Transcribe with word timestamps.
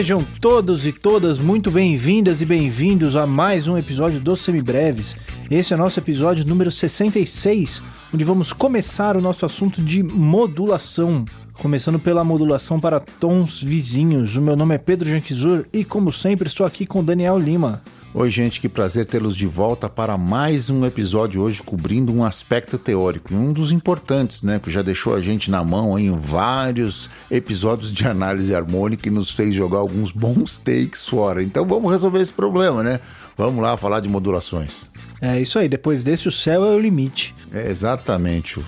Sejam 0.00 0.24
todos 0.40 0.86
e 0.86 0.92
todas 0.92 1.38
muito 1.38 1.70
bem-vindas 1.70 2.40
e 2.40 2.46
bem-vindos 2.46 3.16
a 3.16 3.26
mais 3.26 3.68
um 3.68 3.76
episódio 3.76 4.18
dos 4.18 4.40
Semibreves. 4.40 5.14
Esse 5.50 5.74
é 5.74 5.76
o 5.76 5.78
nosso 5.78 6.00
episódio 6.00 6.46
número 6.46 6.70
66, 6.70 7.82
onde 8.10 8.24
vamos 8.24 8.50
começar 8.50 9.14
o 9.14 9.20
nosso 9.20 9.44
assunto 9.44 9.82
de 9.82 10.02
modulação. 10.02 11.26
Começando 11.52 11.98
pela 11.98 12.24
modulação 12.24 12.80
para 12.80 12.98
tons 12.98 13.62
vizinhos. 13.62 14.38
O 14.38 14.40
meu 14.40 14.56
nome 14.56 14.74
é 14.74 14.78
Pedro 14.78 15.06
Janquizur 15.06 15.66
e, 15.70 15.84
como 15.84 16.10
sempre, 16.10 16.48
estou 16.48 16.64
aqui 16.64 16.86
com 16.86 17.04
Daniel 17.04 17.38
Lima. 17.38 17.82
Oi, 18.12 18.28
gente, 18.28 18.60
que 18.60 18.68
prazer 18.68 19.06
tê-los 19.06 19.36
de 19.36 19.46
volta 19.46 19.88
para 19.88 20.18
mais 20.18 20.68
um 20.68 20.84
episódio 20.84 21.40
hoje 21.40 21.62
cobrindo 21.62 22.12
um 22.12 22.24
aspecto 22.24 22.76
teórico, 22.76 23.32
um 23.32 23.52
dos 23.52 23.70
importantes, 23.70 24.42
né, 24.42 24.58
que 24.58 24.68
já 24.68 24.82
deixou 24.82 25.14
a 25.14 25.20
gente 25.20 25.48
na 25.48 25.62
mão 25.62 25.96
em 25.96 26.10
vários 26.10 27.08
episódios 27.30 27.92
de 27.92 28.04
análise 28.08 28.52
harmônica 28.52 29.06
e 29.06 29.12
nos 29.12 29.30
fez 29.30 29.54
jogar 29.54 29.78
alguns 29.78 30.10
bons 30.10 30.58
takes 30.58 31.06
fora. 31.08 31.40
Então 31.40 31.64
vamos 31.64 31.92
resolver 31.92 32.20
esse 32.20 32.32
problema, 32.32 32.82
né? 32.82 32.98
Vamos 33.38 33.62
lá 33.62 33.76
falar 33.76 34.00
de 34.00 34.08
modulações. 34.08 34.90
É 35.20 35.40
isso 35.40 35.56
aí, 35.56 35.68
depois 35.68 36.02
desse 36.02 36.26
o 36.26 36.32
céu 36.32 36.64
é 36.64 36.74
o 36.74 36.80
limite. 36.80 37.32
É 37.52 37.70
exatamente, 37.70 38.60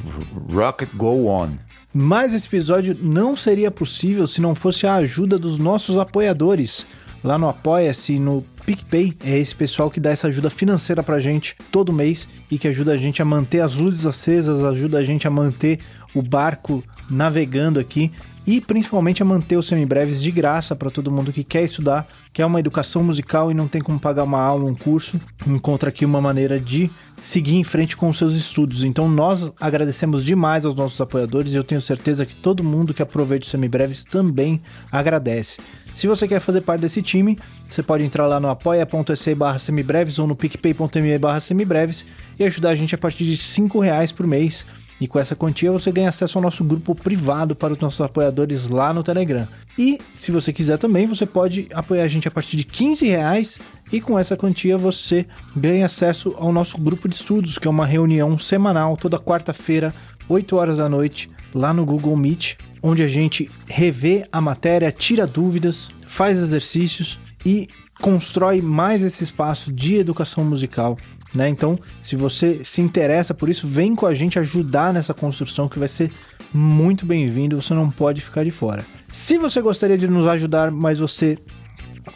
Rocket 0.53 0.91
Go 0.95 1.27
On. 1.27 1.51
Mas 1.93 2.33
esse 2.33 2.47
episódio 2.47 2.97
não 3.03 3.37
seria 3.37 3.73
possível 3.73 4.29
se 4.29 4.41
não 4.41 4.55
fosse 4.55 4.87
a 4.87 4.95
ajuda 4.95 5.37
dos 5.37 5.59
nossos 5.59 5.99
apoiadores 5.99 6.87
lá 7.23 7.39
no 7.39 7.49
Apoia-se, 7.49 8.19
no 8.19 8.45
PicPay. 8.67 9.15
É 9.25 9.39
esse 9.39 9.55
pessoal 9.55 9.91
que 9.91 10.01
dá 10.01 10.11
essa 10.11 10.29
ajuda 10.29 10.51
financeira 10.51 11.03
pra 11.03 11.19
gente 11.19 11.57
todo 11.71 11.93
mês 11.93 12.29
e 12.51 12.59
que 12.59 12.69
ajuda 12.69 12.93
a 12.93 12.97
gente 12.97 13.23
a 13.23 13.25
manter 13.25 13.61
as 13.61 13.75
luzes 13.75 14.07
acesas, 14.07 14.65
ajuda 14.65 14.99
a 14.99 15.05
gente 15.05 15.27
a 15.27 15.31
manter 15.31 15.79
o 16.15 16.23
barco 16.23 16.83
navegando 17.11 17.79
aqui 17.79 18.11
e 18.47 18.61
principalmente 18.61 19.23
a 19.23 19.27
manter 19.27 19.57
os 19.57 19.67
semibreves 19.67 20.21
de 20.21 20.31
graça 20.31 20.75
para 20.75 20.91
todo 20.91 21.11
mundo 21.11 21.33
que 21.33 21.45
quer 21.45 21.63
estudar, 21.63 22.07
quer 22.33 22.45
uma 22.45 22.61
educação 22.61 23.03
musical 23.03 23.51
e 23.51 23.55
não 23.55 23.69
tem 23.69 23.81
como 23.81 23.99
pagar 23.99 24.25
uma 24.25 24.41
aula, 24.41 24.65
um 24.65 24.75
curso, 24.75 25.21
encontra 25.47 25.91
aqui 25.91 26.05
uma 26.05 26.21
maneira 26.21 26.59
de 26.59 26.91
seguir 27.23 27.57
em 27.57 27.65
frente 27.65 27.97
com 27.97 28.09
os 28.09 28.19
seus 28.19 28.35
estudos. 28.35 28.83
Então 28.83 29.09
nós 29.09 29.53
agradecemos 29.61 30.25
demais 30.25 30.65
aos 30.65 30.75
nossos 30.75 31.01
apoiadores 31.01 31.53
e 31.53 31.57
eu 31.57 31.65
tenho 31.65 31.81
certeza 31.81 32.27
que 32.27 32.35
todo 32.35 32.65
mundo 32.65 32.93
que 32.93 33.03
aproveita 33.03 33.45
os 33.45 33.51
semibreves 33.51 34.05
também 34.05 34.61
agradece. 34.91 35.61
Se 35.95 36.07
você 36.07 36.27
quer 36.27 36.41
fazer 36.41 36.63
parte 36.63 36.81
desse 36.81 37.03
time, 37.03 37.39
você 37.69 37.83
pode 37.83 38.03
entrar 38.05 38.27
lá 38.27 38.41
no 38.41 38.49
apoia.se 38.49 39.35
barra 39.35 39.59
semibreves 39.59 40.19
ou 40.19 40.27
no 40.27 40.35
picpay.me 40.35 41.19
barra 41.19 41.41
semibreves 41.41 42.05
e 42.39 42.45
ajudar 42.45 42.71
a 42.71 42.75
gente 42.75 42.95
a 42.95 42.99
partir 42.99 43.25
de 43.25 43.37
5 43.37 43.79
reais 43.79 44.11
por 44.11 44.27
mês. 44.27 44.67
E 45.03 45.09
com 45.09 45.19
essa 45.19 45.35
quantia 45.35 45.73
você 45.73 45.91
ganha 45.91 46.11
acesso 46.11 46.39
ao 46.39 46.43
nosso 46.43 46.63
grupo 46.63 46.95
privado 46.95 47.57
para 47.57 47.73
os 47.73 47.79
nossos 47.81 48.01
apoiadores 48.01 48.69
lá 48.69 48.93
no 48.93 49.03
Telegram. 49.03 49.49
E 49.77 49.99
se 50.15 50.31
você 50.31 50.53
quiser 50.53 50.79
também, 50.79 51.09
você 51.09 51.27
pode 51.27 51.67
apoiar 51.75 52.05
a 52.05 52.09
gente 52.09 52.29
a 52.29 52.31
partir 52.31 52.57
de 52.57 52.63
15 52.63 53.05
reais 53.09 53.59
e 53.93 54.01
com 54.01 54.17
essa 54.17 54.37
quantia 54.37 54.79
você 54.79 55.27
ganha 55.57 55.87
acesso 55.87 56.37
ao 56.39 56.53
nosso 56.53 56.79
grupo 56.79 57.09
de 57.09 57.17
estudos, 57.17 57.59
que 57.59 57.67
é 57.67 57.71
uma 57.71 57.85
reunião 57.85 58.39
semanal 58.39 58.97
toda 58.97 59.19
quarta-feira, 59.19 59.93
8 60.29 60.55
horas 60.55 60.79
da 60.79 60.89
noite, 60.89 61.29
lá 61.53 61.75
no 61.75 61.85
Google 61.85 62.17
Meet, 62.17 62.55
onde 62.81 63.03
a 63.03 63.09
gente 63.09 63.51
revê 63.67 64.25
a 64.31 64.41
matéria, 64.41 64.93
tira 64.93 65.27
dúvidas, 65.27 65.91
faz 66.07 66.39
exercícios 66.39 67.19
e 67.45 67.67
constrói 68.01 68.63
mais 68.63 69.03
esse 69.03 69.25
espaço 69.25 69.73
de 69.73 69.97
educação 69.97 70.45
musical. 70.45 70.97
Né? 71.35 71.49
Então, 71.49 71.79
se 72.03 72.17
você 72.17 72.63
se 72.65 72.81
interessa 72.81 73.33
por 73.33 73.49
isso, 73.49 73.67
vem 73.67 73.95
com 73.95 74.07
a 74.07 74.15
gente 74.15 74.39
ajudar 74.39 74.93
nessa 74.93 75.15
construção 75.15 75.69
que 75.69 75.79
vai 75.79 75.89
ser 75.89 76.11
muito 76.53 77.07
bem-vindo, 77.07 77.61
você 77.61 77.73
não 77.73 77.91
pode 77.91 78.21
ficar 78.21 78.45
de 78.45 78.51
fora. 78.51 78.85
Se 79.13 79.39
você 79.39 79.61
gostaria 79.61 79.97
de 79.97 80.07
nos 80.07 80.27
ajudar, 80.27 80.71
mas 80.71 80.99
você 80.99 81.39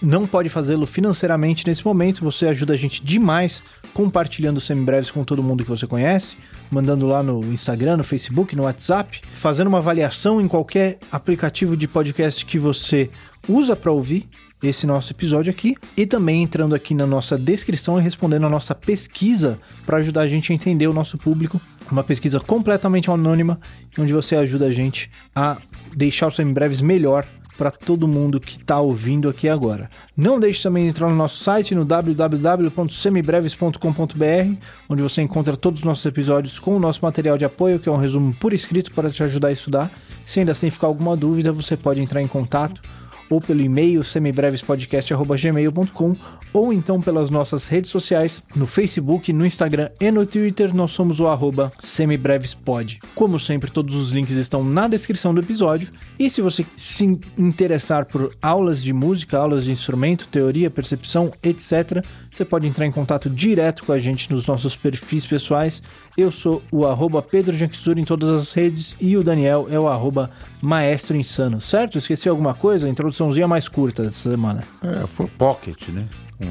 não 0.02 0.26
pode 0.26 0.48
fazê-lo 0.48 0.86
financeiramente 0.86 1.66
nesse 1.66 1.84
momento, 1.84 2.22
você 2.22 2.46
ajuda 2.46 2.74
a 2.74 2.76
gente 2.76 3.02
demais 3.02 3.62
compartilhando 3.94 4.60
semibreves 4.60 5.10
com 5.10 5.24
todo 5.24 5.42
mundo 5.42 5.64
que 5.64 5.70
você 5.70 5.86
conhece 5.86 6.36
mandando 6.70 7.06
lá 7.06 7.22
no 7.22 7.40
Instagram, 7.52 7.96
no 7.96 8.04
Facebook, 8.04 8.54
no 8.56 8.64
WhatsApp, 8.64 9.20
fazendo 9.34 9.68
uma 9.68 9.78
avaliação 9.78 10.40
em 10.40 10.48
qualquer 10.48 10.98
aplicativo 11.10 11.76
de 11.76 11.86
podcast 11.86 12.44
que 12.44 12.58
você 12.58 13.10
usa 13.48 13.76
para 13.76 13.92
ouvir 13.92 14.28
esse 14.62 14.86
nosso 14.86 15.12
episódio 15.12 15.50
aqui 15.50 15.76
e 15.96 16.06
também 16.06 16.42
entrando 16.42 16.74
aqui 16.74 16.94
na 16.94 17.06
nossa 17.06 17.38
descrição 17.38 17.98
e 17.98 18.02
respondendo 18.02 18.46
a 18.46 18.50
nossa 18.50 18.74
pesquisa 18.74 19.58
para 19.84 19.98
ajudar 19.98 20.22
a 20.22 20.28
gente 20.28 20.52
a 20.52 20.54
entender 20.54 20.86
o 20.86 20.92
nosso 20.92 21.18
público. 21.18 21.60
Uma 21.90 22.02
pesquisa 22.02 22.40
completamente 22.40 23.10
anônima, 23.10 23.60
onde 23.98 24.12
você 24.12 24.34
ajuda 24.34 24.66
a 24.66 24.72
gente 24.72 25.10
a 25.34 25.56
deixar 25.94 26.26
os 26.26 26.36
semibreves 26.36 26.80
melhor 26.80 27.26
para 27.56 27.70
todo 27.70 28.08
mundo 28.08 28.40
que 28.40 28.58
está 28.58 28.80
ouvindo 28.80 29.28
aqui 29.28 29.48
agora. 29.48 29.88
Não 30.16 30.38
deixe 30.38 30.62
também 30.62 30.84
de 30.84 30.90
entrar 30.90 31.08
no 31.08 31.16
nosso 31.16 31.42
site 31.42 31.74
no 31.74 31.84
www.semibreves.com.br, 31.84 34.62
onde 34.88 35.02
você 35.02 35.22
encontra 35.22 35.56
todos 35.56 35.80
os 35.80 35.84
nossos 35.84 36.04
episódios 36.04 36.58
com 36.58 36.76
o 36.76 36.80
nosso 36.80 37.04
material 37.04 37.38
de 37.38 37.44
apoio, 37.44 37.78
que 37.78 37.88
é 37.88 37.92
um 37.92 37.96
resumo 37.96 38.34
por 38.34 38.52
escrito 38.52 38.92
para 38.92 39.10
te 39.10 39.22
ajudar 39.22 39.48
a 39.48 39.52
estudar. 39.52 39.90
Se 40.26 40.40
ainda 40.40 40.52
assim 40.52 40.68
ficar 40.70 40.88
alguma 40.88 41.16
dúvida, 41.16 41.52
você 41.52 41.76
pode 41.76 42.00
entrar 42.00 42.20
em 42.20 42.26
contato 42.26 42.80
ou 43.30 43.40
pelo 43.40 43.60
e-mail 43.60 44.02
semibrevespodcast.gmail.com 44.02 46.16
ou 46.52 46.72
então 46.72 47.00
pelas 47.00 47.28
nossas 47.28 47.68
redes 47.68 47.90
sociais, 47.90 48.42
no 48.54 48.66
Facebook, 48.66 49.32
no 49.32 49.44
Instagram 49.44 49.90
e 50.00 50.10
no 50.10 50.24
Twitter, 50.24 50.74
nós 50.74 50.90
somos 50.90 51.20
o 51.20 51.26
arroba 51.26 51.70
semibrevespod. 51.80 53.00
Como 53.14 53.38
sempre, 53.38 53.70
todos 53.70 53.94
os 53.94 54.10
links 54.10 54.36
estão 54.36 54.64
na 54.64 54.88
descrição 54.88 55.34
do 55.34 55.40
episódio, 55.40 55.90
e 56.18 56.30
se 56.30 56.40
você 56.40 56.64
se 56.74 57.04
interessar 57.36 58.06
por 58.06 58.34
aulas 58.40 58.82
de 58.82 58.94
música, 58.94 59.36
aulas 59.36 59.64
de 59.64 59.72
instrumento, 59.72 60.28
teoria, 60.28 60.70
percepção, 60.70 61.30
etc., 61.42 62.02
você 62.36 62.44
pode 62.44 62.66
entrar 62.66 62.84
em 62.84 62.90
contato 62.92 63.30
direto 63.30 63.84
com 63.84 63.92
a 63.92 63.98
gente 63.98 64.30
nos 64.30 64.46
nossos 64.46 64.76
perfis 64.76 65.26
pessoais. 65.26 65.82
Eu 66.16 66.30
sou 66.30 66.62
o 66.70 66.86
arroba 66.86 67.22
Pedro 67.22 67.56
em 67.96 68.04
todas 68.04 68.28
as 68.28 68.52
redes 68.52 68.94
e 69.00 69.16
o 69.16 69.24
Daniel 69.24 69.66
é 69.70 69.78
o 69.80 69.88
arroba 69.88 70.30
Maestro 70.60 71.16
Insano, 71.16 71.60
certo? 71.60 71.96
Esqueci 71.96 72.28
alguma 72.28 72.54
coisa? 72.54 72.86
A 72.86 72.90
introduçãozinha 72.90 73.48
mais 73.48 73.68
curta 73.68 74.02
dessa 74.02 74.30
semana. 74.30 74.62
É, 74.82 75.06
foi 75.06 75.26
pocket, 75.26 75.88
né? 75.88 76.06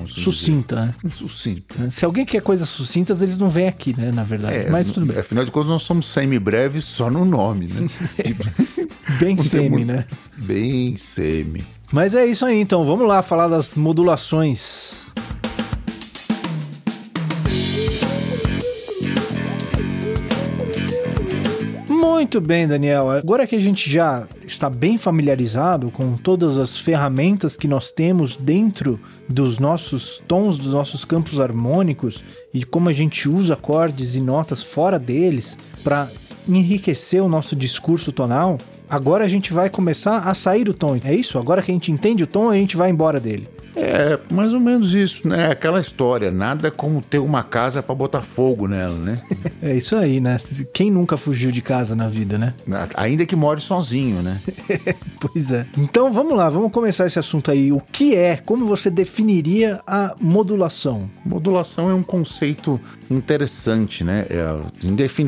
Sucinta, 0.08 0.88
né? 1.04 1.10
Sucinta. 1.12 1.92
Se 1.92 2.04
alguém 2.04 2.26
quer 2.26 2.42
coisas 2.42 2.68
sucintas, 2.68 3.22
eles 3.22 3.38
não 3.38 3.50
vêm 3.50 3.68
aqui, 3.68 3.96
né? 3.96 4.12
Na 4.12 4.24
verdade. 4.24 4.56
É, 4.56 4.70
Mas 4.70 4.90
tudo 4.90 5.06
bem. 5.06 5.20
Afinal 5.20 5.46
de 5.46 5.52
contas, 5.52 5.70
nós 5.70 5.84
somos 5.84 6.08
semi-breves 6.08 6.84
só 6.84 7.08
no 7.08 7.24
nome, 7.24 7.68
né? 7.68 7.88
bem 9.20 9.38
semi, 9.44 9.70
muito... 9.70 9.86
né? 9.86 10.06
Bem 10.38 10.98
semi. 10.98 11.64
Mas 11.92 12.16
é 12.16 12.26
isso 12.26 12.44
aí, 12.44 12.60
então. 12.60 12.84
Vamos 12.84 13.08
lá 13.08 13.22
falar 13.22 13.48
das 13.48 13.76
modulações. 13.76 15.05
Muito 22.26 22.42
bem, 22.42 22.68
Daniel. 22.68 23.08
Agora 23.12 23.46
que 23.46 23.56
a 23.56 23.60
gente 23.60 23.88
já 23.88 24.28
está 24.48 24.68
bem 24.68 24.98
familiarizado 24.98 25.92
com 25.92 26.18
todas 26.18 26.58
as 26.58 26.76
ferramentas 26.76 27.56
que 27.56 27.68
nós 27.68 27.92
temos 27.92 28.36
dentro 28.36 29.00
dos 29.30 29.60
nossos 29.60 30.24
tons, 30.28 30.58
dos 30.58 30.74
nossos 30.74 31.06
campos 31.06 31.40
harmônicos 31.40 32.24
e 32.52 32.66
como 32.66 32.90
a 32.90 32.94
gente 32.94 33.30
usa 33.30 33.54
acordes 33.54 34.16
e 34.16 34.20
notas 34.20 34.64
fora 34.64 34.98
deles 34.98 35.56
para 35.84 36.10
enriquecer 36.50 37.22
o 37.22 37.30
nosso 37.30 37.56
discurso 37.56 38.12
tonal, 38.12 38.58
agora 38.90 39.24
a 39.24 39.30
gente 39.30 39.54
vai 39.54 39.70
começar 39.70 40.28
a 40.28 40.34
sair 40.34 40.64
do 40.64 40.74
tom. 40.74 40.98
É 41.04 41.14
isso? 41.14 41.38
Agora 41.38 41.62
que 41.62 41.70
a 41.70 41.76
gente 41.76 41.92
entende 41.92 42.24
o 42.24 42.28
tom, 42.28 42.50
a 42.50 42.56
gente 42.56 42.76
vai 42.76 42.90
embora 42.90 43.20
dele. 43.20 43.48
É, 43.76 44.18
mais 44.34 44.54
ou 44.54 44.60
menos 44.60 44.94
isso, 44.94 45.28
né? 45.28 45.52
Aquela 45.52 45.80
história, 45.80 46.32
nada 46.32 46.72
como 46.72 47.02
ter 47.02 47.20
uma 47.20 47.44
casa 47.44 47.84
para 47.84 47.94
botar 47.94 48.22
fogo 48.22 48.68
nela, 48.68 48.96
né? 48.96 49.22
é 49.62 49.76
isso 49.76 49.96
aí, 49.96 50.22
né? 50.22 50.38
Quem 50.74 50.90
nunca 50.90 51.18
fugiu 51.18 51.52
de 51.52 51.62
casa 51.62 51.96
na 51.96 52.08
vida, 52.08 52.38
né? 52.38 52.54
Ainda 52.96 53.26
que 53.26 53.36
more 53.36 53.60
sozinho, 53.60 54.22
né? 54.22 54.40
pois 55.20 55.52
é. 55.52 55.66
Então 55.78 56.12
vamos 56.12 56.38
lá, 56.38 56.50
vamos 56.50 56.72
começar 56.72 57.06
esse 57.06 57.20
assunto 57.20 57.52
aí. 57.52 57.72
O 57.72 57.82
que 57.92 58.16
é, 58.16 58.38
como 58.38 58.66
você 58.66 58.90
definiria 58.90 59.82
a 59.86 60.16
modulação? 60.20 61.10
Modulação 61.26 61.90
é 61.90 61.94
um 61.94 62.04
conceito 62.04 62.80
interessante, 63.12 64.04
né? 64.04 64.26
É, 64.30 64.46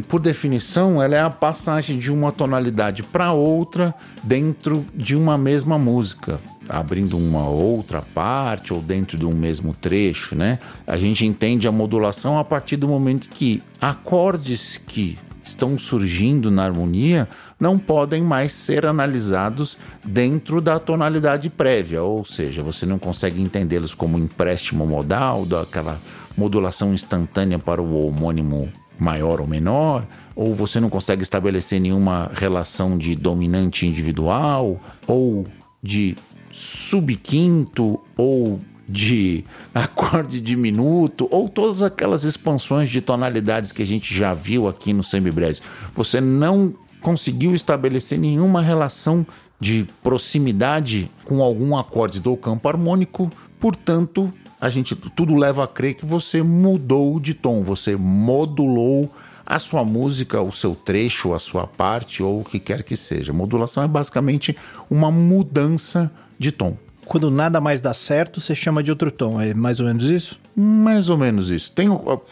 por 0.08 0.20
definição, 0.20 1.02
ela 1.02 1.16
é 1.16 1.22
a 1.22 1.30
passagem 1.30 2.00
de 2.00 2.12
uma 2.12 2.32
tonalidade 2.32 3.04
para 3.04 3.34
outra 3.34 3.94
dentro 4.24 4.86
de 4.96 5.16
uma 5.16 5.38
mesma 5.38 5.78
música 5.78 6.40
abrindo 6.70 7.18
uma 7.18 7.48
outra 7.48 8.02
parte 8.02 8.37
ou 8.74 8.82
dentro 8.82 9.18
de 9.18 9.26
um 9.26 9.34
mesmo 9.34 9.74
trecho, 9.74 10.36
né? 10.36 10.60
A 10.86 10.98
gente 10.98 11.26
entende 11.26 11.68
a 11.68 11.72
modulação 11.72 12.38
a 12.38 12.44
partir 12.44 12.78
do 12.78 12.88
momento 12.88 13.30
que 13.30 13.62
acordes 13.82 14.78
que 14.78 15.18
estão 15.44 15.78
surgindo 15.78 16.52
na 16.52 16.66
harmonia 16.66 17.28
não 17.60 17.80
podem 17.80 18.22
mais 18.22 18.52
ser 18.52 18.86
analisados 18.86 19.78
dentro 20.06 20.62
da 20.62 20.78
tonalidade 20.80 21.50
prévia, 21.50 22.04
ou 22.04 22.26
seja, 22.26 22.62
você 22.62 22.86
não 22.86 23.00
consegue 23.00 23.42
entendê-los 23.42 23.96
como 23.96 24.20
empréstimo 24.20 24.86
modal, 24.86 25.46
daquela 25.46 26.00
modulação 26.36 26.94
instantânea 26.94 27.58
para 27.58 27.82
o 27.82 28.08
homônimo 28.08 28.70
maior 29.00 29.40
ou 29.40 29.48
menor, 29.48 30.06
ou 30.36 30.54
você 30.54 30.80
não 30.80 30.90
consegue 30.90 31.24
estabelecer 31.24 31.80
nenhuma 31.80 32.32
relação 32.34 32.98
de 32.98 33.16
dominante 33.16 33.88
individual 33.88 34.80
ou 35.08 35.48
de 35.82 36.16
subquinto 36.52 38.00
ou 38.16 38.60
de 38.88 39.44
acorde 39.74 40.40
diminuto 40.40 41.28
ou 41.30 41.50
todas 41.50 41.82
aquelas 41.82 42.24
expansões 42.24 42.90
de 42.90 43.02
tonalidades 43.02 43.72
que 43.72 43.82
a 43.82 43.86
gente 43.86 44.14
já 44.14 44.34
viu 44.34 44.68
aqui 44.68 44.94
no 44.94 45.04
semibreve. 45.04 45.62
Você 45.94 46.22
não 46.22 46.74
conseguiu 47.02 47.54
estabelecer 47.54 48.18
nenhuma 48.18 48.62
relação 48.62 49.26
de 49.60 49.88
proximidade 50.04 51.10
com 51.24 51.42
algum 51.42 51.76
acorde 51.76 52.20
do 52.20 52.36
campo 52.38 52.68
harmônico, 52.70 53.30
portanto, 53.60 54.32
a 54.60 54.70
gente 54.70 54.96
tudo 54.96 55.36
leva 55.36 55.64
a 55.64 55.68
crer 55.68 55.96
que 55.96 56.06
você 56.06 56.42
mudou 56.42 57.20
de 57.20 57.34
tom, 57.34 57.64
você 57.64 57.96
modulou 57.96 59.12
a 59.46 59.60
sua 59.60 59.84
música, 59.86 60.42
o 60.42 60.52
seu 60.52 60.76
trecho, 60.76 61.34
a 61.34 61.40
sua 61.40 61.66
parte 61.66 62.22
ou 62.22 62.42
o 62.42 62.44
que 62.44 62.60
quer 62.60 62.84
que 62.84 62.96
seja. 62.96 63.32
Modulação 63.32 63.82
é 63.84 63.88
basicamente 63.88 64.56
uma 64.90 65.10
mudança 65.10 66.12
de 66.38 66.52
tom. 66.52 66.78
Quando 67.08 67.32
nada 67.32 67.62
mais 67.62 67.80
dá 67.80 67.94
certo, 67.94 68.42
você 68.42 68.54
chama 68.54 68.84
de 68.84 68.92
outro 68.92 69.10
tom. 69.10 69.40
É 69.40 69.54
mais 69.54 69.80
ou 69.80 69.86
menos 69.86 70.04
isso? 70.04 70.38
Mais 70.54 71.10
ou 71.10 71.18
menos 71.18 71.50
isso. 71.50 71.72
Tem 71.72 71.88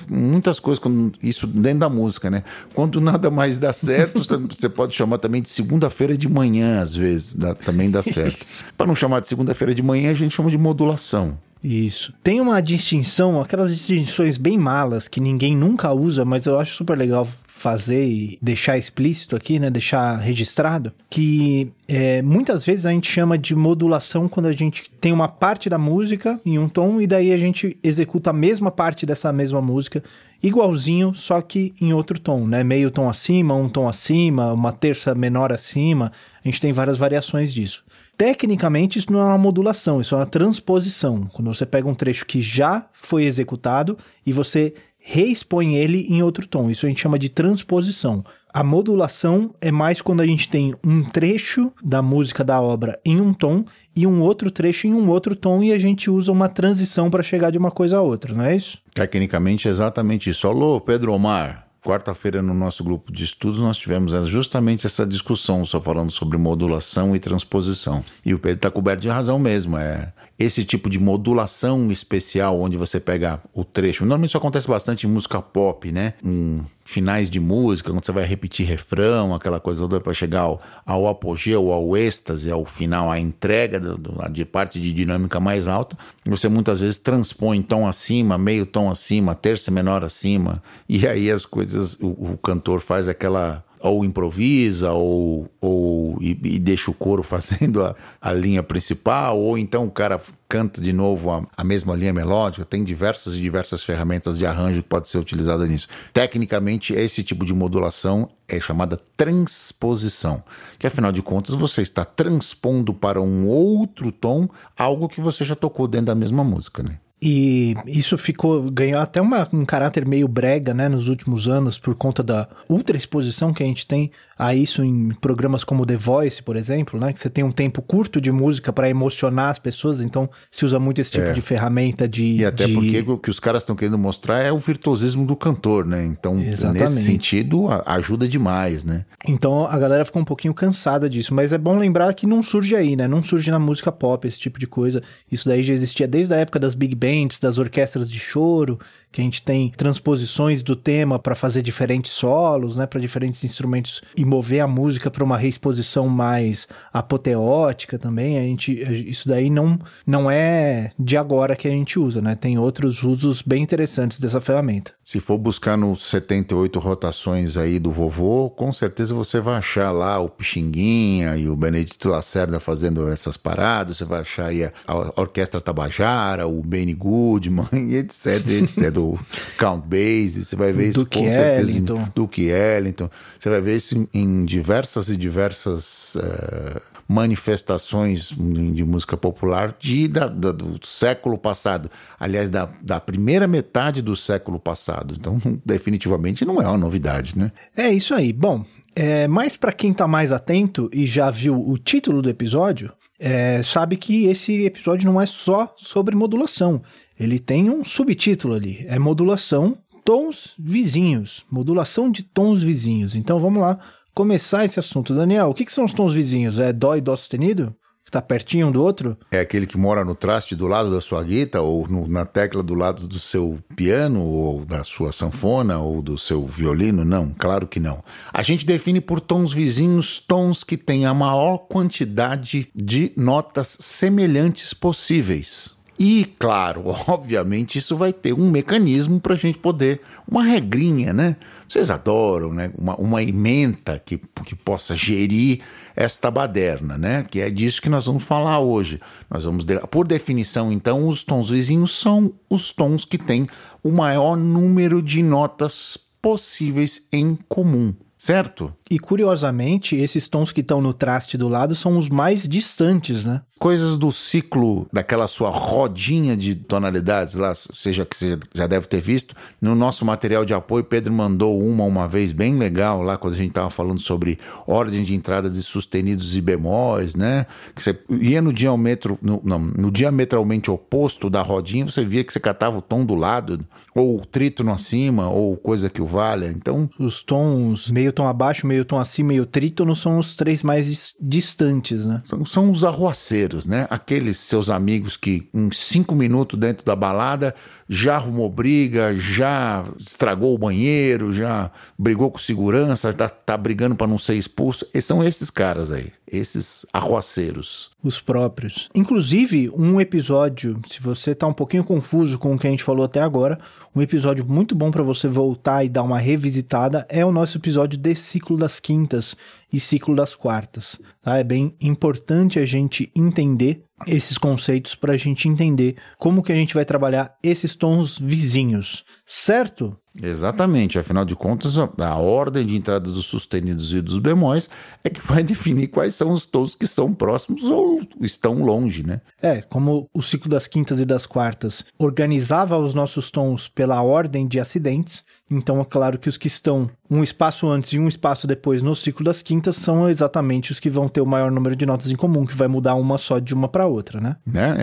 muitas 0.09 0.59
coisas, 0.59 0.83
isso 1.23 1.47
dentro 1.47 1.79
da 1.79 1.89
música, 1.89 2.29
né? 2.29 2.43
Quando 2.73 2.99
nada 2.99 3.31
mais 3.31 3.57
dá 3.57 3.71
certo, 3.71 4.19
você 4.53 4.67
pode 4.67 4.93
chamar 4.93 5.17
também 5.17 5.41
de 5.41 5.49
segunda-feira 5.49 6.17
de 6.17 6.27
manhã, 6.27 6.81
às 6.81 6.93
vezes, 6.93 7.33
dá, 7.33 7.55
também 7.55 7.89
dá 7.89 8.03
certo. 8.03 8.45
Para 8.77 8.85
não 8.85 8.95
chamar 8.95 9.21
de 9.21 9.29
segunda-feira 9.29 9.73
de 9.73 9.81
manhã, 9.81 10.11
a 10.11 10.13
gente 10.13 10.35
chama 10.35 10.51
de 10.51 10.57
modulação. 10.57 11.37
Isso. 11.63 12.13
Tem 12.21 12.41
uma 12.41 12.61
distinção, 12.61 13.39
aquelas 13.39 13.71
distinções 13.71 14.37
bem 14.37 14.57
malas 14.57 15.07
que 15.07 15.21
ninguém 15.21 15.55
nunca 15.55 15.91
usa, 15.93 16.25
mas 16.25 16.45
eu 16.45 16.59
acho 16.59 16.75
super 16.75 16.97
legal 16.97 17.27
fazer 17.65 18.07
e 18.07 18.37
deixar 18.39 18.77
explícito 18.77 19.35
aqui, 19.35 19.57
né? 19.57 19.71
Deixar 19.71 20.17
registrado, 20.17 20.93
que 21.09 21.71
é, 21.87 22.21
muitas 22.21 22.63
vezes 22.63 22.85
a 22.85 22.91
gente 22.91 23.11
chama 23.11 23.39
de 23.39 23.55
modulação 23.55 24.29
quando 24.29 24.45
a 24.45 24.51
gente 24.51 24.91
tem 25.01 25.11
uma 25.11 25.27
parte 25.27 25.67
da 25.67 25.79
música 25.79 26.39
em 26.45 26.59
um 26.59 26.69
tom 26.69 27.01
e 27.01 27.07
daí 27.07 27.33
a 27.33 27.37
gente 27.39 27.75
executa 27.81 28.29
a 28.29 28.33
mesma 28.33 28.69
parte 28.69 29.03
dessa 29.03 29.33
mesma 29.33 29.63
música 29.63 30.03
igualzinho, 30.43 31.15
só 31.15 31.41
que 31.41 31.73
em 31.81 31.91
outro 31.91 32.19
tom, 32.19 32.45
né? 32.45 32.63
Meio 32.63 32.91
tom 32.91 33.09
acima, 33.09 33.55
um 33.55 33.67
tom 33.67 33.89
acima, 33.89 34.53
uma 34.53 34.71
terça 34.71 35.15
menor 35.15 35.51
acima. 35.51 36.11
A 36.43 36.47
gente 36.47 36.61
tem 36.61 36.71
várias 36.71 36.99
variações 36.99 37.51
disso. 37.51 37.83
Tecnicamente, 38.15 38.99
isso 38.99 39.11
não 39.11 39.19
é 39.19 39.25
uma 39.25 39.39
modulação, 39.39 39.99
isso 39.99 40.13
é 40.13 40.19
uma 40.19 40.27
transposição. 40.27 41.27
Quando 41.33 41.51
você 41.51 41.65
pega 41.65 41.87
um 41.87 41.95
trecho 41.95 42.27
que 42.27 42.43
já 42.43 42.85
foi 42.93 43.23
executado 43.23 43.97
e 44.23 44.31
você 44.31 44.75
reexpõe 45.07 45.75
ele 45.75 46.07
em 46.09 46.23
outro 46.23 46.47
tom. 46.47 46.69
Isso 46.69 46.85
a 46.85 46.89
gente 46.89 47.01
chama 47.01 47.19
de 47.19 47.29
transposição. 47.29 48.23
A 48.51 48.63
modulação 48.63 49.53
é 49.61 49.71
mais 49.71 50.01
quando 50.01 50.21
a 50.21 50.25
gente 50.25 50.49
tem 50.49 50.73
um 50.83 51.03
trecho 51.03 51.71
da 51.83 52.01
música 52.01 52.43
da 52.43 52.59
obra 52.59 52.99
em 53.05 53.21
um 53.21 53.31
tom 53.33 53.65
e 53.95 54.07
um 54.07 54.21
outro 54.21 54.49
trecho 54.49 54.87
em 54.87 54.93
um 54.93 55.07
outro 55.09 55.35
tom 55.35 55.61
e 55.61 55.71
a 55.71 55.77
gente 55.77 56.09
usa 56.09 56.31
uma 56.31 56.49
transição 56.49 57.11
para 57.11 57.21
chegar 57.21 57.51
de 57.51 57.57
uma 57.57 57.69
coisa 57.69 57.97
a 57.97 58.01
outra, 58.01 58.33
não 58.33 58.43
é 58.43 58.55
isso? 58.55 58.79
Tecnicamente 58.93 59.67
é 59.67 59.71
exatamente 59.71 60.29
isso. 60.29 60.47
Alô, 60.47 60.81
Pedro 60.81 61.13
Omar 61.13 61.65
quarta-feira 61.85 62.41
no 62.41 62.55
nosso 62.55 62.83
grupo 62.83 63.11
de 63.11 63.23
estudos 63.23 63.59
nós 63.59 63.77
tivemos 63.77 64.11
justamente 64.27 64.87
essa 64.87 65.05
discussão, 65.05 65.63
só 65.63 65.79
falando 65.79 66.11
sobre 66.11 66.35
modulação 66.35 67.15
e 67.15 67.19
transposição. 67.19 68.03
E 68.25 68.33
o 68.33 68.39
Pedro 68.39 68.57
está 68.57 68.71
coberto 68.71 69.01
de 69.01 69.09
razão 69.09 69.37
mesmo. 69.37 69.77
É 69.77 70.11
esse 70.37 70.65
tipo 70.65 70.89
de 70.89 70.99
modulação 70.99 71.91
especial, 71.91 72.59
onde 72.59 72.75
você 72.75 72.99
pega 72.99 73.39
o 73.53 73.63
trecho. 73.63 74.03
Normalmente 74.03 74.29
isso 74.29 74.37
acontece 74.37 74.67
bastante 74.67 75.07
em 75.07 75.09
música 75.09 75.41
pop, 75.41 75.91
né? 75.91 76.13
Em 76.23 76.61
finais 76.83 77.29
de 77.29 77.39
música, 77.39 77.89
quando 77.89 78.05
você 78.05 78.11
vai 78.11 78.25
repetir 78.25 78.67
refrão, 78.67 79.33
aquela 79.33 79.59
coisa 79.59 79.81
toda 79.81 79.99
para 79.99 80.13
chegar 80.13 80.41
ao, 80.41 80.61
ao, 80.85 81.07
apogeu, 81.07 81.71
ao 81.71 81.97
êxtase, 81.97 82.51
ao 82.51 82.63
final, 82.63 83.09
à 83.09 83.19
entrega 83.19 83.79
do, 83.79 83.97
do, 83.97 84.31
de 84.31 84.45
parte 84.45 84.79
de 84.79 84.93
dinâmica 84.93 85.39
mais 85.39 85.67
alta. 85.67 85.97
Você 86.25 86.47
muitas 86.47 86.81
vezes 86.81 86.97
transpõe 86.97 87.61
tom 87.61 87.87
acima, 87.87 88.37
meio 88.37 88.65
tom 88.65 88.91
acima, 88.91 89.33
terça 89.33 89.71
menor 89.71 90.03
acima, 90.03 90.61
e 90.87 91.07
aí 91.07 91.31
as 91.31 91.45
coisas, 91.45 91.97
o, 91.99 92.33
o 92.33 92.37
cantor 92.37 92.81
faz 92.81 93.07
aquela 93.07 93.64
ou 93.79 94.03
improvisa 94.03 94.91
ou, 94.91 95.49
ou 95.61 96.17
e, 96.21 96.31
e 96.43 96.59
deixa 96.59 96.89
o 96.89 96.93
coro 96.93 97.21
fazendo 97.23 97.83
a, 97.83 97.95
a, 98.21 98.33
linha 98.33 98.63
principal, 98.63 99.39
ou 99.39 99.57
então 99.57 99.85
o 99.85 99.91
cara 99.91 100.19
canta 100.47 100.81
de 100.81 100.93
novo 100.93 101.31
a, 101.31 101.45
a, 101.55 101.63
mesma 101.63 101.95
linha 101.95 102.13
melódica. 102.13 102.65
Tem 102.65 102.83
diversas 102.83 103.35
e 103.35 103.41
diversas 103.41 103.83
ferramentas 103.83 104.37
de 104.37 104.45
arranjo 104.45 104.81
que 104.81 104.89
pode 104.89 105.09
ser 105.09 105.17
utilizada 105.17 105.65
nisso. 105.65 105.87
Tecnicamente, 106.13 106.93
esse 106.93 107.23
tipo 107.23 107.45
de 107.45 107.53
modulação 107.53 108.29
é 108.47 108.59
chamada 108.59 108.99
transposição, 109.17 110.43
que 110.77 110.85
afinal 110.85 111.11
de 111.11 111.21
contas 111.21 111.55
você 111.55 111.81
está 111.81 112.05
transpondo 112.05 112.93
para 112.93 113.21
um 113.21 113.47
outro 113.47 114.11
tom 114.11 114.47
algo 114.77 115.09
que 115.09 115.19
você 115.19 115.43
já 115.43 115.55
tocou 115.55 115.87
dentro 115.87 116.07
da 116.07 116.15
mesma 116.15 116.43
música, 116.43 116.83
né? 116.83 116.99
E 117.27 117.75
isso 117.87 118.19
ficou 118.19 118.69
ganhou 118.69 118.99
até 118.99 119.19
uma, 119.19 119.49
um 119.51 119.65
caráter 119.65 120.05
meio 120.05 120.27
brega, 120.27 120.75
né, 120.75 120.87
nos 120.87 121.09
últimos 121.09 121.49
anos 121.49 121.79
por 121.79 121.95
conta 121.95 122.21
da 122.21 122.47
ultra 122.69 122.95
exposição 122.95 123.51
que 123.51 123.63
a 123.63 123.65
gente 123.65 123.87
tem 123.87 124.11
a 124.37 124.53
isso 124.53 124.83
em 124.83 125.09
programas 125.09 125.63
como 125.63 125.85
The 125.85 125.95
Voice, 125.95 126.43
por 126.43 126.55
exemplo, 126.55 126.99
né, 126.99 127.13
que 127.13 127.19
você 127.19 127.29
tem 127.29 127.43
um 127.43 127.51
tempo 127.51 127.81
curto 127.81 128.19
de 128.19 128.31
música 128.31 128.71
para 128.71 128.89
emocionar 128.89 129.49
as 129.49 129.57
pessoas, 129.57 130.01
então 130.01 130.29
se 130.51 130.65
usa 130.65 130.77
muito 130.77 130.99
esse 130.99 131.11
tipo 131.11 131.25
é. 131.25 131.33
de 131.33 131.41
ferramenta 131.41 132.07
de 132.07 132.35
E 132.35 132.45
até 132.45 132.67
de... 132.67 132.73
porque 132.73 132.99
o 132.99 133.17
que 133.17 133.29
os 133.29 133.39
caras 133.39 133.63
estão 133.63 133.75
querendo 133.75 133.97
mostrar 133.97 134.43
é 134.43 134.51
o 134.51 134.59
virtuosismo 134.59 135.25
do 135.25 135.35
cantor, 135.35 135.85
né? 135.85 136.05
Então, 136.05 136.39
Exatamente. 136.39 136.81
nesse 136.81 137.03
sentido, 137.03 137.67
ajuda 137.85 138.27
demais, 138.27 138.83
né? 138.83 139.05
Então, 139.25 139.65
a 139.65 139.79
galera 139.79 140.05
ficou 140.05 140.21
um 140.21 140.25
pouquinho 140.25 140.53
cansada 140.53 141.09
disso, 141.09 141.33
mas 141.33 141.53
é 141.53 141.57
bom 141.57 141.77
lembrar 141.77 142.13
que 142.13 142.27
não 142.27 142.43
surge 142.43 142.75
aí, 142.75 142.95
né? 142.95 143.07
Não 143.07 143.23
surge 143.23 143.49
na 143.49 143.59
música 143.59 143.91
pop 143.91 144.27
esse 144.27 144.37
tipo 144.37 144.59
de 144.59 144.67
coisa. 144.67 145.01
Isso 145.31 145.47
daí 145.47 145.63
já 145.63 145.73
existia 145.73 146.07
desde 146.07 146.33
a 146.33 146.37
época 146.37 146.59
das 146.59 146.75
big 146.75 146.93
bands, 146.93 147.14
das 147.39 147.57
orquestras 147.57 148.09
de 148.09 148.19
choro, 148.19 148.79
que 149.15 149.21
a 149.21 149.23
gente 149.23 149.41
tem 149.41 149.71
transposições 149.77 150.61
do 150.61 150.75
tema 150.75 151.17
para 151.17 151.35
fazer 151.35 151.61
diferentes 151.61 152.11
solos, 152.11 152.75
né, 152.75 152.85
para 152.85 152.99
diferentes 152.99 153.41
instrumentos 153.45 154.01
e 154.13 154.25
mover 154.25 154.59
a 154.59 154.67
música 154.67 155.09
para 155.09 155.23
uma 155.23 155.37
reexposição 155.37 156.09
mais 156.09 156.67
apoteótica 156.91 157.97
também. 157.97 158.37
A 158.37 158.41
gente 158.41 158.73
isso 159.09 159.29
daí 159.29 159.49
não 159.49 159.79
não 160.05 160.29
é 160.29 160.91
de 160.99 161.15
agora 161.15 161.55
que 161.55 161.65
a 161.65 161.71
gente 161.71 161.97
usa, 161.97 162.21
né? 162.21 162.35
Tem 162.35 162.57
outros 162.57 163.03
usos 163.03 163.41
bem 163.41 163.63
interessantes 163.63 164.19
dessa 164.19 164.41
ferramenta. 164.41 164.91
Se 165.01 165.21
for 165.21 165.37
buscar 165.37 165.77
no 165.77 165.95
78 165.95 166.77
rotações 166.77 167.55
aí 167.55 167.79
do 167.79 167.91
vovô, 167.91 168.49
com 168.49 168.73
certeza 168.73 169.15
você 169.15 169.39
vai 169.39 169.55
achar 169.55 169.91
lá 169.91 170.19
o 170.19 170.27
Pixinguinha 170.27 171.37
e 171.37 171.47
o 171.47 171.55
Benedito 171.55 172.09
Lacerda 172.09 172.59
fazendo 172.59 173.07
essas 173.07 173.37
paradas, 173.37 173.95
você 173.97 174.03
vai 174.03 174.21
achar 174.21 174.47
aí 174.47 174.65
a, 174.65 174.71
Orquestra 175.15 175.61
Tabajara, 175.61 176.45
o 176.47 176.61
Benny 176.61 176.93
Goodman 176.93 177.69
etc, 177.95 178.45
etc 178.49 179.04
do 179.05 179.19
Count 179.57 179.85
Basie, 179.87 180.43
você 180.43 180.55
vai 180.55 180.73
ver 180.73 180.89
isso 180.89 181.03
Duke 181.03 181.19
com 181.19 181.29
certeza 181.29 181.71
Ellington. 181.71 182.01
em 182.01 182.11
Duke 182.15 182.45
Ellington, 182.47 183.09
você 183.39 183.49
vai 183.49 183.61
ver 183.61 183.75
isso 183.75 184.07
em, 184.13 184.45
diversas 184.45 185.09
e 185.09 185.15
diversas 185.15 186.15
uh, 186.15 186.81
manifestações 187.07 188.29
de 188.29 188.83
música 188.83 189.15
popular 189.15 189.75
de, 189.79 190.07
da, 190.07 190.27
da, 190.27 190.51
do 190.51 190.85
século 190.85 191.37
passado, 191.37 191.89
aliás, 192.19 192.49
da, 192.49 192.69
da 192.81 192.99
primeira 192.99 193.47
metade 193.47 194.01
do 194.01 194.15
século 194.15 194.59
passado. 194.59 195.15
Então, 195.17 195.39
definitivamente 195.63 196.43
não 196.43 196.61
é 196.61 196.67
uma 196.67 196.77
novidade, 196.77 197.37
né? 197.37 197.51
É 197.77 197.91
isso 197.91 198.13
aí. 198.13 198.33
Bom, 198.33 198.65
é, 198.95 199.27
mas 199.27 199.55
para 199.55 199.71
quem 199.71 199.91
está 199.91 200.07
mais 200.07 200.31
atento 200.31 200.89
e 200.91 201.05
já 201.05 201.29
viu 201.29 201.55
o 201.55 201.77
título 201.77 202.21
do 202.21 202.29
episódio, 202.29 202.91
é, 203.19 203.61
sabe 203.63 203.95
que 203.97 204.25
esse 204.25 204.65
episódio 204.65 205.09
não 205.09 205.21
é 205.21 205.25
só 205.25 205.73
sobre 205.77 206.15
modulação 206.15 206.81
ele 207.19 207.39
tem 207.39 207.69
um 207.69 207.83
subtítulo 207.83 208.53
ali, 208.53 208.85
é 208.87 208.99
modulação 208.99 209.77
tons 210.05 210.53
vizinhos, 210.57 211.43
modulação 211.49 212.11
de 212.11 212.21
tons 212.21 212.61
vizinhos. 212.61 213.15
Então 213.15 213.39
vamos 213.39 213.59
lá 213.59 213.79
começar 214.13 214.63
esse 214.63 214.79
assunto. 214.79 215.15
Daniel, 215.15 215.49
o 215.49 215.53
que, 215.53 215.65
que 215.65 215.73
são 215.73 215.83
os 215.83 215.93
tons 215.93 216.13
vizinhos? 216.13 216.59
É 216.59 216.71
dó 216.71 216.95
e 216.95 217.01
dó 217.01 217.15
sustenido? 217.15 217.75
Que 218.05 218.11
tá 218.11 218.21
pertinho 218.21 218.67
um 218.67 218.71
do 218.71 218.83
outro? 218.83 219.17
É 219.31 219.39
aquele 219.39 219.65
que 219.65 219.79
mora 219.79 220.05
no 220.05 220.13
traste 220.13 220.55
do 220.55 220.67
lado 220.67 220.91
da 220.91 221.01
sua 221.01 221.23
guitarra, 221.23 221.63
ou 221.63 221.87
no, 221.87 222.07
na 222.07 222.23
tecla 222.23 222.61
do 222.61 222.75
lado 222.75 223.07
do 223.07 223.17
seu 223.17 223.57
piano, 223.75 224.23
ou 224.23 224.63
da 224.63 224.83
sua 224.83 225.11
sanfona, 225.11 225.79
ou 225.79 226.03
do 226.03 226.15
seu 226.15 226.45
violino? 226.45 227.03
Não, 227.03 227.33
claro 227.33 227.65
que 227.65 227.79
não. 227.79 228.03
A 228.31 228.43
gente 228.43 228.63
define 228.63 229.01
por 229.01 229.19
tons 229.19 229.51
vizinhos 229.51 230.19
tons 230.19 230.63
que 230.63 230.77
têm 230.77 231.07
a 231.07 231.15
maior 231.15 231.57
quantidade 231.57 232.69
de 232.75 233.11
notas 233.17 233.75
semelhantes 233.81 234.71
possíveis. 234.71 235.74
E, 235.97 236.25
claro, 236.37 236.83
obviamente, 237.07 237.77
isso 237.77 237.95
vai 237.95 238.11
ter 238.11 238.33
um 238.33 238.49
mecanismo 238.49 239.19
para 239.19 239.33
a 239.33 239.37
gente 239.37 239.57
poder, 239.57 240.01
uma 240.27 240.43
regrinha, 240.43 241.13
né? 241.13 241.35
Vocês 241.67 241.89
adoram, 241.89 242.53
né? 242.53 242.71
Uma, 242.77 242.95
uma 242.95 243.23
ementa 243.23 244.01
que, 244.03 244.19
que 244.45 244.55
possa 244.55 244.95
gerir 244.95 245.61
esta 245.95 246.29
baderna, 246.29 246.97
né? 246.97 247.25
Que 247.29 247.39
é 247.39 247.49
disso 247.49 247.81
que 247.81 247.89
nós 247.89 248.05
vamos 248.05 248.23
falar 248.23 248.59
hoje. 248.59 248.99
Nós 249.29 249.45
vamos, 249.45 249.63
de, 249.63 249.79
por 249.87 250.05
definição, 250.05 250.71
então, 250.71 251.07
os 251.07 251.23
tons 251.23 251.49
vizinhos 251.49 251.91
são 251.97 252.33
os 252.49 252.71
tons 252.71 253.05
que 253.05 253.17
têm 253.17 253.47
o 253.83 253.91
maior 253.91 254.35
número 254.35 255.01
de 255.01 255.23
notas 255.23 255.97
possíveis 256.21 257.07
em 257.11 257.37
comum, 257.47 257.93
certo? 258.17 258.73
E 258.89 258.99
curiosamente, 258.99 259.95
esses 259.95 260.27
tons 260.27 260.51
que 260.51 260.61
estão 260.61 260.79
no 260.79 260.93
traste 260.93 261.37
do 261.37 261.47
lado 261.47 261.73
são 261.73 261.97
os 261.97 262.07
mais 262.07 262.47
distantes, 262.47 263.25
né? 263.25 263.41
Coisas 263.57 263.97
do 263.97 264.11
ciclo 264.11 264.85
daquela 264.91 265.27
sua 265.27 265.49
rodinha 265.49 266.35
de 266.35 266.53
tonalidades 266.53 267.35
lá, 267.35 267.55
seja 267.55 268.05
que 268.05 268.15
você 268.15 268.37
já 268.53 268.67
deve 268.67 268.85
ter 268.85 268.99
visto. 269.01 269.33
No 269.61 269.73
nosso 269.73 270.05
material 270.05 270.45
de 270.45 270.53
apoio, 270.53 270.83
Pedro 270.83 271.13
mandou 271.13 271.59
uma 271.59 271.83
uma 271.83 272.07
vez 272.07 272.31
bem 272.31 272.57
legal 272.57 273.01
lá 273.01 273.17
quando 273.17 273.33
a 273.33 273.37
gente 273.37 273.49
estava 273.49 273.69
falando 273.69 273.99
sobre 273.99 274.37
ordem 274.67 275.03
de 275.03 275.15
entrada 275.15 275.49
de 275.49 275.63
sustenidos 275.63 276.35
e 276.35 276.41
bemóis, 276.41 277.15
né? 277.15 277.47
Que 277.73 277.81
você 277.81 277.97
ia 278.09 278.41
no 278.41 278.53
diâmetro, 278.53 279.17
no, 279.21 279.41
não, 279.43 279.57
no 279.59 279.89
diametralmente 279.89 280.69
oposto 280.69 281.29
da 281.29 281.41
rodinha, 281.41 281.85
você 281.85 282.03
via 282.03 282.23
que 282.23 282.33
você 282.33 282.41
catava 282.41 282.77
o 282.77 282.81
tom 282.81 283.05
do 283.05 283.15
lado, 283.15 283.65
ou 283.95 284.17
o 284.17 284.25
trítono 284.25 284.73
acima, 284.73 285.29
ou 285.29 285.55
coisa 285.55 285.89
que 285.89 286.01
o 286.01 286.05
valha. 286.05 286.47
Então, 286.47 286.89
os 286.99 287.23
tons 287.23 287.89
meio 287.89 288.11
tom 288.11 288.27
abaixo, 288.27 288.67
meio 288.67 288.74
tom 288.83 288.99
acima 288.99 289.33
e 289.33 289.39
o 289.39 289.45
trítono 289.45 289.95
são 289.95 290.17
os 290.17 290.35
três 290.35 290.63
mais 290.63 291.13
distantes, 291.21 292.05
né? 292.05 292.21
São, 292.25 292.43
são 292.43 292.71
os 292.71 292.83
arruaceiros, 292.83 293.65
né? 293.65 293.87
Aqueles 293.89 294.37
seus 294.39 294.69
amigos 294.69 295.15
que 295.15 295.47
em 295.53 295.71
cinco 295.71 296.15
minutos 296.15 296.59
dentro 296.59 296.83
da 296.83 296.95
balada 296.95 297.55
já 297.87 298.15
arrumou 298.15 298.49
briga, 298.49 299.15
já 299.15 299.85
estragou 299.97 300.55
o 300.55 300.57
banheiro, 300.57 301.31
já 301.31 301.71
brigou 301.97 302.31
com 302.31 302.39
segurança, 302.39 303.13
tá, 303.13 303.29
tá 303.29 303.55
brigando 303.55 303.95
para 303.95 304.07
não 304.07 304.17
ser 304.17 304.35
expulso. 304.35 304.85
E 304.93 305.01
são 305.01 305.23
esses 305.23 305.49
caras 305.49 305.91
aí, 305.91 306.11
esses 306.29 306.85
arruaceiros. 306.91 307.91
Os 308.03 308.19
próprios. 308.19 308.89
Inclusive, 308.93 309.69
um 309.75 310.01
episódio, 310.01 310.79
se 310.89 311.01
você 311.01 311.35
tá 311.35 311.47
um 311.47 311.53
pouquinho 311.53 311.83
confuso 311.83 312.39
com 312.39 312.55
o 312.55 312.59
que 312.59 312.67
a 312.67 312.69
gente 312.71 312.83
falou 312.83 313.05
até 313.05 313.21
agora, 313.21 313.59
um 313.95 314.01
episódio 314.01 314.45
muito 314.45 314.75
bom 314.75 314.91
para 314.91 315.01
você 315.01 315.27
voltar 315.27 315.85
e 315.85 315.89
dar 315.89 316.03
uma 316.03 316.19
revisitada 316.19 317.07
é 317.09 317.25
o 317.25 317.31
nosso 317.31 317.57
episódio 317.57 317.97
de 317.97 318.13
ciclo 318.13 318.57
das 318.57 318.79
quintas 318.79 319.37
e 319.71 319.79
ciclo 319.79 320.13
das 320.13 320.35
quartas. 320.35 320.99
Tá? 321.21 321.37
É 321.37 321.43
bem 321.43 321.73
importante 321.79 322.59
a 322.59 322.65
gente 322.65 323.09
entender 323.15 323.85
esses 324.05 324.37
conceitos 324.37 324.95
para 324.95 325.13
a 325.13 325.17
gente 325.17 325.47
entender 325.47 325.95
como 326.17 326.43
que 326.43 326.51
a 326.51 326.55
gente 326.55 326.73
vai 326.73 326.83
trabalhar 326.83 327.37
esses 327.41 327.73
tons 327.73 328.19
vizinhos, 328.19 329.05
certo? 329.25 329.97
Exatamente, 330.21 330.97
afinal 330.97 331.25
de 331.25 331.35
contas, 331.35 331.77
a 331.77 332.15
ordem 332.15 332.65
de 332.65 332.75
entrada 332.75 333.11
dos 333.11 333.25
sustenidos 333.25 333.93
e 333.93 334.01
dos 334.01 334.17
bemóis 334.19 334.69
é 335.03 335.09
que 335.09 335.21
vai 335.21 335.43
definir 335.43 335.87
quais 335.87 336.15
são 336.15 336.31
os 336.31 336.45
tons 336.45 336.75
que 336.75 336.87
são 336.87 337.13
próximos 337.13 337.63
ou 337.65 338.01
estão 338.21 338.63
longe, 338.63 339.05
né? 339.05 339.21
É, 339.41 339.61
como 339.61 340.09
o 340.13 340.21
ciclo 340.21 340.49
das 340.49 340.67
quintas 340.67 340.99
e 340.99 341.05
das 341.05 341.25
quartas 341.25 341.83
organizava 341.97 342.77
os 342.77 342.93
nossos 342.93 343.29
tons 343.29 343.67
pela 343.67 344.01
ordem 344.01 344.47
de 344.47 344.59
acidentes, 344.59 345.23
então 345.49 345.79
é 345.79 345.85
claro 345.85 346.17
que 346.17 346.27
os 346.27 346.37
que 346.37 346.47
estão 346.47 346.89
um 347.09 347.23
espaço 347.23 347.67
antes 347.69 347.93
e 347.93 347.99
um 347.99 348.07
espaço 348.07 348.47
depois 348.47 348.81
no 348.81 348.95
ciclo 348.95 349.23
das 349.23 349.43
quintas 349.43 349.75
são 349.75 350.09
exatamente 350.09 350.71
os 350.71 350.79
que 350.79 350.89
vão 350.89 351.07
ter 351.07 351.21
o 351.21 351.25
maior 351.25 351.51
número 351.51 351.75
de 351.75 351.85
notas 351.85 352.09
em 352.09 352.15
comum, 352.15 352.45
que 352.45 352.55
vai 352.55 352.67
mudar 352.67 352.95
uma 352.95 353.17
só 353.19 353.37
de 353.37 353.53
uma 353.53 353.67
para 353.67 353.85
outra, 353.85 354.19
né? 354.19 354.37
né? 354.45 354.75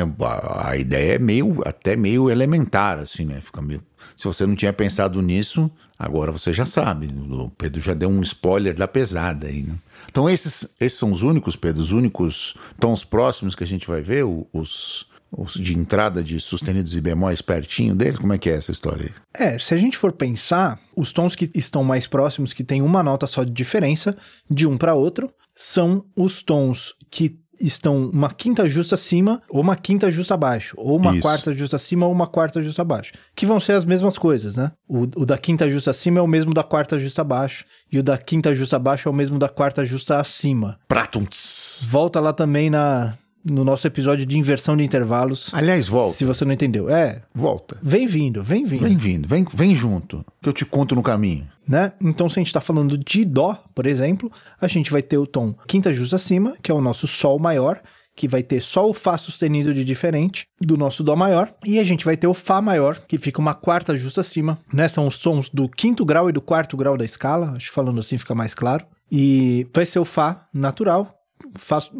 A 0.65 0.77
ideia 0.77 1.17
é 1.17 1.19
meio 1.19 1.61
até 1.67 1.97
meio 1.97 2.31
elementar 2.31 3.01
assim, 3.01 3.25
né? 3.25 3.41
Fica 3.41 3.61
meio 3.61 3.83
se 4.17 4.27
você 4.27 4.47
não 4.47 4.55
tinha 4.55 4.73
pensado 4.73 5.21
nisso, 5.21 5.71
agora 5.99 6.33
você 6.33 6.53
já 6.53 6.67
sabe. 6.67 7.09
O 7.31 7.51
Pedro 7.51 7.81
já 7.81 7.95
deu 7.95 8.09
um 8.09 8.23
spoiler 8.23 8.75
da 8.75 8.89
pesada 8.89 9.47
aí, 9.47 9.63
né? 9.63 9.75
Então 10.11 10.29
esses, 10.29 10.75
esses 10.81 10.99
são 10.99 11.13
os 11.13 11.23
únicos, 11.23 11.57
Pedro, 11.57 11.81
os 11.81 11.93
únicos 11.93 12.55
tons 12.79 13.05
próximos 13.05 13.55
que 13.55 13.65
a 13.65 13.67
gente 13.67 13.87
vai 13.87 14.03
ver, 14.03 14.25
os, 14.53 15.07
os 15.31 15.55
de 15.55 15.77
entrada 15.77 16.23
de 16.23 16.39
sustenidos 16.39 16.95
e 16.97 17.01
bemóis 17.01 17.41
pertinho 17.41 17.95
deles? 17.95 18.19
Como 18.19 18.33
é 18.33 18.39
que 18.39 18.51
é 18.51 18.57
essa 18.57 18.71
história 18.71 19.07
aí? 19.07 19.47
É, 19.47 19.59
se 19.59 19.73
a 19.73 19.77
gente 19.79 19.97
for 19.97 20.13
pensar, 20.13 20.79
os 20.95 21.13
tons 21.13 21.35
que 21.35 21.51
estão 21.55 21.83
mais 21.83 22.07
próximos, 22.07 22.53
que 22.53 22.63
tem 22.63 22.83
uma 22.83 23.03
nota 23.03 23.27
só 23.27 23.43
de 23.43 23.51
diferença, 23.51 24.17
de 24.51 24.67
um 24.67 24.77
para 24.77 24.95
outro, 24.95 25.33
são 25.57 26.05
os 26.17 26.43
tons 26.43 26.95
que 27.11 27.42
estão 27.61 28.11
uma 28.13 28.31
quinta 28.31 28.69
justa 28.69 28.95
acima 28.95 29.43
ou 29.49 29.61
uma 29.61 29.77
quinta 29.77 30.11
justa 30.11 30.35
abaixo, 30.35 30.75
ou 30.79 30.97
uma 30.97 31.13
Isso. 31.13 31.23
quarta 31.23 31.53
justa 31.53 31.77
acima 31.77 32.07
ou 32.07 32.13
uma 32.13 32.27
quarta 32.27 32.63
justa 32.63 32.83
abaixo, 32.83 33.13
que 33.35 33.47
vão 33.47 33.61
ser 33.61 33.73
as 33.73 33.85
mesmas 33.85 34.19
coisas, 34.19 34.57
né? 34.57 34.73
O, 34.89 35.03
o, 35.03 35.27
da 35.27 35.39
quinta 35.39 35.71
justa 35.71 35.91
acima 35.91 36.19
é 36.19 36.23
o 36.23 36.27
mesmo 36.27 36.53
da 36.53 36.63
quarta 36.63 36.99
justa 36.99 37.23
abaixo, 37.23 37.65
e 37.91 37.99
o 37.99 38.03
da 38.03 38.17
quinta 38.17 38.55
justa 38.55 38.77
abaixo 38.77 39.09
é 39.09 39.13
o 39.13 39.15
mesmo 39.15 39.39
da 39.39 39.49
quarta 39.49 39.85
justa 39.85 40.19
acima. 40.19 40.79
Pratunts. 40.89 41.85
Volta 41.89 42.21
lá 42.21 42.33
também 42.33 42.71
na 42.71 43.15
no 43.45 43.65
nosso 43.65 43.85
episódio 43.89 44.25
de 44.25 44.39
inversão 44.39 44.77
de 44.77 44.85
intervalos. 44.85 45.51
Aliás, 45.53 45.89
volta. 45.89 46.17
Se 46.17 46.25
você 46.25 46.45
não 46.45 46.53
entendeu. 46.53 46.89
É. 46.89 47.23
Volta. 47.35 47.77
Vem 47.83 48.07
vindo, 48.07 48.41
vem 48.41 48.65
vindo. 48.65 48.85
Vem 48.85 48.97
vindo, 48.97 49.27
vem, 49.27 49.45
vem 49.53 49.75
junto, 49.75 50.25
que 50.41 50.49
eu 50.49 50.53
te 50.53 50.65
conto 50.65 50.95
no 50.95 51.03
caminho 51.03 51.49
né? 51.67 51.93
Então, 52.01 52.29
se 52.29 52.39
a 52.39 52.41
gente 52.41 52.49
está 52.49 52.61
falando 52.61 52.99
de 52.99 53.25
Dó, 53.25 53.63
por 53.75 53.87
exemplo, 53.87 54.31
a 54.61 54.67
gente 54.67 54.91
vai 54.91 55.03
ter 55.03 55.19
o 55.19 55.27
tom 55.27 55.55
quinta 55.67 55.93
justa 55.93 56.17
acima, 56.17 56.57
que 56.63 56.71
é 56.71 56.75
o 56.75 56.81
nosso 56.81 57.07
Sol 57.07 57.39
maior, 57.39 57.81
que 58.15 58.29
vai 58.29 58.43
ter 58.43 58.61
só 58.61 58.89
o 58.89 58.93
Fá 58.93 59.17
sustenido 59.17 59.73
de 59.73 59.85
diferente 59.85 60.47
do 60.61 60.77
nosso 60.77 61.03
Dó 61.03 61.17
maior, 61.17 61.55
e 61.65 61.79
a 61.79 61.85
gente 61.85 62.05
vai 62.05 62.17
ter 62.17 62.27
o 62.27 62.35
Fá 62.35 62.61
maior, 62.61 62.99
que 63.07 63.19
fica 63.19 63.41
uma 63.41 63.55
quarta 63.55 63.97
justa 63.97 64.21
acima, 64.21 64.59
né? 64.73 64.89
São 64.89 65.07
os 65.07 65.17
sons 65.17 65.49
do 65.49 65.69
quinto 65.69 66.05
grau 66.05 66.29
e 66.29 66.33
do 66.33 66.41
quarto 66.41 66.77
grau 66.77 66.97
da 66.97 67.05
escala, 67.05 67.53
acho 67.57 67.69
que 67.69 67.75
falando 67.75 68.01
assim 68.01 68.19
fica 68.19 68.35
mais 68.35 68.55
claro. 68.55 68.85
E 69.11 69.67
vai 69.75 69.87
ser 69.87 69.99
o 69.99 70.05
Fá 70.05 70.47
natural, 70.53 71.22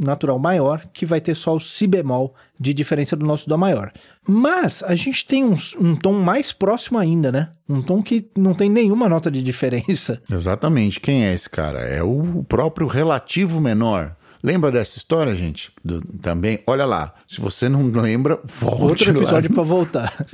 natural 0.01 0.39
maior, 0.39 0.87
que 0.93 1.07
vai 1.07 1.21
ter 1.21 1.35
só 1.35 1.55
o 1.55 1.61
Si 1.61 1.87
bemol 1.87 2.35
de 2.59 2.73
diferença 2.73 3.17
do 3.17 3.27
nosso 3.27 3.49
Dó 3.49 3.57
maior. 3.57 3.93
Mas 4.27 4.83
a 4.83 4.95
gente 4.95 5.27
tem 5.27 5.45
um, 5.45 5.55
um, 5.81 5.97
tom 5.97 6.13
mais 6.13 6.53
próximo 6.53 6.99
ainda, 6.99 7.33
né? 7.33 7.51
Um 7.69 7.83
tom 7.83 8.03
que 8.03 8.29
não 8.37 8.55
tem 8.55 8.71
nenhuma 8.71 9.09
nota 9.09 9.31
de 9.31 9.43
diferença. 9.43 10.23
Exatamente. 10.31 11.01
Quem 11.01 11.27
é 11.27 11.35
esse 11.35 11.51
cara? 11.51 11.81
É 11.81 12.03
o 12.03 12.45
próprio 12.49 12.87
relativo 12.87 13.61
menor. 13.61 14.15
Lembra 14.43 14.73
dessa 14.73 14.99
história, 14.99 15.35
gente? 15.35 15.71
Do, 15.85 16.01
também, 16.19 16.59
olha 16.67 16.85
lá. 16.85 17.15
Se 17.29 17.41
você 17.41 17.69
não 17.69 17.87
lembra, 17.87 18.41
volte 18.45 19.09
Outro 19.09 19.11
episódio 19.11 19.53
para 19.53 19.63
voltar. 19.65 20.27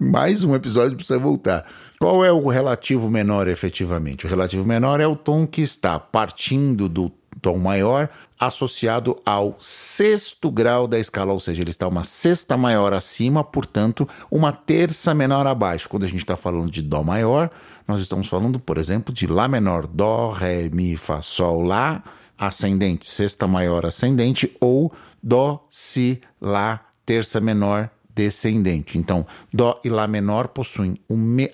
Mais 0.00 0.42
um 0.42 0.54
episódio 0.54 0.96
para 0.96 1.04
você 1.04 1.18
voltar. 1.18 1.66
Qual 2.00 2.24
é 2.24 2.32
o 2.32 2.48
relativo 2.48 3.10
menor, 3.10 3.48
efetivamente? 3.48 4.26
O 4.26 4.28
relativo 4.28 4.66
menor 4.66 5.00
é 5.00 5.06
o 5.06 5.14
tom 5.14 5.46
que 5.46 5.60
está 5.60 6.00
partindo 6.00 6.88
do 6.88 7.12
tom 7.42 7.58
maior 7.58 8.08
associado 8.38 9.16
ao 9.26 9.56
sexto 9.60 10.50
grau 10.50 10.86
da 10.88 10.98
escala, 10.98 11.32
ou 11.32 11.40
seja, 11.40 11.62
ele 11.62 11.70
está 11.70 11.86
uma 11.86 12.02
sexta 12.02 12.56
maior 12.56 12.92
acima, 12.92 13.44
portanto, 13.44 14.08
uma 14.30 14.52
terça 14.52 15.14
menor 15.14 15.46
abaixo. 15.46 15.88
Quando 15.88 16.04
a 16.04 16.08
gente 16.08 16.20
está 16.20 16.36
falando 16.36 16.70
de 16.70 16.82
Dó 16.82 17.02
maior, 17.02 17.50
nós 17.86 18.00
estamos 18.00 18.26
falando, 18.26 18.58
por 18.58 18.78
exemplo, 18.78 19.12
de 19.12 19.26
Lá 19.26 19.46
menor, 19.46 19.86
Dó, 19.86 20.30
Ré, 20.30 20.68
Mi, 20.68 20.96
Fá, 20.96 21.20
Sol, 21.22 21.62
Lá, 21.62 22.02
ascendente, 22.38 23.08
sexta 23.08 23.46
maior 23.46 23.84
ascendente, 23.86 24.56
ou 24.60 24.92
Dó, 25.22 25.64
Si, 25.70 26.20
Lá, 26.40 26.80
terça 27.04 27.40
menor 27.40 27.90
descendente. 28.14 28.98
Então, 28.98 29.26
Dó 29.52 29.80
e 29.84 29.88
Lá 29.88 30.06
menor 30.06 30.48
possuem 30.48 30.98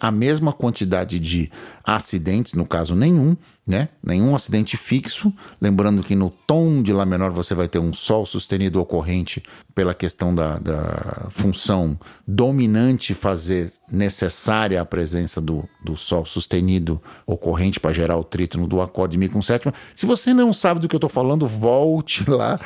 a 0.00 0.10
mesma 0.10 0.52
quantidade 0.52 1.18
de 1.18 1.50
acidentes, 1.88 2.52
no 2.52 2.66
caso 2.66 2.94
nenhum, 2.94 3.34
né? 3.66 3.88
Nenhum 4.02 4.34
acidente 4.34 4.76
fixo. 4.76 5.32
Lembrando 5.58 6.02
que 6.02 6.14
no 6.14 6.28
tom 6.28 6.82
de 6.82 6.92
Lá 6.92 7.06
menor 7.06 7.30
você 7.30 7.54
vai 7.54 7.66
ter 7.66 7.78
um 7.78 7.94
Sol 7.94 8.26
sustenido 8.26 8.78
ocorrente 8.78 9.42
pela 9.74 9.94
questão 9.94 10.34
da, 10.34 10.58
da 10.58 11.26
função 11.30 11.98
dominante 12.26 13.14
fazer 13.14 13.70
necessária 13.90 14.80
a 14.80 14.84
presença 14.84 15.40
do, 15.40 15.66
do 15.82 15.96
Sol 15.96 16.26
sustenido 16.26 17.00
ocorrente 17.26 17.80
para 17.80 17.94
gerar 17.94 18.18
o 18.18 18.24
trítono 18.24 18.66
do 18.66 18.82
acorde 18.82 19.16
Mi 19.16 19.28
com 19.28 19.40
sétima. 19.40 19.72
Se 19.94 20.04
você 20.04 20.34
não 20.34 20.52
sabe 20.52 20.80
do 20.80 20.88
que 20.88 20.94
eu 20.94 20.98
estou 20.98 21.10
falando, 21.10 21.46
volte 21.46 22.28
lá 22.28 22.60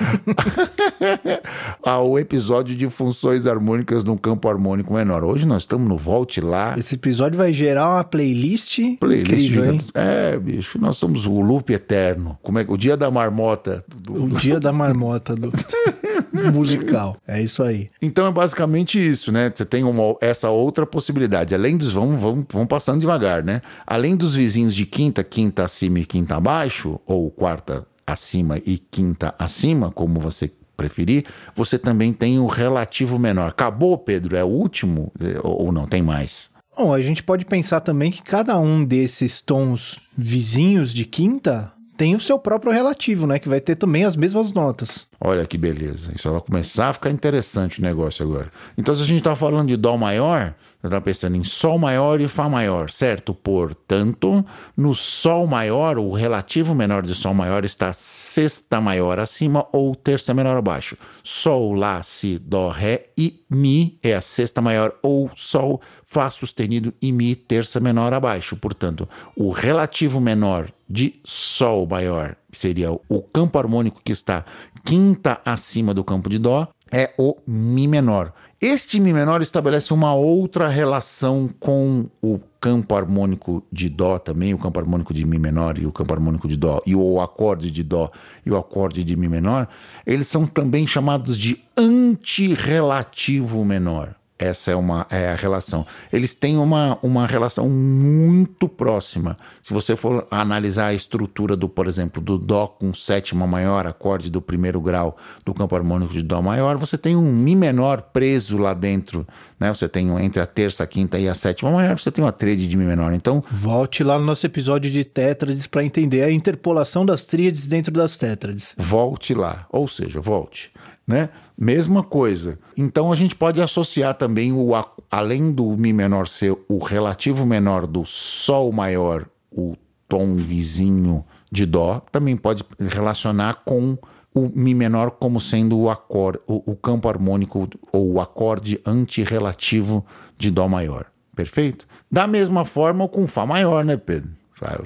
ao 1.84 2.18
episódio 2.18 2.74
de 2.76 2.88
funções 2.90 3.46
harmônicas 3.46 4.02
no 4.02 4.18
campo 4.18 4.48
harmônico 4.48 4.94
menor. 4.94 5.22
Hoje 5.24 5.46
nós 5.46 5.62
estamos 5.62 5.88
no 5.88 5.96
Volte 5.96 6.40
lá. 6.40 6.76
Esse 6.76 6.96
episódio 6.96 7.38
vai 7.38 7.52
gerar 7.52 7.88
uma 7.88 8.04
playlist 8.04 8.80
playlist 9.12 9.50
incrível, 9.50 9.78
É, 9.94 10.38
bicho, 10.38 10.78
nós 10.80 10.96
somos 10.96 11.26
o 11.26 11.40
loop 11.40 11.72
eterno. 11.72 12.38
Como 12.42 12.58
é 12.58 12.64
que 12.64 12.72
o 12.72 12.76
dia 12.76 12.96
da 12.96 13.10
marmota? 13.10 13.84
Do, 13.94 14.24
o 14.24 14.28
dia 14.28 14.58
da 14.58 14.72
marmota 14.72 15.34
do 15.34 15.50
musical. 16.52 17.16
É 17.26 17.40
isso 17.42 17.62
aí. 17.62 17.90
Então 18.00 18.26
é 18.26 18.32
basicamente 18.32 18.98
isso, 18.98 19.30
né? 19.30 19.50
Você 19.54 19.64
tem 19.64 19.84
uma, 19.84 20.16
essa 20.20 20.50
outra 20.50 20.86
possibilidade. 20.86 21.54
Além 21.54 21.76
dos 21.76 21.92
vamos, 21.92 22.20
vamos, 22.20 22.46
vamos 22.50 22.68
passando 22.68 23.00
devagar, 23.00 23.42
né? 23.42 23.62
Além 23.86 24.16
dos 24.16 24.36
vizinhos 24.36 24.74
de 24.74 24.86
quinta, 24.86 25.22
quinta 25.22 25.64
acima 25.64 26.00
e 26.00 26.06
quinta 26.06 26.36
abaixo, 26.36 27.00
ou 27.06 27.30
quarta 27.30 27.86
acima 28.06 28.58
e 28.58 28.78
quinta 28.78 29.34
acima, 29.38 29.90
como 29.90 30.20
você 30.20 30.50
preferir, 30.76 31.24
você 31.54 31.78
também 31.78 32.12
tem 32.12 32.38
o 32.38 32.46
relativo 32.46 33.18
menor. 33.18 33.48
Acabou, 33.50 33.96
Pedro? 33.96 34.36
É 34.36 34.42
o 34.42 34.48
último? 34.48 35.12
Ou 35.42 35.70
não, 35.70 35.86
tem 35.86 36.02
mais? 36.02 36.50
Bom, 36.76 36.92
a 36.92 37.00
gente 37.00 37.22
pode 37.22 37.44
pensar 37.44 37.80
também 37.80 38.10
que 38.10 38.22
cada 38.22 38.58
um 38.58 38.84
desses 38.84 39.40
tons 39.40 40.00
vizinhos 40.16 40.92
de 40.92 41.04
quinta 41.04 41.72
tem 41.96 42.14
o 42.14 42.20
seu 42.20 42.38
próprio 42.38 42.72
relativo, 42.72 43.26
né? 43.26 43.38
Que 43.38 43.48
vai 43.48 43.60
ter 43.60 43.76
também 43.76 44.04
as 44.04 44.16
mesmas 44.16 44.52
notas. 44.52 45.06
Olha 45.20 45.46
que 45.46 45.56
beleza. 45.56 46.10
Isso 46.16 46.28
vai 46.28 46.40
começar 46.40 46.88
a 46.88 46.92
ficar 46.92 47.10
interessante 47.10 47.78
o 47.78 47.82
negócio 47.82 48.26
agora. 48.26 48.50
Então, 48.76 48.92
se 48.92 49.02
a 49.02 49.04
gente 49.04 49.18
está 49.18 49.36
falando 49.36 49.68
de 49.68 49.76
Dó 49.76 49.96
maior, 49.96 50.52
você 50.80 50.88
está 50.88 51.00
pensando 51.00 51.36
em 51.36 51.44
Sol 51.44 51.78
maior 51.78 52.20
e 52.20 52.26
Fá 52.26 52.48
maior, 52.48 52.90
certo? 52.90 53.32
Portanto, 53.32 54.44
no 54.76 54.92
Sol 54.94 55.46
maior, 55.46 55.96
o 55.96 56.10
relativo 56.10 56.74
menor 56.74 57.02
de 57.04 57.14
Sol 57.14 57.34
maior 57.34 57.64
está 57.64 57.92
sexta 57.92 58.80
maior 58.80 59.20
acima 59.20 59.64
ou 59.70 59.94
terça 59.94 60.34
menor 60.34 60.56
abaixo. 60.56 60.96
Sol, 61.22 61.72
Lá, 61.74 62.02
Si, 62.02 62.36
Dó, 62.36 62.70
Ré 62.70 63.10
e 63.16 63.44
Mi 63.48 63.96
é 64.02 64.14
a 64.14 64.20
sexta 64.20 64.60
maior 64.60 64.92
ou 65.02 65.30
Sol, 65.36 65.80
Fá 66.12 66.28
sustenido 66.28 66.92
e 67.00 67.10
Mi, 67.10 67.34
terça 67.34 67.80
menor 67.80 68.12
abaixo. 68.12 68.54
Portanto, 68.54 69.08
o 69.34 69.50
relativo 69.50 70.20
menor 70.20 70.70
de 70.86 71.14
Sol 71.24 71.86
maior, 71.86 72.36
que 72.50 72.58
seria 72.58 72.92
o 72.92 73.22
campo 73.22 73.58
harmônico 73.58 74.02
que 74.04 74.12
está 74.12 74.44
quinta 74.84 75.40
acima 75.42 75.94
do 75.94 76.04
campo 76.04 76.28
de 76.28 76.38
Dó, 76.38 76.68
é 76.90 77.14
o 77.16 77.34
Mi 77.46 77.88
menor. 77.88 78.34
Este 78.60 79.00
Mi 79.00 79.10
menor 79.10 79.40
estabelece 79.40 79.94
uma 79.94 80.14
outra 80.14 80.68
relação 80.68 81.48
com 81.58 82.04
o 82.20 82.38
campo 82.60 82.94
harmônico 82.94 83.64
de 83.72 83.88
Dó 83.88 84.18
também, 84.18 84.52
o 84.52 84.58
campo 84.58 84.78
harmônico 84.80 85.14
de 85.14 85.24
Mi 85.24 85.38
menor 85.38 85.78
e 85.78 85.86
o 85.86 85.92
campo 85.92 86.12
harmônico 86.12 86.46
de 86.46 86.58
Dó, 86.58 86.82
e 86.86 86.94
o 86.94 87.22
acorde 87.22 87.70
de 87.70 87.82
Dó 87.82 88.10
e 88.44 88.50
o 88.50 88.58
acorde 88.58 89.02
de 89.02 89.16
Mi 89.16 89.30
menor, 89.30 89.66
eles 90.04 90.28
são 90.28 90.46
também 90.46 90.86
chamados 90.86 91.38
de 91.38 91.58
antirrelativo 91.74 93.64
menor. 93.64 94.14
Essa 94.42 94.72
é, 94.72 94.76
uma, 94.76 95.06
é 95.08 95.28
a 95.28 95.36
relação. 95.36 95.86
Eles 96.12 96.34
têm 96.34 96.58
uma, 96.58 96.98
uma 97.00 97.28
relação 97.28 97.68
muito 97.68 98.68
próxima. 98.68 99.36
Se 99.62 99.72
você 99.72 99.94
for 99.94 100.26
analisar 100.32 100.86
a 100.86 100.94
estrutura 100.94 101.56
do, 101.56 101.68
por 101.68 101.86
exemplo, 101.86 102.20
do 102.20 102.36
Dó 102.36 102.66
com 102.66 102.92
sétima 102.92 103.46
maior, 103.46 103.86
acorde 103.86 104.28
do 104.28 104.42
primeiro 104.42 104.80
grau 104.80 105.16
do 105.44 105.54
campo 105.54 105.76
harmônico 105.76 106.12
de 106.12 106.22
Dó 106.22 106.42
maior, 106.42 106.76
você 106.76 106.98
tem 106.98 107.14
um 107.14 107.32
Mi 107.32 107.54
menor 107.54 108.02
preso 108.02 108.58
lá 108.58 108.74
dentro. 108.74 109.24
Né? 109.60 109.72
Você 109.72 109.88
tem 109.88 110.08
entre 110.24 110.42
a 110.42 110.46
terça, 110.46 110.82
a 110.82 110.86
quinta 110.88 111.20
e 111.20 111.28
a 111.28 111.34
sétima 111.34 111.70
maior, 111.70 111.96
você 111.96 112.10
tem 112.10 112.24
uma 112.24 112.32
tríade 112.32 112.66
de 112.66 112.76
Mi 112.76 112.84
menor. 112.84 113.12
Então. 113.12 113.44
Volte 113.48 114.02
lá 114.02 114.18
no 114.18 114.24
nosso 114.24 114.44
episódio 114.44 114.90
de 114.90 115.04
tétrades 115.04 115.68
para 115.68 115.84
entender 115.84 116.24
a 116.24 116.32
interpolação 116.32 117.06
das 117.06 117.24
tríades 117.24 117.68
dentro 117.68 117.92
das 117.92 118.16
tétrades. 118.16 118.74
Volte 118.76 119.34
lá. 119.34 119.66
Ou 119.70 119.86
seja, 119.86 120.20
volte 120.20 120.72
né? 121.06 121.28
Mesma 121.58 122.02
coisa. 122.02 122.58
Então 122.76 123.12
a 123.12 123.16
gente 123.16 123.34
pode 123.34 123.60
associar 123.60 124.14
também 124.14 124.52
o 124.52 124.70
além 125.10 125.52
do 125.52 125.76
mi 125.76 125.92
menor 125.92 126.28
ser 126.28 126.56
o 126.68 126.78
relativo 126.78 127.44
menor 127.44 127.86
do 127.86 128.04
sol 128.04 128.72
maior, 128.72 129.26
o 129.50 129.76
tom 130.08 130.36
vizinho 130.36 131.24
de 131.50 131.66
dó, 131.66 132.00
também 132.10 132.36
pode 132.36 132.64
relacionar 132.78 133.62
com 133.64 133.98
o 134.34 134.50
mi 134.54 134.74
menor 134.74 135.10
como 135.10 135.40
sendo 135.40 135.78
o 135.78 135.90
acorde, 135.90 136.38
o, 136.46 136.72
o 136.72 136.76
campo 136.76 137.08
harmônico 137.08 137.68
ou 137.92 138.12
o 138.14 138.20
acorde 138.20 138.80
antirrelativo 138.86 140.04
de 140.38 140.50
dó 140.50 140.66
maior. 140.66 141.06
Perfeito? 141.36 141.86
Da 142.10 142.26
mesma 142.26 142.64
forma 142.64 143.06
com 143.08 143.26
fá 143.26 143.44
maior, 143.44 143.84
né, 143.84 143.96
Pedro? 143.96 144.30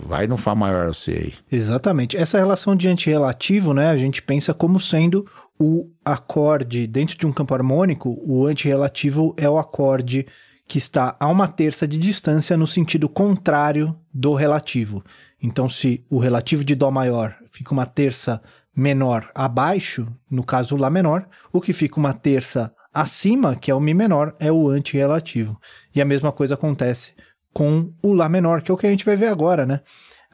Vai 0.06 0.26
no 0.26 0.36
Fá 0.36 0.54
maior 0.54 0.94
C 0.94 1.10
aí. 1.10 1.34
Exatamente. 1.52 2.16
Essa 2.16 2.38
relação 2.38 2.74
de 2.74 2.88
antirrelativo, 2.88 3.74
né, 3.74 3.90
a 3.90 3.96
gente 3.96 4.22
pensa 4.22 4.54
como 4.54 4.80
sendo 4.80 5.26
o 5.58 5.90
acorde 6.04 6.86
dentro 6.86 7.16
de 7.16 7.26
um 7.26 7.32
campo 7.32 7.54
harmônico, 7.54 8.18
o 8.24 8.46
antirrelativo 8.46 9.34
é 9.36 9.48
o 9.48 9.58
acorde 9.58 10.26
que 10.68 10.78
está 10.78 11.16
a 11.18 11.28
uma 11.28 11.46
terça 11.46 11.86
de 11.86 11.96
distância 11.96 12.56
no 12.56 12.66
sentido 12.66 13.08
contrário 13.08 13.96
do 14.12 14.34
relativo. 14.34 15.04
Então, 15.40 15.68
se 15.68 16.04
o 16.10 16.18
relativo 16.18 16.64
de 16.64 16.74
Dó 16.74 16.90
maior 16.90 17.36
fica 17.50 17.72
uma 17.72 17.86
terça 17.86 18.42
menor 18.74 19.30
abaixo, 19.34 20.06
no 20.30 20.44
caso 20.44 20.76
Lá 20.76 20.90
menor, 20.90 21.26
o 21.52 21.60
que 21.60 21.72
fica 21.72 21.98
uma 21.98 22.12
terça 22.12 22.72
acima, 22.92 23.54
que 23.54 23.70
é 23.70 23.74
o 23.74 23.80
Mi 23.80 23.94
menor, 23.94 24.34
é 24.38 24.50
o 24.50 24.68
antirrelativo. 24.68 25.58
E 25.94 26.00
a 26.00 26.04
mesma 26.04 26.32
coisa 26.32 26.54
acontece 26.54 27.14
com 27.52 27.92
o 28.02 28.12
Lá 28.12 28.28
menor, 28.28 28.60
que 28.60 28.70
é 28.70 28.74
o 28.74 28.76
que 28.76 28.86
a 28.86 28.90
gente 28.90 29.04
vai 29.04 29.16
ver 29.16 29.28
agora, 29.28 29.64
né? 29.64 29.80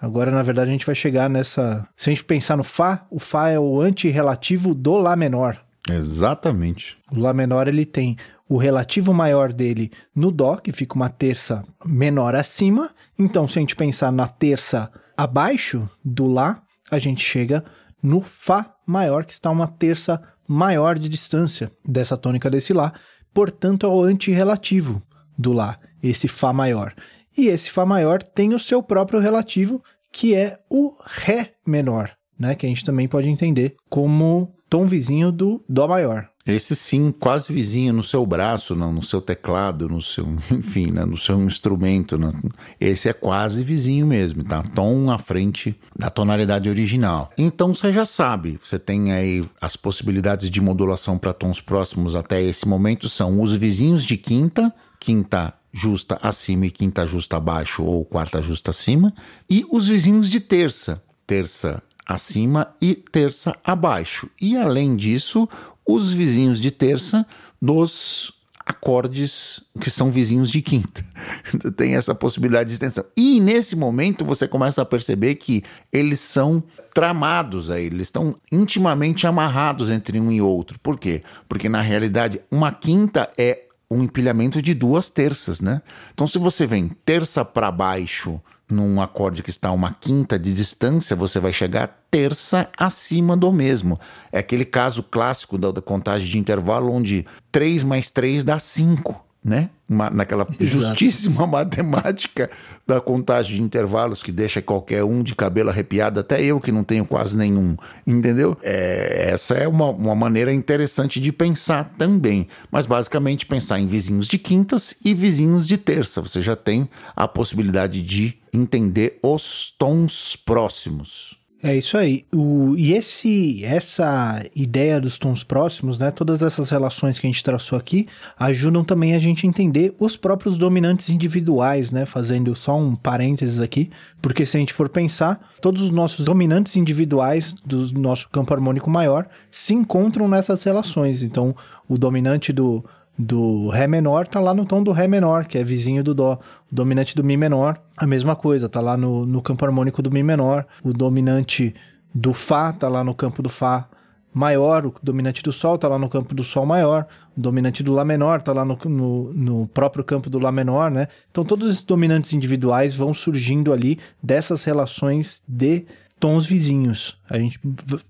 Agora, 0.02 0.32
na 0.32 0.42
verdade, 0.42 0.68
a 0.68 0.72
gente 0.72 0.84
vai 0.84 0.96
chegar 0.96 1.30
nessa. 1.30 1.86
Se 1.96 2.10
a 2.10 2.12
gente 2.12 2.24
pensar 2.24 2.56
no 2.56 2.64
Fá, 2.64 3.06
o 3.08 3.20
Fá 3.20 3.50
é 3.50 3.58
o 3.58 3.80
antirrelativo 3.80 4.74
do 4.74 4.94
Lá 4.94 5.14
menor. 5.14 5.62
Exatamente. 5.88 6.98
O 7.12 7.20
Lá 7.20 7.32
menor 7.32 7.68
ele 7.68 7.86
tem 7.86 8.16
o 8.48 8.56
relativo 8.56 9.14
maior 9.14 9.52
dele 9.52 9.92
no 10.12 10.32
Dó, 10.32 10.56
que 10.56 10.72
fica 10.72 10.96
uma 10.96 11.08
terça 11.08 11.64
menor 11.86 12.34
acima. 12.34 12.90
Então, 13.16 13.46
se 13.46 13.60
a 13.60 13.60
gente 13.60 13.76
pensar 13.76 14.10
na 14.10 14.26
terça 14.26 14.90
abaixo 15.16 15.88
do 16.04 16.26
Lá, 16.26 16.60
a 16.90 16.98
gente 16.98 17.24
chega 17.24 17.64
no 18.02 18.20
Fá 18.20 18.74
maior, 18.84 19.24
que 19.24 19.32
está 19.32 19.52
uma 19.52 19.68
terça 19.68 20.20
maior 20.48 20.98
de 20.98 21.08
distância 21.08 21.70
dessa 21.84 22.16
tônica 22.16 22.50
desse 22.50 22.72
Lá. 22.72 22.92
Portanto, 23.32 23.86
é 23.86 23.88
o 23.88 24.02
antirrelativo 24.02 25.00
do 25.38 25.52
Lá, 25.52 25.78
esse 26.02 26.26
Fá 26.26 26.52
maior. 26.52 26.92
E 27.36 27.46
esse 27.46 27.70
Fá 27.70 27.86
maior 27.86 28.22
tem 28.22 28.52
o 28.52 28.58
seu 28.58 28.82
próprio 28.82 29.18
relativo, 29.18 29.82
que 30.12 30.34
é 30.34 30.60
o 30.70 30.94
Ré 31.04 31.54
menor, 31.66 32.12
né? 32.38 32.54
Que 32.54 32.66
a 32.66 32.68
gente 32.68 32.84
também 32.84 33.08
pode 33.08 33.28
entender 33.28 33.74
como 33.88 34.54
tom 34.68 34.86
vizinho 34.86 35.32
do 35.32 35.64
Dó 35.68 35.88
maior. 35.88 36.28
Esse 36.44 36.74
sim, 36.74 37.12
quase 37.12 37.52
vizinho 37.52 37.92
no 37.92 38.02
seu 38.02 38.26
braço, 38.26 38.74
no, 38.74 38.90
no 38.90 39.02
seu 39.02 39.20
teclado, 39.20 39.88
no 39.88 40.02
seu, 40.02 40.26
enfim, 40.50 40.90
né, 40.90 41.04
no 41.04 41.16
seu 41.16 41.40
instrumento. 41.40 42.18
Né? 42.18 42.32
Esse 42.80 43.08
é 43.08 43.12
quase 43.12 43.62
vizinho 43.62 44.06
mesmo, 44.06 44.42
tá? 44.42 44.62
Tom 44.74 45.10
à 45.10 45.18
frente 45.18 45.78
da 45.96 46.10
tonalidade 46.10 46.68
original. 46.68 47.30
Então 47.38 47.72
você 47.72 47.92
já 47.92 48.04
sabe, 48.04 48.58
você 48.62 48.78
tem 48.78 49.12
aí 49.12 49.48
as 49.60 49.76
possibilidades 49.76 50.50
de 50.50 50.60
modulação 50.60 51.16
para 51.16 51.32
tons 51.32 51.60
próximos 51.60 52.16
até 52.16 52.42
esse 52.42 52.66
momento 52.66 53.08
são 53.08 53.40
os 53.40 53.54
vizinhos 53.54 54.04
de 54.04 54.16
quinta, 54.16 54.74
quinta 54.98 55.54
justa 55.72 56.18
acima 56.22 56.66
e 56.66 56.70
quinta 56.70 57.06
justa 57.06 57.36
abaixo 57.36 57.82
ou 57.82 58.04
quarta 58.04 58.42
justa 58.42 58.70
acima, 58.70 59.12
e 59.48 59.64
os 59.70 59.88
vizinhos 59.88 60.28
de 60.28 60.38
terça, 60.38 61.02
terça 61.26 61.82
acima 62.06 62.74
e 62.80 62.94
terça 62.94 63.56
abaixo. 63.64 64.28
E 64.40 64.56
além 64.56 64.94
disso, 64.96 65.48
os 65.86 66.12
vizinhos 66.12 66.60
de 66.60 66.70
terça 66.70 67.26
dos 67.60 68.32
acordes 68.64 69.60
que 69.80 69.90
são 69.90 70.10
vizinhos 70.10 70.50
de 70.50 70.62
quinta. 70.62 71.04
Tem 71.76 71.96
essa 71.96 72.14
possibilidade 72.14 72.68
de 72.68 72.74
extensão. 72.74 73.04
E 73.16 73.40
nesse 73.40 73.74
momento 73.74 74.24
você 74.24 74.46
começa 74.46 74.82
a 74.82 74.84
perceber 74.84 75.34
que 75.36 75.64
eles 75.92 76.20
são 76.20 76.62
tramados 76.94 77.70
aí, 77.70 77.86
eles 77.86 78.08
estão 78.08 78.36
intimamente 78.50 79.26
amarrados 79.26 79.90
entre 79.90 80.20
um 80.20 80.30
e 80.30 80.40
outro. 80.40 80.78
Por 80.78 80.98
quê? 80.98 81.22
Porque 81.48 81.68
na 81.68 81.80
realidade 81.80 82.40
uma 82.50 82.72
quinta 82.72 83.28
é 83.36 83.61
um 83.92 84.02
empilhamento 84.02 84.60
de 84.60 84.74
duas 84.74 85.08
terças, 85.08 85.60
né? 85.60 85.82
Então, 86.12 86.26
se 86.26 86.38
você 86.38 86.66
vem 86.66 86.88
terça 87.04 87.44
para 87.44 87.70
baixo 87.70 88.40
num 88.70 89.00
acorde 89.00 89.42
que 89.42 89.50
está 89.50 89.68
a 89.68 89.72
uma 89.72 89.92
quinta 89.92 90.38
de 90.38 90.54
distância, 90.54 91.14
você 91.14 91.38
vai 91.38 91.52
chegar 91.52 92.04
terça 92.10 92.68
acima 92.78 93.36
do 93.36 93.52
mesmo. 93.52 94.00
É 94.30 94.38
aquele 94.38 94.64
caso 94.64 95.02
clássico 95.02 95.58
da, 95.58 95.80
contagem 95.82 96.28
de 96.28 96.38
intervalo 96.38 96.92
onde 96.92 97.26
3 97.50 97.84
mais 97.84 98.08
3 98.10 98.44
dá 98.44 98.58
5 98.58 99.31
né? 99.44 99.70
Naquela 99.88 100.46
Exato. 100.58 100.64
justíssima 100.64 101.44
matemática 101.48 102.50
da 102.86 103.00
contagem 103.00 103.56
de 103.56 103.62
intervalos 103.62 104.22
que 104.22 104.32
deixa 104.32 104.62
qualquer 104.62 105.04
um 105.04 105.22
de 105.22 105.34
cabelo 105.34 105.70
arrepiado, 105.70 106.20
até 106.20 106.42
eu 106.42 106.60
que 106.60 106.72
não 106.72 106.82
tenho 106.82 107.04
quase 107.04 107.36
nenhum, 107.36 107.76
entendeu? 108.06 108.56
É, 108.62 109.30
essa 109.32 109.54
é 109.54 109.68
uma, 109.68 109.90
uma 109.90 110.14
maneira 110.14 110.52
interessante 110.52 111.20
de 111.20 111.32
pensar 111.32 111.92
também. 111.98 112.46
Mas 112.70 112.86
basicamente 112.86 113.44
pensar 113.44 113.80
em 113.80 113.86
vizinhos 113.86 114.26
de 114.26 114.38
quintas 114.38 114.94
e 115.04 115.12
vizinhos 115.12 115.66
de 115.66 115.76
terça. 115.76 116.20
Você 116.20 116.40
já 116.40 116.56
tem 116.56 116.88
a 117.14 117.28
possibilidade 117.28 118.00
de 118.02 118.38
entender 118.52 119.18
os 119.22 119.74
tons 119.78 120.36
próximos. 120.36 121.41
É 121.64 121.76
isso 121.76 121.96
aí. 121.96 122.24
O, 122.34 122.74
e 122.76 122.92
esse, 122.92 123.64
essa 123.64 124.44
ideia 124.52 125.00
dos 125.00 125.16
tons 125.16 125.44
próximos, 125.44 125.96
né? 125.96 126.10
Todas 126.10 126.42
essas 126.42 126.68
relações 126.70 127.20
que 127.20 127.26
a 127.28 127.30
gente 127.30 127.44
traçou 127.44 127.78
aqui 127.78 128.08
ajudam 128.36 128.82
também 128.82 129.14
a 129.14 129.18
gente 129.20 129.46
a 129.46 129.48
entender 129.48 129.94
os 130.00 130.16
próprios 130.16 130.58
dominantes 130.58 131.08
individuais, 131.08 131.92
né? 131.92 132.04
Fazendo 132.04 132.56
só 132.56 132.76
um 132.76 132.96
parênteses 132.96 133.60
aqui, 133.60 133.90
porque 134.20 134.44
se 134.44 134.56
a 134.56 134.60
gente 134.60 134.72
for 134.72 134.88
pensar, 134.88 135.52
todos 135.60 135.82
os 135.82 135.90
nossos 135.92 136.26
dominantes 136.26 136.74
individuais 136.74 137.54
do 137.64 137.96
nosso 137.96 138.28
campo 138.28 138.52
harmônico 138.52 138.90
maior 138.90 139.28
se 139.48 139.72
encontram 139.72 140.26
nessas 140.26 140.64
relações. 140.64 141.22
Então, 141.22 141.54
o 141.88 141.96
dominante 141.96 142.52
do 142.52 142.84
do 143.18 143.68
Ré 143.68 143.86
menor 143.86 144.26
tá 144.26 144.40
lá 144.40 144.54
no 144.54 144.64
tom 144.64 144.82
do 144.82 144.92
Ré 144.92 145.06
menor, 145.06 145.44
que 145.44 145.58
é 145.58 145.64
vizinho 145.64 146.02
do 146.02 146.14
Dó. 146.14 146.38
O 146.70 146.74
dominante 146.74 147.14
do 147.14 147.22
Mi 147.22 147.36
menor, 147.36 147.80
a 147.96 148.06
mesma 148.06 148.34
coisa, 148.34 148.68
tá 148.68 148.80
lá 148.80 148.96
no, 148.96 149.26
no 149.26 149.42
campo 149.42 149.64
harmônico 149.64 150.02
do 150.02 150.10
Mi 150.10 150.22
menor. 150.22 150.66
O 150.82 150.92
dominante 150.92 151.74
do 152.14 152.32
Fá 152.32 152.72
tá 152.72 152.88
lá 152.88 153.04
no 153.04 153.14
campo 153.14 153.42
do 153.42 153.48
Fá 153.48 153.88
maior, 154.34 154.86
o 154.86 154.94
dominante 155.02 155.42
do 155.42 155.52
Sol 155.52 155.76
tá 155.76 155.88
lá 155.88 155.98
no 155.98 156.08
campo 156.08 156.34
do 156.34 156.42
Sol 156.42 156.64
maior, 156.64 157.06
o 157.36 157.40
dominante 157.40 157.82
do 157.82 157.92
Lá 157.92 158.04
menor 158.04 158.40
tá 158.40 158.52
lá 158.52 158.64
no, 158.64 158.78
no, 158.84 159.32
no, 159.32 159.66
próprio 159.66 160.02
campo 160.02 160.30
do 160.30 160.38
Lá 160.38 160.50
menor, 160.50 160.90
né? 160.90 161.08
Então 161.30 161.44
todos 161.44 161.68
esses 161.68 161.82
dominantes 161.82 162.32
individuais 162.32 162.94
vão 162.94 163.12
surgindo 163.12 163.72
ali 163.72 163.98
dessas 164.22 164.64
relações 164.64 165.42
de 165.46 165.84
tons 166.18 166.46
vizinhos. 166.46 167.18
A 167.28 167.38
gente 167.38 167.60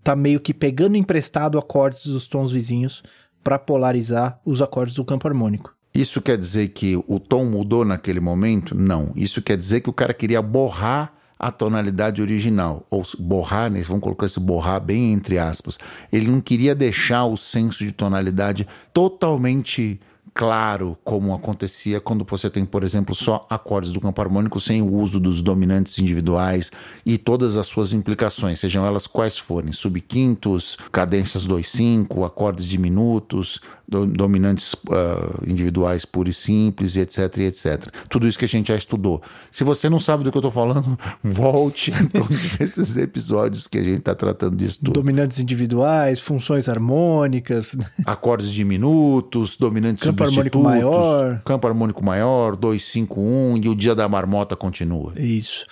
tá 0.05 0.15
meio 0.15 0.39
que 0.39 0.55
pegando 0.55 0.97
emprestado 0.97 1.59
acordes 1.59 2.07
dos 2.07 2.29
tons 2.29 2.53
vizinhos 2.53 3.03
para 3.43 3.59
polarizar 3.59 4.41
os 4.45 4.63
acordes 4.63 4.95
do 4.95 5.05
campo 5.05 5.27
harmônico. 5.29 5.75
Isso 5.95 6.23
quer 6.23 6.39
dizer 6.39 6.69
que 6.69 6.97
o 7.07 7.21
tom 7.21 7.45
mudou 7.45 7.85
naquele 7.85 8.21
momento? 8.21 8.75
Não. 8.75 9.13
Isso 9.15 9.43
quer 9.43 9.59
dizer 9.59 9.81
que 9.81 9.91
o 9.91 9.93
cara 9.93 10.15
queria 10.15 10.41
borrar 10.41 11.13
a 11.39 11.51
tonalidade 11.51 12.23
original. 12.23 12.87
Ou 12.89 13.03
borrar, 13.19 13.71
né? 13.71 13.83
vamos 13.83 14.03
colocar 14.03 14.25
esse 14.25 14.41
borrar 14.41 14.81
bem 14.81 15.13
entre 15.13 15.39
aspas. 15.39 15.79
Ele 16.11 16.29
não 16.29 16.41
queria 16.41 16.75
deixar 16.75 17.27
o 17.27 17.37
senso 17.37 17.85
de 17.85 17.93
tonalidade 17.93 18.67
totalmente 18.95 20.01
claro 20.35 20.97
como 21.05 21.35
acontecia 21.35 22.01
quando 22.01 22.25
você 22.25 22.49
tem, 22.49 22.65
por 22.65 22.83
exemplo, 22.83 23.15
só 23.15 23.47
acordes 23.51 23.93
do 23.93 24.01
campo 24.01 24.21
harmônico 24.21 24.59
sem 24.59 24.81
o 24.81 24.93
uso 24.93 25.21
dos 25.21 25.43
dominantes 25.43 25.99
individuais 25.99 26.71
e 27.05 27.19
todas 27.19 27.57
as 27.57 27.67
suas 27.67 27.93
implicações, 27.93 28.59
sejam 28.59 28.87
elas 28.87 29.07
quais 29.07 29.37
forem, 29.39 29.73
subquintos, 29.73 30.79
cadências 30.91 31.47
2/5, 31.47 32.25
acordes 32.25 32.67
diminutos, 32.67 33.61
do, 33.93 34.07
dominantes 34.07 34.73
uh, 34.73 35.47
individuais 35.47 36.05
puros 36.05 36.39
e 36.39 36.41
simples, 36.41 36.97
etc, 36.97 37.39
etc. 37.39 37.89
Tudo 38.09 38.27
isso 38.27 38.39
que 38.39 38.45
a 38.45 38.49
gente 38.49 38.69
já 38.69 38.77
estudou. 38.77 39.23
Se 39.51 39.65
você 39.65 39.89
não 39.89 40.01
sabe 40.01 40.25
do 40.25 40.31
que 40.31 40.37
eu 40.37 40.41
estou 40.41 40.51
falando, 40.51 40.99
volte 41.23 41.91
em 41.91 42.07
todos 42.07 42.59
esses 42.61 42.97
episódios 42.97 43.67
que 43.67 43.79
a 43.79 43.83
gente 43.83 43.99
está 43.99 44.15
tratando 44.15 44.57
disso 44.57 44.79
tudo. 44.83 44.95
Dominantes 44.95 45.39
individuais, 45.39 46.21
funções 46.21 46.69
harmônicas, 46.69 47.77
acordes 48.07 48.51
diminutos, 48.51 49.57
dominantes 49.57 50.05
campo 50.05 50.22
harmônico 50.23 50.59
maior, 50.59 51.43
campo 51.45 51.67
harmônico 51.67 52.05
maior, 52.05 52.57
251 52.57 53.57
e 53.63 53.69
o 53.69 53.75
dia 53.75 53.95
da 53.95 54.09
marmota 54.09 54.57
continua. 54.57 55.13
Isso. 55.17 55.65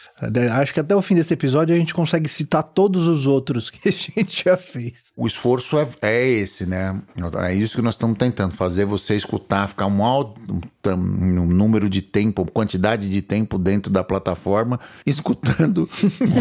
Acho 0.52 0.74
que 0.74 0.80
até 0.80 0.94
o 0.94 1.02
fim 1.02 1.14
desse 1.14 1.32
episódio 1.34 1.74
a 1.74 1.78
gente 1.78 1.94
consegue 1.94 2.28
citar 2.28 2.62
todos 2.62 3.06
os 3.06 3.26
outros 3.26 3.70
que 3.70 3.88
a 3.88 3.92
gente 3.92 4.44
já 4.44 4.56
fez. 4.56 5.12
O 5.16 5.26
esforço 5.26 5.78
é, 5.78 5.88
é 6.02 6.26
esse, 6.26 6.66
né? 6.66 7.00
É 7.42 7.54
isso 7.54 7.76
que 7.76 7.82
nós 7.82 7.94
estamos 7.94 8.18
tentando 8.18 8.54
fazer 8.54 8.84
você 8.84 9.16
escutar, 9.16 9.68
ficar 9.68 9.86
um 9.86 10.04
alto 10.04 10.40
um 10.86 11.46
número 11.46 11.88
de 11.88 12.00
tempo, 12.00 12.44
quantidade 12.50 13.08
de 13.08 13.20
tempo 13.20 13.58
dentro 13.58 13.92
da 13.92 14.02
plataforma, 14.02 14.80
escutando 15.04 15.88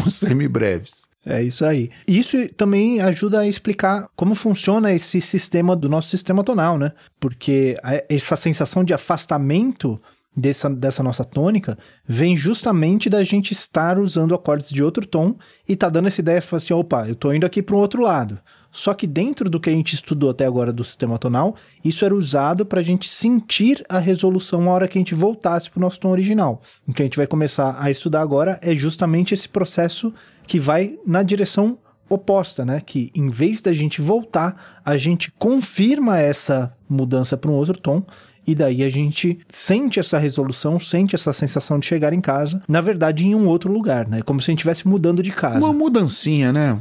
os 0.05 0.15
semibreves. 0.15 1.08
É 1.25 1.43
isso 1.43 1.65
aí. 1.65 1.91
Isso 2.07 2.47
também 2.49 3.01
ajuda 3.01 3.41
a 3.41 3.47
explicar 3.47 4.07
como 4.15 4.33
funciona 4.33 4.93
esse 4.93 5.19
sistema 5.19 5.75
do 5.75 5.89
nosso 5.89 6.09
sistema 6.09 6.43
tonal, 6.43 6.77
né? 6.77 6.93
Porque 7.19 7.75
essa 8.07 8.37
sensação 8.37 8.83
de 8.83 8.93
afastamento 8.93 10.01
dessa, 10.35 10.69
dessa 10.69 11.03
nossa 11.03 11.25
tônica 11.25 11.77
vem 12.07 12.35
justamente 12.35 13.09
da 13.09 13.23
gente 13.23 13.51
estar 13.51 13.99
usando 13.99 14.33
acordes 14.33 14.69
de 14.69 14.81
outro 14.81 15.05
tom 15.05 15.35
e 15.67 15.75
tá 15.75 15.89
dando 15.89 16.07
essa 16.07 16.21
ideia 16.21 16.39
assim, 16.39 16.73
opa, 16.73 17.07
eu 17.07 17.15
tô 17.15 17.33
indo 17.33 17.45
aqui 17.45 17.61
para 17.61 17.75
um 17.75 17.79
outro 17.79 18.01
lado. 18.01 18.39
Só 18.71 18.93
que 18.93 19.07
dentro 19.07 19.49
do 19.49 19.59
que 19.59 19.69
a 19.69 19.73
gente 19.73 19.93
estudou 19.93 20.29
até 20.29 20.45
agora 20.45 20.71
do 20.71 20.83
sistema 20.83 21.17
tonal, 21.17 21.55
isso 21.83 22.05
era 22.05 22.13
usado 22.15 22.65
para 22.65 22.79
a 22.79 22.83
gente 22.83 23.09
sentir 23.09 23.83
a 23.89 23.99
resolução 23.99 24.61
na 24.61 24.71
hora 24.71 24.87
que 24.87 24.97
a 24.97 25.01
gente 25.01 25.15
voltasse 25.15 25.69
para 25.69 25.79
o 25.79 25.81
nosso 25.81 25.99
tom 25.99 26.09
original. 26.09 26.61
O 26.87 26.93
que 26.93 27.01
a 27.01 27.05
gente 27.05 27.17
vai 27.17 27.27
começar 27.27 27.75
a 27.79 27.89
estudar 27.89 28.21
agora 28.21 28.59
é 28.61 28.75
justamente 28.75 29.33
esse 29.33 29.49
processo 29.49 30.13
que 30.45 30.59
vai 30.59 30.97
na 31.05 31.23
direção 31.23 31.77
oposta, 32.09 32.65
né? 32.65 32.81
Que 32.83 33.11
em 33.13 33.29
vez 33.29 33.61
da 33.61 33.71
gente 33.71 34.01
voltar, 34.01 34.81
a 34.83 34.97
gente 34.97 35.31
confirma 35.31 36.19
essa 36.19 36.75
mudança 36.87 37.37
para 37.37 37.51
um 37.51 37.53
outro 37.53 37.77
tom 37.77 38.03
e 38.49 38.55
daí 38.55 38.83
a 38.83 38.89
gente 38.89 39.39
sente 39.47 39.99
essa 39.99 40.17
resolução, 40.17 40.79
sente 40.79 41.15
essa 41.15 41.31
sensação 41.31 41.77
de 41.77 41.85
chegar 41.85 42.13
em 42.13 42.21
casa, 42.21 42.63
na 42.67 42.81
verdade 42.81 43.27
em 43.27 43.35
um 43.35 43.47
outro 43.47 43.71
lugar, 43.71 44.07
né? 44.07 44.23
Como 44.23 44.41
se 44.41 44.49
a 44.49 44.51
gente 44.51 44.59
estivesse 44.59 44.87
mudando 44.87 45.21
de 45.21 45.31
casa. 45.31 45.59
Uma 45.59 45.71
mudancinha, 45.71 46.51
né? 46.51 46.77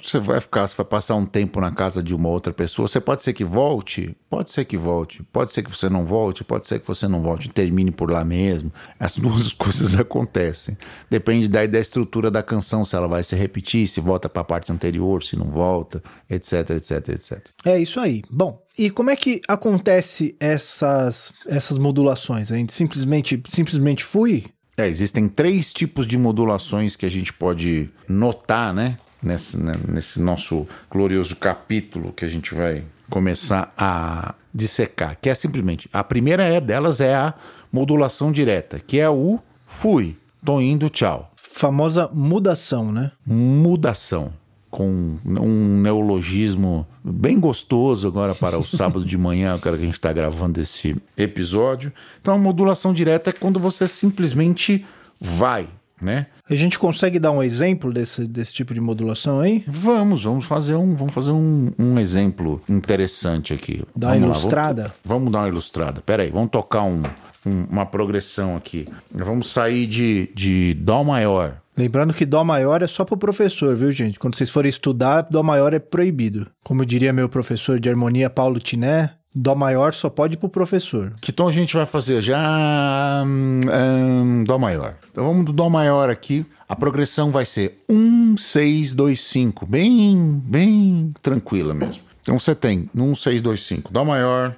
Você 0.00 0.20
vai 0.20 0.40
ficar, 0.40 0.68
você 0.68 0.76
vai 0.76 0.86
passar 0.86 1.16
um 1.16 1.26
tempo 1.26 1.60
na 1.60 1.72
casa 1.72 2.00
de 2.00 2.14
uma 2.14 2.28
outra 2.28 2.52
pessoa, 2.52 2.86
você 2.86 3.00
pode 3.00 3.24
ser 3.24 3.32
que 3.32 3.44
volte, 3.44 4.16
pode 4.28 4.50
ser 4.50 4.64
que 4.64 4.76
volte, 4.76 5.20
pode 5.32 5.52
ser 5.52 5.64
que 5.64 5.70
você 5.70 5.88
não 5.88 6.06
volte, 6.06 6.44
pode 6.44 6.68
ser 6.68 6.78
que 6.78 6.86
você 6.86 7.08
não 7.08 7.22
volte, 7.22 7.48
termine 7.48 7.90
por 7.90 8.08
lá 8.08 8.24
mesmo. 8.24 8.72
As 8.98 9.16
duas 9.18 9.52
coisas 9.52 9.98
acontecem. 9.98 10.78
Depende 11.10 11.48
daí 11.48 11.66
da 11.66 11.80
estrutura 11.80 12.30
da 12.30 12.42
canção, 12.42 12.84
se 12.84 12.94
ela 12.94 13.08
vai 13.08 13.24
se 13.24 13.34
repetir, 13.34 13.88
se 13.88 14.00
volta 14.00 14.28
para 14.28 14.42
a 14.42 14.44
parte 14.44 14.70
anterior, 14.70 15.24
se 15.24 15.34
não 15.34 15.46
volta, 15.46 16.00
etc, 16.30 16.70
etc, 16.70 17.08
etc. 17.08 17.40
É 17.64 17.78
isso 17.78 17.98
aí. 17.98 18.22
Bom, 18.30 18.62
e 18.80 18.88
como 18.88 19.10
é 19.10 19.16
que 19.16 19.42
acontece 19.46 20.34
essas, 20.40 21.34
essas 21.46 21.76
modulações? 21.76 22.50
A 22.50 22.56
gente 22.56 22.72
simplesmente, 22.72 23.42
simplesmente 23.46 24.02
fui? 24.02 24.46
É, 24.74 24.88
existem 24.88 25.28
três 25.28 25.70
tipos 25.70 26.06
de 26.06 26.16
modulações 26.16 26.96
que 26.96 27.04
a 27.04 27.10
gente 27.10 27.30
pode 27.30 27.90
notar, 28.08 28.72
né? 28.72 28.96
Nesse, 29.22 29.58
né, 29.60 29.78
nesse 29.86 30.18
nosso 30.18 30.66
glorioso 30.90 31.36
capítulo 31.36 32.10
que 32.10 32.24
a 32.24 32.28
gente 32.28 32.54
vai 32.54 32.82
começar 33.10 33.70
a 33.76 34.34
dissecar, 34.54 35.14
que 35.20 35.28
é 35.28 35.34
simplesmente, 35.34 35.86
a 35.92 36.02
primeira 36.02 36.42
é 36.42 36.58
delas 36.58 37.02
é 37.02 37.14
a 37.14 37.34
modulação 37.70 38.32
direta, 38.32 38.80
que 38.80 38.98
é 38.98 39.10
o 39.10 39.38
fui, 39.66 40.16
tô 40.42 40.58
indo, 40.58 40.88
tchau. 40.88 41.30
Famosa 41.36 42.08
mudação, 42.14 42.90
né? 42.90 43.12
Mudação 43.26 44.32
com 44.70 45.18
um 45.26 45.80
neologismo 45.80 46.86
bem 47.02 47.40
gostoso 47.40 48.06
agora 48.06 48.34
para 48.34 48.58
o 48.58 48.64
sábado 48.64 49.04
de 49.04 49.18
manhã, 49.18 49.58
que 49.60 49.68
a 49.68 49.76
gente 49.76 49.94
está 49.94 50.12
gravando 50.12 50.60
esse 50.60 50.96
episódio. 51.16 51.92
Então, 52.20 52.34
a 52.34 52.38
modulação 52.38 52.94
direta 52.94 53.30
é 53.30 53.32
quando 53.32 53.58
você 53.58 53.88
simplesmente 53.88 54.84
vai, 55.20 55.68
né? 56.00 56.26
A 56.48 56.54
gente 56.54 56.78
consegue 56.78 57.18
dar 57.18 57.30
um 57.30 57.42
exemplo 57.42 57.92
desse, 57.92 58.26
desse 58.26 58.52
tipo 58.52 58.74
de 58.74 58.80
modulação 58.80 59.40
aí? 59.40 59.64
Vamos, 59.68 60.24
vamos 60.24 60.46
fazer 60.46 60.74
um, 60.74 60.94
vamos 60.94 61.14
fazer 61.14 61.30
um, 61.30 61.72
um 61.78 61.98
exemplo 61.98 62.62
interessante 62.68 63.52
aqui. 63.52 63.84
Dá 63.94 64.08
uma 64.08 64.16
ilustrada? 64.16 64.82
Vamos, 64.82 64.94
vamos, 65.04 65.32
dar 65.32 65.38
uma 65.40 65.48
ilustrada. 65.48 66.00
Pera 66.00 66.22
aí, 66.22 66.30
vamos 66.30 66.50
tocar 66.50 66.82
um, 66.82 67.02
um, 67.46 67.66
uma 67.70 67.86
progressão 67.86 68.56
aqui. 68.56 68.84
Vamos 69.12 69.50
sair 69.50 69.86
de, 69.86 70.30
de 70.34 70.74
Dó 70.74 71.04
maior 71.04 71.56
Lembrando 71.80 72.12
que 72.12 72.26
Dó 72.26 72.44
maior 72.44 72.82
é 72.82 72.86
só 72.86 73.06
para 73.06 73.14
o 73.14 73.18
professor, 73.18 73.74
viu, 73.74 73.90
gente? 73.90 74.18
Quando 74.18 74.36
vocês 74.36 74.50
forem 74.50 74.68
estudar, 74.68 75.22
Dó 75.22 75.42
maior 75.42 75.72
é 75.72 75.78
proibido. 75.78 76.46
Como 76.62 76.84
diria 76.84 77.10
meu 77.10 77.26
professor 77.26 77.80
de 77.80 77.88
harmonia, 77.88 78.28
Paulo 78.28 78.60
Tiné, 78.60 79.14
Dó 79.34 79.54
maior 79.54 79.94
só 79.94 80.10
pode 80.10 80.34
ir 80.34 80.36
pro 80.36 80.50
professor. 80.50 81.14
Que 81.22 81.32
tom 81.32 81.48
a 81.48 81.52
gente 81.52 81.74
vai 81.74 81.86
fazer? 81.86 82.20
Já. 82.20 83.22
Hum, 83.24 84.44
dó 84.46 84.58
maior. 84.58 84.96
Então 85.10 85.24
vamos 85.24 85.46
do 85.46 85.54
Dó 85.54 85.70
maior 85.70 86.10
aqui. 86.10 86.44
A 86.68 86.76
progressão 86.76 87.30
vai 87.32 87.46
ser 87.46 87.82
1, 87.88 88.36
6, 88.36 88.92
2, 88.92 89.18
5. 89.18 89.64
Bem, 89.64 90.38
bem 90.44 91.14
tranquila 91.22 91.72
mesmo. 91.72 92.02
Então 92.20 92.38
você 92.38 92.54
tem 92.54 92.90
1, 92.94 93.16
6, 93.16 93.40
2, 93.40 93.66
5. 93.66 93.90
Dó 93.90 94.04
maior. 94.04 94.54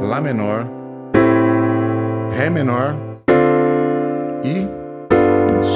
Lá 0.00 0.22
menor. 0.22 0.66
Ré 2.34 2.48
menor. 2.48 2.96
E 4.42 4.75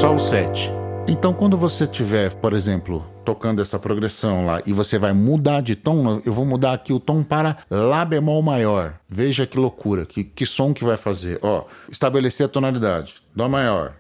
Sol 0.01 0.19
7. 0.19 0.71
Então, 1.07 1.35
quando 1.35 1.59
você 1.59 1.85
estiver, 1.85 2.33
por 2.33 2.55
exemplo, 2.55 3.05
tocando 3.23 3.61
essa 3.61 3.79
progressão 3.79 4.47
lá 4.47 4.63
e 4.65 4.73
você 4.73 4.99
vai 4.99 5.13
mudar 5.13 5.61
de 5.61 5.77
tom, 5.77 6.23
eu 6.25 6.33
vou 6.33 6.47
mudar 6.47 6.73
aqui 6.73 6.91
o 6.91 6.99
tom 6.99 7.23
para 7.23 7.59
Lá 7.71 8.03
bemol 8.03 8.41
maior. 8.41 8.95
Veja 9.07 9.47
que 9.47 9.59
loucura, 9.59 10.07
que, 10.07 10.25
que 10.25 10.47
som 10.47 10.73
que 10.73 10.85
vai 10.85 10.97
fazer. 10.97 11.39
Ó, 11.43 11.67
estabelecer 11.91 12.47
a 12.47 12.49
tonalidade. 12.49 13.17
Dó 13.37 13.47
maior. 13.47 14.00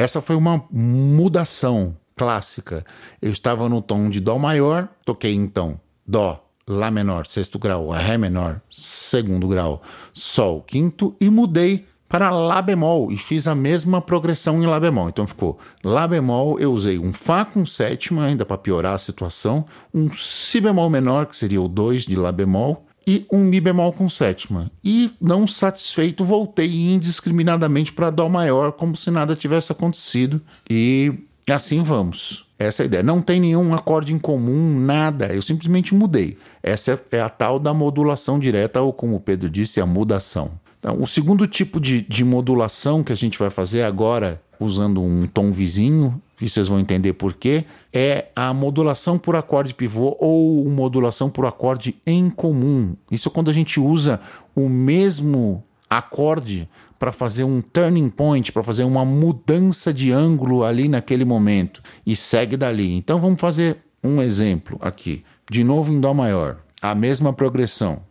Essa 0.00 0.22
foi 0.22 0.34
uma 0.34 0.64
mudação 0.70 1.94
clássica. 2.16 2.86
Eu 3.20 3.30
estava 3.30 3.68
no 3.68 3.82
tom 3.82 4.08
de 4.08 4.18
Dó 4.18 4.38
maior, 4.38 4.88
toquei 5.04 5.34
então 5.34 5.78
Dó, 6.06 6.42
Lá 6.66 6.90
menor, 6.90 7.26
sexto 7.26 7.58
grau, 7.58 7.90
Ré 7.90 8.16
menor, 8.16 8.62
segundo 8.70 9.46
grau, 9.46 9.82
Sol, 10.14 10.62
quinto, 10.62 11.14
e 11.20 11.28
mudei 11.28 11.86
para 12.08 12.30
Lá 12.30 12.62
bemol 12.62 13.12
e 13.12 13.18
fiz 13.18 13.46
a 13.46 13.54
mesma 13.54 14.00
progressão 14.00 14.62
em 14.62 14.66
Lá 14.66 14.80
bemol. 14.80 15.10
Então 15.10 15.26
ficou 15.26 15.58
Lá 15.84 16.08
bemol, 16.08 16.58
eu 16.58 16.72
usei 16.72 16.98
um 16.98 17.12
Fá 17.12 17.44
com 17.44 17.66
sétima, 17.66 18.24
ainda 18.24 18.46
para 18.46 18.56
piorar 18.56 18.94
a 18.94 18.98
situação, 18.98 19.66
um 19.92 20.10
Si 20.14 20.62
bemol 20.62 20.88
menor, 20.88 21.26
que 21.26 21.36
seria 21.36 21.60
o 21.60 21.68
2 21.68 22.06
de 22.06 22.16
Lá 22.16 22.32
bemol, 22.32 22.86
e 23.10 23.26
um 23.28 23.40
Mi 23.40 23.60
bemol 23.60 23.92
com 23.92 24.08
sétima. 24.08 24.70
E, 24.84 25.10
não 25.20 25.44
satisfeito, 25.44 26.24
voltei 26.24 26.72
indiscriminadamente 26.72 27.92
para 27.92 28.08
Dó 28.08 28.28
maior, 28.28 28.70
como 28.70 28.96
se 28.96 29.10
nada 29.10 29.34
tivesse 29.34 29.72
acontecido. 29.72 30.40
E 30.70 31.12
assim 31.50 31.82
vamos. 31.82 32.46
Essa 32.56 32.82
é 32.82 32.84
a 32.84 32.86
ideia. 32.86 33.02
Não 33.02 33.20
tem 33.20 33.40
nenhum 33.40 33.74
acorde 33.74 34.14
em 34.14 34.18
comum, 34.18 34.78
nada. 34.78 35.26
Eu 35.34 35.42
simplesmente 35.42 35.92
mudei. 35.92 36.38
Essa 36.62 37.02
é 37.10 37.20
a 37.20 37.28
tal 37.28 37.58
da 37.58 37.74
modulação 37.74 38.38
direta, 38.38 38.80
ou 38.80 38.92
como 38.92 39.16
o 39.16 39.20
Pedro 39.20 39.50
disse, 39.50 39.80
a 39.80 39.86
mudação. 39.86 40.52
Então, 40.78 41.02
o 41.02 41.06
segundo 41.06 41.48
tipo 41.48 41.80
de, 41.80 42.00
de 42.00 42.24
modulação 42.24 43.02
que 43.02 43.12
a 43.12 43.16
gente 43.16 43.36
vai 43.36 43.50
fazer 43.50 43.82
agora, 43.82 44.40
usando 44.60 45.02
um 45.02 45.26
tom 45.26 45.50
vizinho, 45.50 46.22
e 46.40 46.48
vocês 46.48 46.68
vão 46.68 46.78
entender 46.78 47.12
por 47.12 47.34
quê, 47.34 47.64
é 47.92 48.26
a 48.34 48.52
modulação 48.54 49.18
por 49.18 49.36
acorde 49.36 49.74
pivô 49.74 50.16
ou 50.18 50.64
modulação 50.68 51.28
por 51.28 51.46
acorde 51.46 51.96
em 52.06 52.30
comum. 52.30 52.94
Isso 53.10 53.28
é 53.28 53.32
quando 53.32 53.50
a 53.50 53.52
gente 53.52 53.78
usa 53.78 54.20
o 54.54 54.68
mesmo 54.68 55.62
acorde 55.88 56.68
para 56.98 57.12
fazer 57.12 57.44
um 57.44 57.60
turning 57.60 58.10
point, 58.10 58.52
para 58.52 58.62
fazer 58.62 58.84
uma 58.84 59.04
mudança 59.04 59.92
de 59.92 60.12
ângulo 60.12 60.64
ali 60.64 60.88
naquele 60.88 61.24
momento 61.24 61.82
e 62.06 62.14
segue 62.14 62.56
dali. 62.56 62.94
Então 62.96 63.18
vamos 63.18 63.40
fazer 63.40 63.78
um 64.02 64.22
exemplo 64.22 64.78
aqui. 64.80 65.24
De 65.50 65.64
novo 65.64 65.92
em 65.92 66.00
Dó 66.00 66.14
maior, 66.14 66.58
a 66.80 66.94
mesma 66.94 67.32
progressão. 67.32 68.02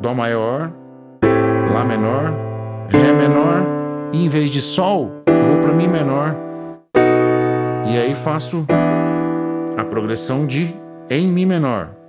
Dó 0.00 0.12
maior, 0.14 0.72
Lá 1.72 1.84
menor, 1.86 2.34
Ré 2.90 3.12
menor, 3.14 3.64
e 4.12 4.26
em 4.26 4.28
vez 4.28 4.50
de 4.50 4.60
Sol, 4.60 5.10
para 5.62 5.72
Mi 5.72 5.88
menor. 5.88 6.36
E 7.86 7.96
aí 7.96 8.14
faço 8.14 8.66
a 9.78 9.84
progressão 9.84 10.46
de 10.46 10.74
em 11.08 11.28
Mi 11.28 11.46
menor. 11.46 12.02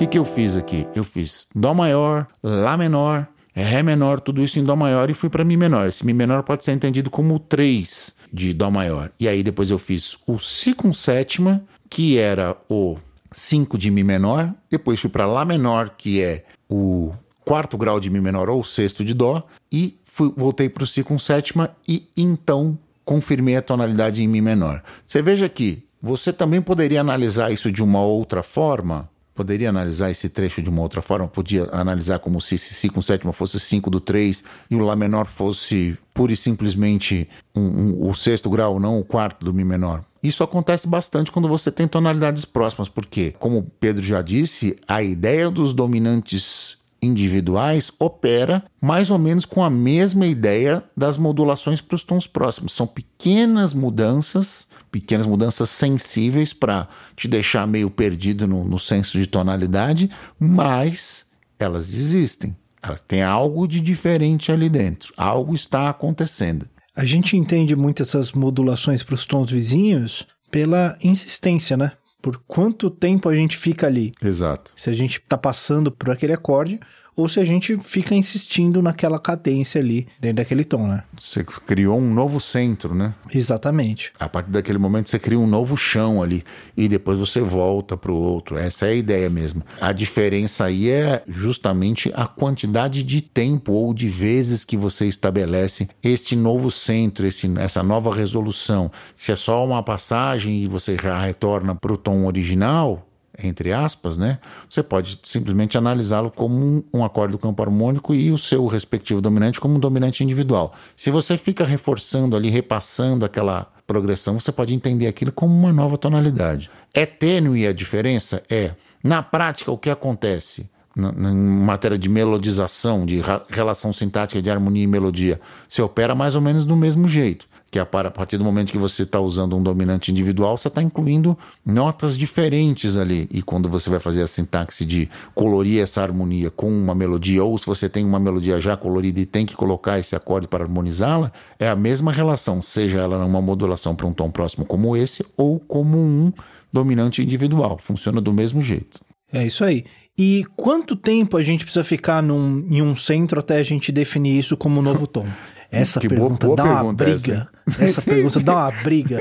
que, 0.00 0.06
que 0.06 0.18
eu 0.18 0.24
fiz 0.24 0.56
aqui? 0.56 0.88
Eu 0.94 1.04
fiz 1.04 1.46
Dó 1.54 1.74
maior, 1.74 2.26
Lá 2.42 2.74
menor, 2.74 3.26
Ré 3.52 3.82
menor, 3.82 4.18
tudo 4.18 4.42
isso 4.42 4.58
em 4.58 4.64
Dó 4.64 4.74
maior 4.74 5.10
e 5.10 5.14
fui 5.14 5.28
para 5.28 5.44
Mi 5.44 5.58
menor. 5.58 5.88
Esse 5.88 6.06
Mi 6.06 6.14
menor 6.14 6.42
pode 6.42 6.64
ser 6.64 6.72
entendido 6.72 7.10
como 7.10 7.38
3 7.38 8.14
de 8.32 8.54
Dó 8.54 8.70
maior. 8.70 9.10
E 9.20 9.28
aí 9.28 9.42
depois 9.42 9.68
eu 9.68 9.78
fiz 9.78 10.16
o 10.26 10.38
Si 10.38 10.72
com 10.72 10.94
sétima, 10.94 11.62
que 11.90 12.16
era 12.16 12.56
o 12.66 12.96
5 13.32 13.76
de 13.76 13.90
Mi 13.90 14.02
menor. 14.02 14.54
Depois 14.70 14.98
fui 14.98 15.10
para 15.10 15.26
Lá 15.26 15.44
menor, 15.44 15.90
que 15.98 16.22
é 16.22 16.44
o 16.66 17.12
quarto 17.50 17.76
grau 17.76 17.98
de 17.98 18.08
Mi 18.08 18.20
menor 18.20 18.48
ou 18.48 18.62
sexto 18.62 19.04
de 19.04 19.12
Dó. 19.12 19.44
E 19.72 19.98
fui, 20.04 20.32
voltei 20.36 20.68
para 20.68 20.84
o 20.84 20.86
Si 20.86 21.02
com 21.02 21.18
sétima 21.18 21.76
e 21.88 22.08
então 22.16 22.78
confirmei 23.04 23.56
a 23.56 23.62
tonalidade 23.62 24.22
em 24.22 24.28
Mi 24.28 24.40
menor. 24.40 24.80
Você 25.04 25.20
veja 25.20 25.48
que 25.48 25.82
você 26.00 26.32
também 26.32 26.62
poderia 26.62 27.00
analisar 27.00 27.50
isso 27.50 27.72
de 27.72 27.82
uma 27.82 28.00
outra 28.02 28.40
forma 28.40 29.10
poderia 29.32 29.70
analisar 29.70 30.10
esse 30.10 30.28
trecho 30.28 30.60
de 30.60 30.68
uma 30.68 30.82
outra 30.82 31.00
forma, 31.00 31.26
podia 31.26 31.66
analisar 31.72 32.18
como 32.18 32.42
se 32.42 32.56
esse 32.56 32.74
Si 32.74 32.90
com 32.90 33.00
sétima 33.00 33.32
fosse 33.32 33.58
5 33.58 33.88
do 33.88 33.98
3 33.98 34.44
e 34.70 34.76
o 34.76 34.80
Lá 34.80 34.94
menor 34.94 35.26
fosse 35.26 35.96
pura 36.12 36.30
e 36.30 36.36
simplesmente 36.36 37.26
um, 37.56 37.62
um, 37.62 38.10
o 38.10 38.14
sexto 38.14 38.50
grau, 38.50 38.78
não 38.78 38.98
o 38.98 39.04
quarto 39.04 39.42
do 39.42 39.54
Mi 39.54 39.64
menor. 39.64 40.04
Isso 40.22 40.44
acontece 40.44 40.86
bastante 40.86 41.32
quando 41.32 41.48
você 41.48 41.72
tem 41.72 41.88
tonalidades 41.88 42.44
próximas, 42.44 42.90
porque, 42.90 43.34
como 43.38 43.66
Pedro 43.80 44.02
já 44.02 44.20
disse, 44.20 44.78
a 44.86 45.02
ideia 45.02 45.50
dos 45.50 45.72
dominantes 45.72 46.76
individuais 47.02 47.90
opera 47.98 48.64
mais 48.80 49.10
ou 49.10 49.18
menos 49.18 49.44
com 49.44 49.62
a 49.62 49.70
mesma 49.70 50.26
ideia 50.26 50.82
das 50.96 51.16
modulações 51.16 51.80
para 51.80 51.94
os 51.94 52.04
tons 52.04 52.26
próximos. 52.26 52.72
São 52.72 52.86
pequenas 52.86 53.72
mudanças 53.72 54.68
pequenas 54.90 55.26
mudanças 55.26 55.70
sensíveis 55.70 56.52
para 56.52 56.88
te 57.14 57.28
deixar 57.28 57.66
meio 57.66 57.88
perdido 57.90 58.46
no, 58.46 58.64
no 58.64 58.78
senso 58.78 59.18
de 59.18 59.26
tonalidade, 59.26 60.10
mas 60.38 61.26
elas 61.58 61.94
existem. 61.94 62.56
Elas 62.82 63.00
tem 63.00 63.22
algo 63.22 63.68
de 63.68 63.80
diferente 63.80 64.50
ali 64.50 64.68
dentro. 64.68 65.12
Algo 65.16 65.54
está 65.54 65.88
acontecendo. 65.88 66.68
A 66.96 67.04
gente 67.04 67.36
entende 67.36 67.76
muito 67.76 68.02
essas 68.02 68.32
modulações 68.32 69.02
para 69.02 69.14
os 69.14 69.26
tons 69.26 69.50
vizinhos 69.50 70.26
pela 70.50 70.98
insistência, 71.02 71.76
né? 71.76 71.92
Por 72.20 72.42
quanto 72.46 72.90
tempo 72.90 73.28
a 73.28 73.34
gente 73.34 73.56
fica 73.56 73.86
ali. 73.86 74.12
Exato. 74.22 74.72
Se 74.76 74.90
a 74.90 74.92
gente 74.92 75.20
está 75.20 75.38
passando 75.38 75.90
por 75.90 76.10
aquele 76.10 76.32
acorde, 76.32 76.78
ou 77.16 77.28
se 77.28 77.40
a 77.40 77.44
gente 77.44 77.76
fica 77.82 78.14
insistindo 78.14 78.80
naquela 78.82 79.18
cadência 79.18 79.80
ali, 79.80 80.06
dentro 80.18 80.36
daquele 80.36 80.64
tom, 80.64 80.86
né? 80.86 81.02
Você 81.18 81.44
criou 81.44 81.98
um 81.98 82.14
novo 82.14 82.40
centro, 82.40 82.94
né? 82.94 83.14
Exatamente. 83.32 84.12
A 84.18 84.28
partir 84.28 84.50
daquele 84.50 84.78
momento 84.78 85.10
você 85.10 85.18
cria 85.18 85.38
um 85.38 85.46
novo 85.46 85.76
chão 85.76 86.22
ali 86.22 86.44
e 86.76 86.88
depois 86.88 87.18
você 87.18 87.40
volta 87.40 87.96
para 87.96 88.12
o 88.12 88.16
outro. 88.16 88.56
Essa 88.56 88.86
é 88.86 88.90
a 88.90 88.94
ideia 88.94 89.28
mesmo. 89.28 89.62
A 89.80 89.92
diferença 89.92 90.64
aí 90.64 90.88
é 90.88 91.22
justamente 91.26 92.10
a 92.14 92.26
quantidade 92.26 93.02
de 93.02 93.20
tempo 93.20 93.72
ou 93.72 93.92
de 93.92 94.08
vezes 94.08 94.64
que 94.64 94.76
você 94.76 95.06
estabelece 95.06 95.88
este 96.02 96.34
novo 96.34 96.70
centro, 96.70 97.26
esse, 97.26 97.50
essa 97.58 97.82
nova 97.82 98.14
resolução. 98.14 98.90
Se 99.14 99.32
é 99.32 99.36
só 99.36 99.64
uma 99.64 99.82
passagem 99.82 100.62
e 100.62 100.66
você 100.66 100.96
já 101.00 101.20
retorna 101.20 101.74
para 101.74 101.92
o 101.92 101.96
tom 101.96 102.26
original, 102.26 103.09
entre 103.42 103.72
aspas, 103.72 104.18
né? 104.18 104.38
Você 104.68 104.82
pode 104.82 105.18
simplesmente 105.22 105.76
analisá-lo 105.76 106.30
como 106.30 106.56
um, 106.56 106.82
um, 106.92 107.04
acorde 107.04 107.32
do 107.32 107.38
campo 107.38 107.62
harmônico 107.62 108.14
e 108.14 108.30
o 108.30 108.38
seu 108.38 108.66
respectivo 108.66 109.20
dominante 109.20 109.60
como 109.60 109.74
um 109.74 109.78
dominante 109.78 110.22
individual. 110.24 110.74
Se 110.96 111.10
você 111.10 111.36
fica 111.36 111.64
reforçando 111.64 112.36
ali, 112.36 112.50
repassando 112.50 113.24
aquela 113.24 113.70
progressão, 113.86 114.38
você 114.38 114.52
pode 114.52 114.74
entender 114.74 115.06
aquilo 115.06 115.32
como 115.32 115.54
uma 115.54 115.72
nova 115.72 115.98
tonalidade. 115.98 116.70
É 116.94 117.04
tênue 117.04 117.66
a 117.66 117.72
diferença? 117.72 118.42
É. 118.48 118.72
Na 119.02 119.22
prática, 119.22 119.72
o 119.72 119.78
que 119.78 119.90
acontece? 119.90 120.68
Na, 120.94 121.12
na 121.12 121.32
matéria 121.32 121.98
de 121.98 122.08
melodização, 122.08 123.06
de 123.06 123.22
relação 123.48 123.92
sintática 123.92 124.42
de 124.42 124.50
harmonia 124.50 124.84
e 124.84 124.86
melodia, 124.86 125.40
se 125.68 125.80
opera 125.80 126.14
mais 126.14 126.34
ou 126.34 126.40
menos 126.40 126.64
do 126.64 126.76
mesmo 126.76 127.08
jeito 127.08 127.49
que 127.70 127.78
é 127.78 127.82
a 127.82 127.86
partir 127.86 128.36
do 128.36 128.42
momento 128.42 128.72
que 128.72 128.78
você 128.78 129.04
está 129.04 129.20
usando 129.20 129.56
um 129.56 129.62
dominante 129.62 130.10
individual, 130.10 130.56
você 130.56 130.66
está 130.66 130.82
incluindo 130.82 131.38
notas 131.64 132.18
diferentes 132.18 132.96
ali. 132.96 133.28
E 133.30 133.42
quando 133.42 133.68
você 133.68 133.88
vai 133.88 134.00
fazer 134.00 134.22
a 134.22 134.26
sintaxe 134.26 134.84
de 134.84 135.08
colorir 135.34 135.80
essa 135.80 136.02
harmonia 136.02 136.50
com 136.50 136.68
uma 136.68 136.96
melodia, 136.96 137.44
ou 137.44 137.56
se 137.56 137.66
você 137.66 137.88
tem 137.88 138.04
uma 138.04 138.18
melodia 138.18 138.60
já 138.60 138.76
colorida 138.76 139.20
e 139.20 139.26
tem 139.26 139.46
que 139.46 139.54
colocar 139.54 140.00
esse 140.00 140.16
acorde 140.16 140.48
para 140.48 140.64
harmonizá-la, 140.64 141.30
é 141.60 141.68
a 141.68 141.76
mesma 141.76 142.10
relação, 142.10 142.60
seja 142.60 142.98
ela 142.98 143.18
numa 143.18 143.40
modulação 143.40 143.94
para 143.94 144.06
um 144.06 144.12
tom 144.12 144.32
próximo 144.32 144.64
como 144.64 144.96
esse, 144.96 145.24
ou 145.36 145.60
como 145.60 145.96
um 145.96 146.32
dominante 146.72 147.22
individual. 147.22 147.78
Funciona 147.78 148.20
do 148.20 148.32
mesmo 148.32 148.60
jeito. 148.60 148.98
É 149.32 149.46
isso 149.46 149.62
aí. 149.62 149.84
E 150.18 150.44
quanto 150.56 150.96
tempo 150.96 151.36
a 151.36 151.42
gente 151.42 151.64
precisa 151.64 151.84
ficar 151.84 152.20
num, 152.20 152.66
em 152.68 152.82
um 152.82 152.96
centro 152.96 153.38
até 153.38 153.58
a 153.58 153.62
gente 153.62 153.92
definir 153.92 154.38
isso 154.38 154.56
como 154.56 154.82
novo 154.82 155.06
tom? 155.08 155.26
Essa 155.70 156.00
que 156.00 156.08
pergunta 156.08 156.46
boa, 156.46 156.56
boa 156.56 156.68
dá 156.68 156.74
pergunta 156.74 156.84
uma 156.84 156.92
briga. 156.94 157.48
Essa, 157.66 157.84
essa 157.84 158.02
pergunta 158.10 158.40
dá 158.40 158.54
uma 158.54 158.70
briga. 158.82 159.20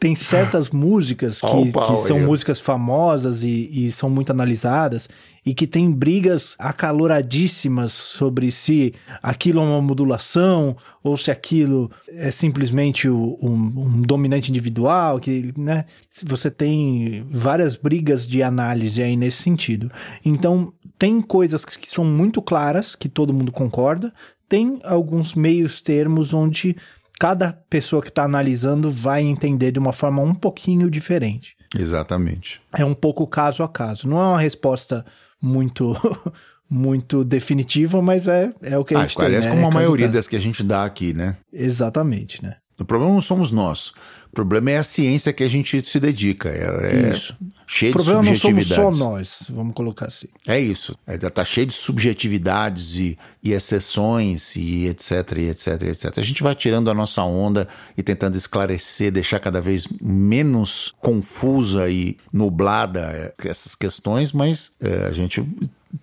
Tem 0.00 0.14
certas 0.16 0.70
músicas 0.70 1.40
que, 1.40 1.72
que 1.72 1.96
são 1.98 2.20
músicas 2.20 2.58
famosas 2.58 3.42
e, 3.42 3.68
e, 3.70 3.92
são 3.92 4.08
muito 4.08 4.30
analisadas 4.30 5.08
e 5.44 5.54
que 5.54 5.66
tem 5.66 5.90
brigas 5.90 6.54
acaloradíssimas 6.58 7.92
sobre 7.92 8.50
se 8.50 8.94
aquilo 9.22 9.60
é 9.60 9.64
uma 9.64 9.82
modulação 9.82 10.76
ou 11.02 11.16
se 11.16 11.30
aquilo 11.30 11.90
é 12.08 12.30
simplesmente 12.30 13.08
um, 13.08 13.36
um 13.42 14.02
dominante 14.02 14.50
individual, 14.50 15.18
que, 15.20 15.52
né? 15.56 15.84
Você 16.24 16.50
tem 16.50 17.26
várias 17.30 17.76
brigas 17.76 18.26
de 18.26 18.42
análise 18.42 19.02
aí 19.02 19.16
nesse 19.16 19.42
sentido. 19.42 19.90
Então, 20.24 20.72
tem 20.98 21.20
coisas 21.20 21.64
que 21.64 21.88
são 21.88 22.04
muito 22.04 22.42
claras, 22.42 22.96
que 22.96 23.08
todo 23.08 23.32
mundo 23.32 23.52
concorda, 23.52 24.12
tem 24.48 24.80
alguns 24.82 25.34
meios 25.34 25.80
termos 25.80 26.32
onde 26.32 26.76
cada 27.18 27.52
pessoa 27.68 28.00
que 28.00 28.08
está 28.08 28.24
analisando 28.24 28.90
vai 28.90 29.22
entender 29.22 29.72
de 29.72 29.78
uma 29.78 29.92
forma 29.92 30.22
um 30.22 30.34
pouquinho 30.34 30.90
diferente. 30.90 31.56
Exatamente. 31.76 32.60
É 32.72 32.84
um 32.84 32.94
pouco 32.94 33.26
caso 33.26 33.62
a 33.62 33.68
caso. 33.68 34.08
Não 34.08 34.18
é 34.18 34.24
uma 34.24 34.40
resposta 34.40 35.04
muito 35.40 35.94
muito 36.70 37.24
definitiva, 37.24 38.02
mas 38.02 38.28
é, 38.28 38.52
é 38.62 38.76
o 38.76 38.84
que 38.84 38.94
a 38.94 38.98
ah, 38.98 39.02
gente 39.02 39.16
tem. 39.16 39.26
Aliás, 39.26 39.44
né? 39.46 39.50
como 39.50 39.66
a 39.66 39.70
maioria 39.70 40.08
das 40.08 40.28
que 40.28 40.36
a 40.36 40.40
gente 40.40 40.62
dá 40.62 40.84
aqui, 40.84 41.14
né? 41.14 41.36
Exatamente, 41.52 42.42
né? 42.42 42.56
O 42.78 42.84
problema 42.84 43.12
não 43.12 43.20
somos 43.20 43.50
nós. 43.50 43.92
O 44.30 44.34
problema 44.34 44.70
é 44.70 44.78
a 44.78 44.84
ciência 44.84 45.32
que 45.32 45.42
a 45.42 45.48
gente 45.48 45.86
se 45.88 45.98
dedica. 45.98 46.48
É, 46.48 47.08
é 47.08 47.10
isso. 47.10 47.36
cheio 47.66 47.94
de 47.94 48.02
subjetividades. 48.02 48.02
O 48.02 48.02
problema 48.04 48.22
não 48.22 48.36
somos 48.36 48.68
só 48.68 48.90
nós, 48.90 49.42
vamos 49.50 49.74
colocar 49.74 50.06
assim. 50.06 50.28
É 50.46 50.60
isso. 50.60 50.96
Está 51.06 51.44
cheio 51.44 51.66
de 51.66 51.72
subjetividades 51.72 52.96
e, 52.96 53.18
e 53.42 53.52
exceções 53.52 54.54
e 54.56 54.86
etc, 54.86 55.10
e 55.38 55.48
etc, 55.48 55.82
e 55.82 55.88
etc. 55.88 56.18
A 56.18 56.22
gente 56.22 56.42
vai 56.42 56.54
tirando 56.54 56.90
a 56.90 56.94
nossa 56.94 57.22
onda 57.22 57.66
e 57.96 58.02
tentando 58.02 58.36
esclarecer, 58.36 59.10
deixar 59.10 59.40
cada 59.40 59.60
vez 59.60 59.88
menos 60.00 60.94
confusa 61.00 61.88
e 61.88 62.16
nublada 62.32 63.00
é, 63.00 63.48
essas 63.48 63.74
questões, 63.74 64.32
mas 64.32 64.70
é, 64.80 65.06
a 65.06 65.12
gente 65.12 65.44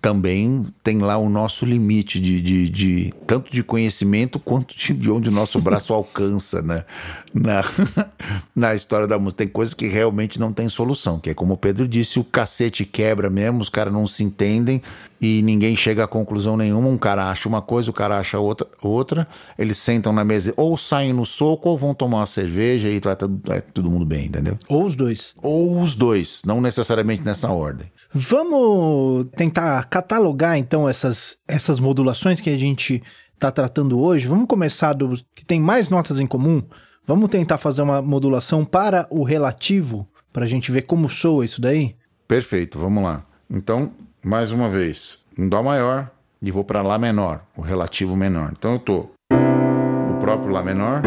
também 0.00 0.64
tem 0.82 0.98
lá 0.98 1.16
o 1.16 1.28
nosso 1.28 1.64
limite 1.64 2.18
de, 2.18 2.42
de, 2.42 2.68
de 2.68 3.14
tanto 3.26 3.52
de 3.52 3.62
conhecimento 3.62 4.38
quanto 4.38 4.76
de, 4.76 4.92
de 4.92 5.10
onde 5.10 5.28
o 5.28 5.32
nosso 5.32 5.60
braço 5.60 5.92
alcança, 5.94 6.60
né? 6.60 6.84
Na, 7.32 7.62
na 8.54 8.74
história 8.74 9.06
da 9.06 9.18
música. 9.18 9.44
Tem 9.44 9.48
coisas 9.48 9.74
que 9.74 9.86
realmente 9.86 10.40
não 10.40 10.52
tem 10.52 10.68
solução, 10.68 11.20
que 11.20 11.30
é 11.30 11.34
como 11.34 11.54
o 11.54 11.56
Pedro 11.56 11.86
disse, 11.86 12.18
o 12.18 12.24
cacete 12.24 12.84
quebra 12.84 13.30
mesmo, 13.30 13.60
os 13.60 13.68
caras 13.68 13.92
não 13.92 14.06
se 14.06 14.24
entendem 14.24 14.82
e 15.20 15.40
ninguém 15.42 15.76
chega 15.76 16.04
a 16.04 16.08
conclusão 16.08 16.56
nenhuma. 16.56 16.88
Um 16.88 16.98
cara 16.98 17.30
acha 17.30 17.48
uma 17.48 17.62
coisa, 17.62 17.90
o 17.90 17.94
cara 17.94 18.18
acha 18.18 18.38
outra, 18.38 18.66
outra. 18.82 19.28
Eles 19.58 19.78
sentam 19.78 20.12
na 20.12 20.24
mesa, 20.24 20.52
ou 20.56 20.76
saem 20.76 21.12
no 21.12 21.24
soco, 21.24 21.68
ou 21.68 21.78
vão 21.78 21.94
tomar 21.94 22.18
uma 22.18 22.26
cerveja 22.26 22.88
e 22.88 23.00
vai, 23.00 23.16
vai 23.44 23.60
todo 23.60 23.90
mundo 23.90 24.04
bem, 24.04 24.26
entendeu? 24.26 24.58
Ou 24.68 24.86
os 24.86 24.96
dois. 24.96 25.34
Ou 25.42 25.80
os 25.80 25.94
dois, 25.94 26.42
não 26.44 26.60
necessariamente 26.60 27.22
nessa 27.22 27.50
ordem. 27.50 27.90
Vamos 28.18 29.26
tentar 29.36 29.84
catalogar 29.90 30.56
então 30.56 30.88
essas, 30.88 31.36
essas 31.46 31.78
modulações 31.78 32.40
que 32.40 32.48
a 32.48 32.56
gente 32.56 33.02
está 33.34 33.52
tratando 33.52 34.00
hoje. 34.00 34.26
Vamos 34.26 34.46
começar 34.46 34.94
do 34.94 35.18
que 35.34 35.44
tem 35.44 35.60
mais 35.60 35.90
notas 35.90 36.18
em 36.18 36.26
comum. 36.26 36.62
Vamos 37.06 37.28
tentar 37.28 37.58
fazer 37.58 37.82
uma 37.82 38.00
modulação 38.00 38.64
para 38.64 39.06
o 39.10 39.22
relativo, 39.22 40.08
para 40.32 40.44
a 40.44 40.46
gente 40.46 40.72
ver 40.72 40.82
como 40.82 41.10
soa 41.10 41.44
isso 41.44 41.60
daí? 41.60 41.94
Perfeito, 42.26 42.78
vamos 42.78 43.04
lá. 43.04 43.22
Então, 43.50 43.92
mais 44.24 44.50
uma 44.50 44.70
vez, 44.70 45.26
em 45.38 45.46
Dó 45.46 45.62
maior 45.62 46.10
e 46.40 46.50
vou 46.50 46.64
para 46.64 46.80
Lá 46.80 46.98
menor, 46.98 47.42
o 47.54 47.60
relativo 47.60 48.16
menor. 48.16 48.50
Então 48.58 48.72
eu 48.72 48.78
tô 48.78 49.10
o 49.30 50.18
próprio 50.18 50.52
Lá 50.52 50.62
menor, 50.62 51.02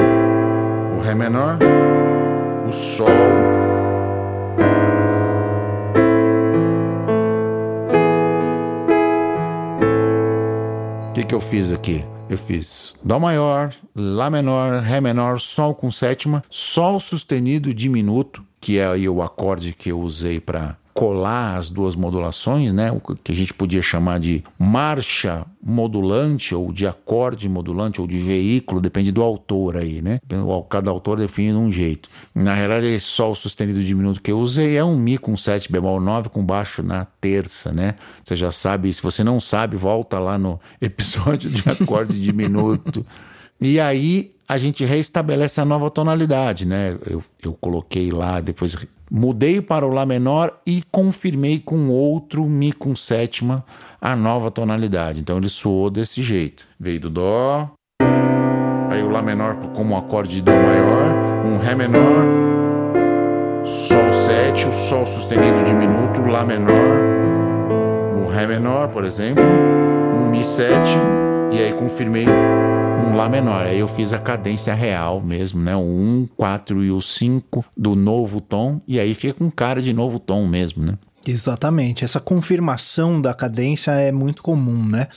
o 0.95 1.02
Ré 1.02 1.15
menor, 1.15 1.58
o 2.67 2.72
Sol. 2.72 3.59
Que, 11.19 11.25
que 11.25 11.36
eu 11.36 11.41
fiz 11.41 11.71
aqui? 11.71 12.05
Eu 12.29 12.38
fiz 12.38 12.97
Dó 13.03 13.19
maior, 13.19 13.73
Lá 13.93 14.29
menor, 14.29 14.82
Ré 14.82 15.01
menor, 15.01 15.39
Sol 15.39 15.75
com 15.75 15.91
sétima, 15.91 16.43
Sol 16.49 16.99
sustenido 16.99 17.73
diminuto, 17.73 18.43
que 18.62 18.77
é 18.77 18.88
aí 18.88 19.10
o 19.10 19.21
acorde 19.21 19.73
que 19.73 19.89
eu 19.89 19.99
usei 19.99 20.39
para 20.39 20.77
colar 20.99 21.55
as 21.55 21.69
duas 21.69 21.95
modulações, 21.95 22.73
né? 22.73 22.91
O 22.91 22.99
que 22.99 23.31
a 23.31 23.35
gente 23.35 23.53
podia 23.53 23.81
chamar 23.81 24.19
de 24.19 24.43
marcha 24.59 25.45
modulante 25.63 26.53
ou 26.53 26.73
de 26.73 26.85
acorde 26.85 27.47
modulante 27.47 28.01
ou 28.01 28.07
de 28.07 28.19
veículo, 28.19 28.81
depende 28.81 29.09
do 29.09 29.23
autor 29.23 29.77
aí, 29.77 30.01
né? 30.01 30.19
Cada 30.69 30.91
autor 30.91 31.17
define 31.17 31.53
de 31.53 31.57
um 31.57 31.71
jeito. 31.71 32.09
Na 32.35 32.53
realidade, 32.53 32.88
esse 32.88 33.05
sol 33.05 33.33
sustenido 33.33 33.81
diminuto 33.81 34.21
que 34.21 34.29
eu 34.29 34.39
usei 34.39 34.75
é 34.75 34.83
um 34.83 34.97
mi 34.99 35.17
com 35.17 35.38
7 35.38 35.71
bemol 35.71 36.01
9 36.01 36.27
com 36.27 36.45
baixo 36.45 36.83
na 36.83 37.05
terça, 37.21 37.71
né? 37.71 37.95
Você 38.21 38.35
já 38.35 38.51
sabe, 38.51 38.93
se 38.93 39.01
você 39.01 39.23
não 39.23 39.39
sabe, 39.39 39.77
volta 39.77 40.19
lá 40.19 40.38
no 40.38 40.59
episódio 40.81 41.49
de 41.49 41.63
acorde 41.69 42.21
diminuto. 42.21 43.05
E 43.62 43.79
aí 43.79 44.33
a 44.49 44.57
gente 44.57 44.83
reestabelece 44.83 45.62
a 45.62 45.65
nova 45.65 45.91
tonalidade, 45.91 46.65
né? 46.65 46.97
Eu, 47.07 47.23
eu 47.43 47.53
coloquei 47.53 48.09
lá, 48.09 48.41
depois 48.41 48.75
Mudei 49.12 49.59
para 49.59 49.85
o 49.85 49.89
Lá 49.89 50.05
menor 50.05 50.59
e 50.65 50.83
confirmei 50.91 51.59
com 51.59 51.89
outro 51.89 52.43
Mi 52.45 52.71
com 52.71 52.95
sétima 52.95 53.65
a 53.99 54.15
nova 54.15 54.51
tonalidade. 54.51 55.19
Então 55.19 55.38
ele 55.38 55.49
soou 55.49 55.89
desse 55.89 56.21
jeito. 56.21 56.65
Veio 56.79 56.99
do 57.01 57.09
Dó, 57.09 57.71
aí 58.89 59.01
o 59.01 59.09
Lá 59.09 59.21
menor 59.21 59.55
como 59.75 59.93
um 59.93 59.97
acorde 59.97 60.35
de 60.35 60.41
Dó 60.41 60.51
maior, 60.51 61.45
um 61.45 61.57
Ré 61.57 61.73
menor, 61.73 62.23
Sol 63.65 64.13
7, 64.27 64.67
o 64.67 64.71
Sol 64.71 65.05
sustenido 65.07 65.63
diminuto, 65.63 66.21
Lá 66.21 66.45
menor, 66.45 66.99
o 68.23 68.29
Ré 68.29 68.45
menor, 68.45 68.89
por 68.89 69.05
exemplo, 69.05 69.43
um 69.43 70.29
Mi 70.29 70.43
7, 70.43 70.71
e 71.51 71.59
aí 71.59 71.73
confirmei 71.73 72.25
um 72.99 73.15
Lá 73.15 73.29
menor. 73.29 73.65
Aí 73.65 73.79
eu 73.79 73.88
fiz 73.88 74.13
a 74.13 74.19
cadência 74.19 74.73
real 74.73 75.21
mesmo, 75.21 75.62
né? 75.62 75.75
O 75.75 75.79
1, 75.79 76.29
4 76.35 76.83
e 76.83 76.91
o 76.91 77.01
5 77.01 77.65
do 77.75 77.95
novo 77.95 78.41
tom, 78.41 78.81
e 78.88 78.99
aí 78.99 79.13
fica 79.13 79.33
com 79.33 79.49
cara 79.49 79.81
de 79.81 79.93
novo 79.93 80.19
tom 80.19 80.45
mesmo, 80.47 80.83
né? 80.83 80.93
Exatamente. 81.25 82.03
Essa 82.03 82.19
confirmação 82.19 83.21
da 83.21 83.33
cadência 83.33 83.91
é 83.91 84.12
muito 84.12 84.41
comum, 84.41 84.85
né? 84.85 85.07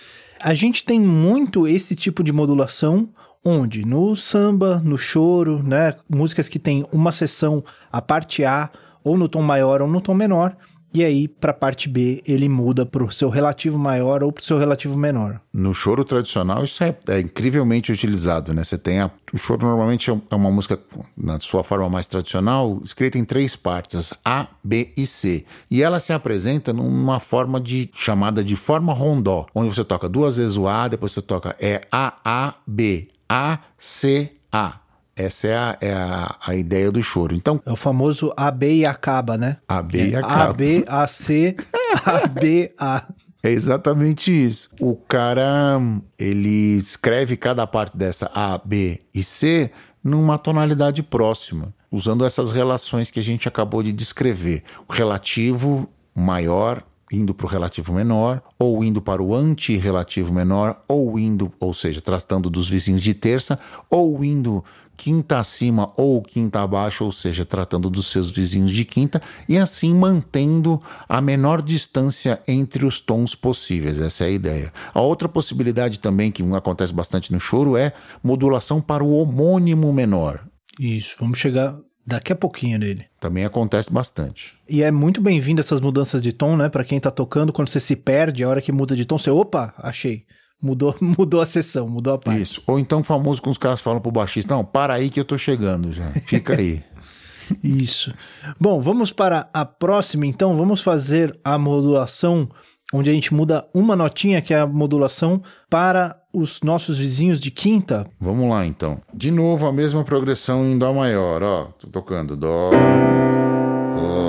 A 0.41 0.55
gente 0.55 0.85
tem 0.85 0.99
muito 0.99 1.69
esse 1.69 1.95
tipo 1.95 2.23
de 2.25 2.33
modulação 2.33 3.09
onde 3.45 3.85
no 3.85 4.15
samba, 4.15 4.81
no 4.85 4.97
choro, 4.97 5.63
né, 5.63 5.95
músicas 6.09 6.49
que 6.49 6.59
tem 6.59 6.87
uma 6.93 7.11
sessão 7.11 7.65
a 7.91 8.01
parte 8.01 8.45
A 8.45 8.71
ou 9.03 9.17
no 9.17 9.29
tom 9.29 9.43
maior 9.43 9.83
ou 9.83 9.89
no 9.89 10.01
tom 10.01 10.15
menor, 10.15 10.57
e 10.95 11.05
aí, 11.05 11.27
para 11.27 11.53
a 11.53 11.55
parte 11.55 11.89
B, 11.89 12.23
ele 12.27 12.49
muda 12.49 12.85
para 12.85 13.03
o 13.03 13.11
seu 13.11 13.29
relativo 13.29 13.79
maior 13.79 14.23
ou 14.23 14.31
para 14.31 14.43
o 14.43 14.45
seu 14.45 14.59
relativo 14.59 14.99
menor. 14.99 15.41
No 15.53 15.73
choro 15.73 16.05
tradicional, 16.05 16.65
isso 16.65 16.85
é, 16.85 16.95
é 17.09 17.21
incrivelmente 17.21 17.91
utilizado, 17.91 18.53
né? 18.53 18.63
Você 18.63 18.77
tem 18.77 19.01
a, 19.01 19.11
o 19.33 19.39
choro 19.39 19.67
normalmente 19.67 20.11
é, 20.11 20.15
é 20.31 20.35
uma 20.35 20.51
música, 20.51 20.79
na 21.17 21.41
sua 21.41 21.65
forma 21.65 21.89
mais 21.89 22.07
tradicional, 22.07 22.81
escrita 22.85 23.17
em 23.17 23.25
três 23.25 23.57
partes, 23.57 24.13
A, 24.25 24.49
B 24.63 24.93
e 24.97 25.07
C. 25.07 25.47
E 25.71 25.83
ela 25.83 25.99
se 25.99 26.13
apresenta 26.13 26.73
numa 26.73 27.21
forma 27.21 27.61
de 27.61 27.91
chamada 27.95 28.45
de 28.45 28.57
forma 28.57 28.93
rondó, 28.93 29.47
onde 29.55 29.75
você 29.75 29.85
toca 29.85 30.09
duas 30.09 30.37
vezes 30.37 30.57
o 30.57 30.69
A, 30.69 30.89
depois 30.89 31.13
você 31.13 31.23
toca 31.23 31.57
é 31.59 31.87
A, 31.91 32.15
A, 32.25 32.55
B, 32.67 33.09
A, 33.29 33.59
C, 33.79 34.33
A. 34.53 34.82
Essa 35.23 35.47
é 35.47 35.57
a, 35.57 35.79
é 35.81 35.93
a, 35.93 36.37
a 36.47 36.55
ideia 36.55 36.91
do 36.91 37.03
choro. 37.03 37.35
Então, 37.35 37.61
é 37.65 37.73
o 37.73 37.77
famoso 37.77 38.33
AB 38.37 38.81
e 38.81 38.87
acaba, 38.87 39.37
né? 39.37 39.59
AB 39.69 40.11
e 40.11 40.15
é 40.15 40.19
acaba. 40.19 40.51
AB, 40.51 40.85
AC, 40.89 41.57
AB, 42.05 42.73
A. 42.79 43.05
É 43.43 43.51
exatamente 43.51 44.31
isso. 44.31 44.71
O 44.81 44.95
cara, 44.95 45.81
ele 46.19 46.77
escreve 46.77 47.37
cada 47.37 47.67
parte 47.67 47.97
dessa 47.97 48.31
A, 48.33 48.57
B 48.59 49.01
e 49.13 49.23
C 49.23 49.71
numa 50.03 50.39
tonalidade 50.39 51.03
próxima, 51.03 51.75
usando 51.91 52.25
essas 52.25 52.53
relações 52.53 53.11
que 53.11 53.21
a 53.21 53.23
gente 53.23 53.49
acabou 53.49 53.83
de 53.83 53.93
descrever. 53.93 54.63
O 54.89 54.93
relativo 54.93 55.89
maior 56.15 56.85
indo 57.13 57.35
para 57.35 57.47
o 57.47 57.49
relativo 57.49 57.93
menor, 57.93 58.43
ou 58.59 58.83
indo 58.83 59.03
para 59.03 59.23
o 59.23 59.35
antirrelativo 59.35 60.33
menor, 60.33 60.83
ou 60.89 61.19
indo, 61.19 61.53
ou 61.61 61.75
seja, 61.75 62.01
tratando 62.01 62.49
dos 62.49 62.69
vizinhos 62.69 63.03
de 63.03 63.13
terça, 63.13 63.59
ou 63.91 64.25
indo 64.25 64.65
quinta 64.97 65.39
acima 65.39 65.93
ou 65.97 66.23
quinta 66.23 66.61
abaixo, 66.61 67.05
ou 67.05 67.13
seja, 67.13 67.45
tratando 67.45 67.91
dos 67.91 68.07
seus 68.07 68.31
vizinhos 68.31 68.73
de 68.73 68.85
quinta, 68.85 69.21
e 69.49 69.59
assim 69.59 69.95
mantendo 69.95 70.81
a 71.09 71.21
menor 71.21 71.63
distância 71.63 72.41
entre 72.47 72.85
os 72.85 73.01
tons 73.01 73.35
possíveis. 73.35 74.01
Essa 74.01 74.25
é 74.25 74.27
a 74.29 74.31
ideia. 74.31 74.73
A 74.93 75.01
outra 75.01 75.29
possibilidade 75.29 76.01
também, 76.01 76.31
que 76.31 76.43
acontece 76.55 76.93
bastante 76.93 77.33
no 77.33 77.41
choro, 77.41 77.77
é 77.77 77.93
modulação 78.23 78.81
para 78.81 79.05
o 79.05 79.17
homônimo 79.17 79.93
menor. 79.93 80.47
Isso, 80.79 81.17
vamos 81.19 81.39
chegar 81.39 81.77
daqui 82.07 82.33
a 82.33 82.37
pouquinho 82.37 82.79
nele. 82.79 83.07
Também 83.21 83.45
acontece 83.45 83.93
bastante. 83.93 84.55
E 84.69 84.83
é 84.83 84.91
muito 84.91 85.21
bem-vindo 85.21 85.61
essas 85.61 85.81
mudanças 85.81 86.23
de 86.23 86.33
tom, 86.33 86.57
né? 86.57 86.69
Para 86.69 86.85
quem 86.85 86.99
tá 86.99 87.11
tocando, 87.11 87.53
quando 87.53 87.69
você 87.69 87.81
se 87.81 87.97
perde, 87.97 88.43
a 88.43 88.49
hora 88.49 88.63
que 88.63 88.73
muda 88.73 88.97
de 88.97 89.05
tom, 89.05 89.19
você, 89.19 89.31
opa, 89.31 89.75
achei. 89.79 90.25
Mudou, 90.63 90.95
mudou 91.01 91.41
a 91.41 91.47
sessão, 91.47 91.89
mudou 91.89 92.15
a 92.15 92.19
parte. 92.19 92.41
Isso. 92.41 92.63
Ou 92.67 92.79
então 92.79 93.03
famoso 93.03 93.43
com 93.43 93.51
os 93.51 93.59
caras 93.59 93.81
falam 93.81 94.01
pro 94.01 94.13
baixista, 94.13 94.55
não, 94.55 94.65
para 94.65 94.95
aí 94.95 95.11
que 95.11 95.19
eu 95.19 95.25
tô 95.25 95.37
chegando 95.37 95.93
já. 95.93 96.09
Fica 96.25 96.57
aí. 96.57 96.83
Isso. 97.63 98.15
Bom, 98.59 98.81
vamos 98.81 99.11
para 99.11 99.49
a 99.53 99.65
próxima 99.65 100.25
então. 100.27 100.55
Vamos 100.55 100.81
fazer 100.81 101.39
a 101.45 101.59
modulação 101.59 102.49
onde 102.93 103.11
a 103.11 103.13
gente 103.13 103.33
muda 103.33 103.67
uma 103.75 103.97
notinha, 103.97 104.43
que 104.43 104.53
é 104.53 104.61
a 104.61 104.67
modulação, 104.67 105.43
para 105.71 106.17
os 106.33 106.61
nossos 106.63 106.99
vizinhos 106.99 107.41
de 107.41 107.51
quinta. 107.51 108.07
Vamos 108.21 108.49
lá 108.49 108.67
então. 108.67 109.01
De 109.13 109.31
novo 109.31 109.67
a 109.67 109.73
mesma 109.73 110.05
progressão 110.05 110.65
em 110.65 110.79
Dó 110.79 110.93
maior, 110.93 111.43
ó. 111.43 111.65
Tô 111.79 111.89
tocando 111.89 112.37
Dó, 112.37 112.71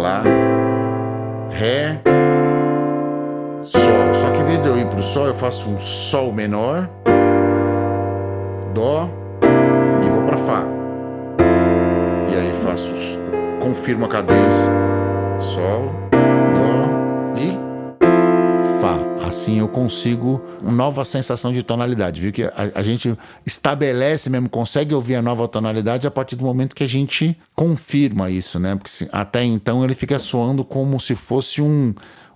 Lá, 0.02 0.24
Ré, 1.52 2.02
Sol. 3.66 4.14
Só 4.14 4.32
que 4.32 4.42
em 4.42 4.46
vez 4.46 4.62
de 4.62 4.68
eu 4.68 4.78
ir 4.78 4.88
pro 4.88 5.02
Sol, 5.04 5.28
eu 5.28 5.34
faço 5.34 5.70
um 5.70 5.80
Sol 5.80 6.32
menor, 6.32 6.90
Dó 8.74 9.10
e 10.06 10.10
vou 10.10 10.24
para 10.24 10.38
Fá. 10.38 10.66
E 12.32 12.36
aí 12.36 12.54
faço, 12.64 12.94
confirmo 13.60 14.06
a 14.06 14.10
cadência, 14.10 14.72
Sol, 15.40 15.92
Dó 16.12 17.40
e. 17.40 17.74
Assim 19.34 19.58
eu 19.58 19.68
consigo 19.68 20.40
uma 20.62 20.72
nova 20.72 21.04
sensação 21.04 21.52
de 21.52 21.64
tonalidade. 21.64 22.22
Viu 22.22 22.32
que 22.32 22.44
a, 22.44 22.54
a, 22.76 22.84
gente 22.84 23.18
estabelece 23.44 24.30
mesmo, 24.30 24.48
consegue 24.48 24.94
ouvir 24.94 25.16
a 25.16 25.24
nova 25.24 25.48
tonalidade 25.48 26.06
a 26.06 26.12
partir 26.12 26.36
do 26.36 26.46
momento 26.46 26.76
que 26.76 26.84
a 26.84 26.88
gente 26.88 27.36
confirma 27.56 28.30
isso, 28.30 28.60
né? 28.60 28.76
Porque 28.76 28.92
se, 28.92 29.10
até 29.12 29.44
então 29.44 29.84
ele 29.84 29.96
fica 29.96 30.20
soando 30.20 30.64
como 30.64 31.00
se 31.00 31.16
fosse 31.16 31.64
um 31.64 31.96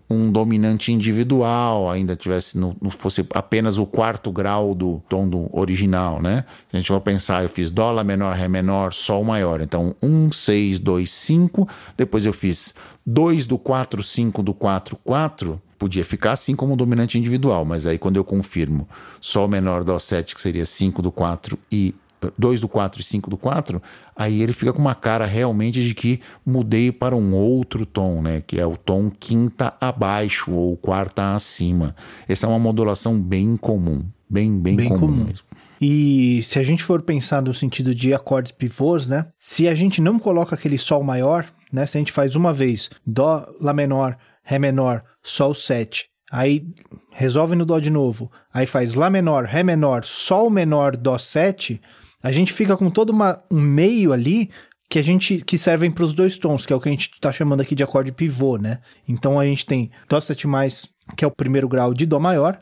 um 0.09 0.31
dominante 0.31 0.91
individual, 0.91 1.89
ainda 1.89 2.15
tivesse 2.15 2.57
no, 2.57 2.75
fosse 2.89 3.25
apenas 3.33 3.77
o 3.77 3.85
quarto 3.85 4.31
grau 4.31 4.73
do 4.73 5.01
tom 5.09 5.27
do 5.27 5.49
original, 5.51 6.21
né? 6.21 6.45
A 6.71 6.77
gente 6.77 6.91
vai 6.91 7.01
pensar, 7.01 7.43
eu 7.43 7.49
fiz 7.49 7.69
dó, 7.69 7.91
lá 7.91 8.03
menor, 8.03 8.35
ré 8.35 8.47
menor, 8.47 8.93
sol 8.93 9.23
maior. 9.23 9.59
Então, 9.59 9.93
1, 10.01 10.31
6, 10.31 10.79
2, 10.79 11.11
5. 11.11 11.67
Depois 11.97 12.23
eu 12.23 12.31
fiz 12.31 12.73
2 13.05 13.45
do 13.45 13.57
4, 13.57 14.01
5 14.01 14.41
do 14.41 14.53
4, 14.53 14.97
4. 15.03 15.61
podia 15.77 16.05
ficar 16.05 16.31
assim 16.31 16.55
como 16.55 16.77
dominante 16.77 17.17
individual, 17.17 17.65
mas 17.65 17.85
aí 17.85 17.97
quando 17.97 18.15
eu 18.15 18.23
confirmo 18.23 18.87
Sol 19.19 19.47
menor 19.47 19.83
Dó 19.83 19.99
7, 19.99 20.33
que 20.33 20.41
seria 20.41 20.65
5 20.65 21.01
do 21.01 21.11
4 21.11 21.59
e 21.71 21.93
2 22.37 22.61
do 22.61 22.67
4 22.67 23.01
e 23.01 23.03
5 23.03 23.29
do 23.29 23.37
4, 23.37 23.81
aí 24.15 24.41
ele 24.41 24.53
fica 24.53 24.73
com 24.73 24.79
uma 24.79 24.95
cara 24.95 25.25
realmente 25.25 25.83
de 25.83 25.93
que 25.93 26.19
mudei 26.45 26.91
para 26.91 27.15
um 27.15 27.33
outro 27.33 27.85
tom, 27.85 28.21
né? 28.21 28.41
Que 28.45 28.59
é 28.59 28.65
o 28.65 28.77
tom 28.77 29.09
quinta 29.09 29.73
abaixo 29.79 30.51
ou 30.51 30.75
quarta 30.77 31.35
acima. 31.35 31.95
Essa 32.27 32.45
é 32.45 32.49
uma 32.49 32.59
modulação 32.59 33.19
bem 33.19 33.55
comum. 33.57 34.03
Bem, 34.29 34.59
bem, 34.59 34.75
bem 34.75 34.89
comum, 34.89 34.99
comum. 34.99 35.23
mesmo. 35.25 35.45
E 35.79 36.41
se 36.43 36.57
a 36.59 36.63
gente 36.63 36.83
for 36.83 37.01
pensar 37.01 37.41
no 37.41 37.53
sentido 37.53 37.93
de 37.93 38.13
acordes 38.13 38.51
pivôs, 38.51 39.07
né? 39.07 39.27
Se 39.39 39.67
a 39.67 39.75
gente 39.75 40.01
não 40.01 40.17
coloca 40.17 40.55
aquele 40.55 40.77
Sol 40.77 41.03
maior, 41.03 41.45
né? 41.71 41.85
Se 41.85 41.97
a 41.97 41.99
gente 41.99 42.11
faz 42.11 42.35
uma 42.35 42.53
vez 42.53 42.89
Dó, 43.05 43.47
Lá 43.61 43.73
menor, 43.73 44.17
Ré 44.43 44.57
menor, 44.57 45.03
Sol 45.21 45.53
7, 45.53 46.09
aí 46.31 46.65
resolve 47.11 47.55
no 47.55 47.65
Dó 47.65 47.79
de 47.79 47.89
novo, 47.89 48.31
aí 48.53 48.65
faz 48.65 48.95
Lá 48.95 49.09
menor, 49.09 49.45
Ré 49.45 49.61
menor, 49.63 50.03
Sol 50.03 50.49
menor, 50.49 50.97
Dó 50.97 51.17
7, 51.17 51.79
a 52.27 52.31
gente 52.33 52.51
fica 52.51 52.75
com 52.75 52.89
todo 52.89 53.11
uma, 53.11 53.41
um 53.49 53.61
meio 53.61 54.11
ali 54.11 54.49
que 54.89 54.99
a 54.99 55.01
gente 55.01 55.37
que 55.37 55.57
servem 55.57 55.89
para 55.89 56.03
os 56.03 56.13
dois 56.13 56.37
tons, 56.37 56.65
que 56.65 56.73
é 56.73 56.75
o 56.75 56.79
que 56.81 56.89
a 56.89 56.91
gente 56.91 57.09
está 57.13 57.31
chamando 57.31 57.61
aqui 57.61 57.73
de 57.73 57.83
acorde 57.83 58.11
pivô, 58.11 58.57
né? 58.57 58.81
Então 59.07 59.39
a 59.39 59.45
gente 59.45 59.65
tem 59.65 59.89
Dó 60.09 60.19
7 60.19 60.45
mais, 60.45 60.89
que 61.15 61.23
é 61.23 61.27
o 61.27 61.31
primeiro 61.31 61.69
grau 61.69 61.93
de 61.93 62.05
Dó 62.05 62.19
maior. 62.19 62.59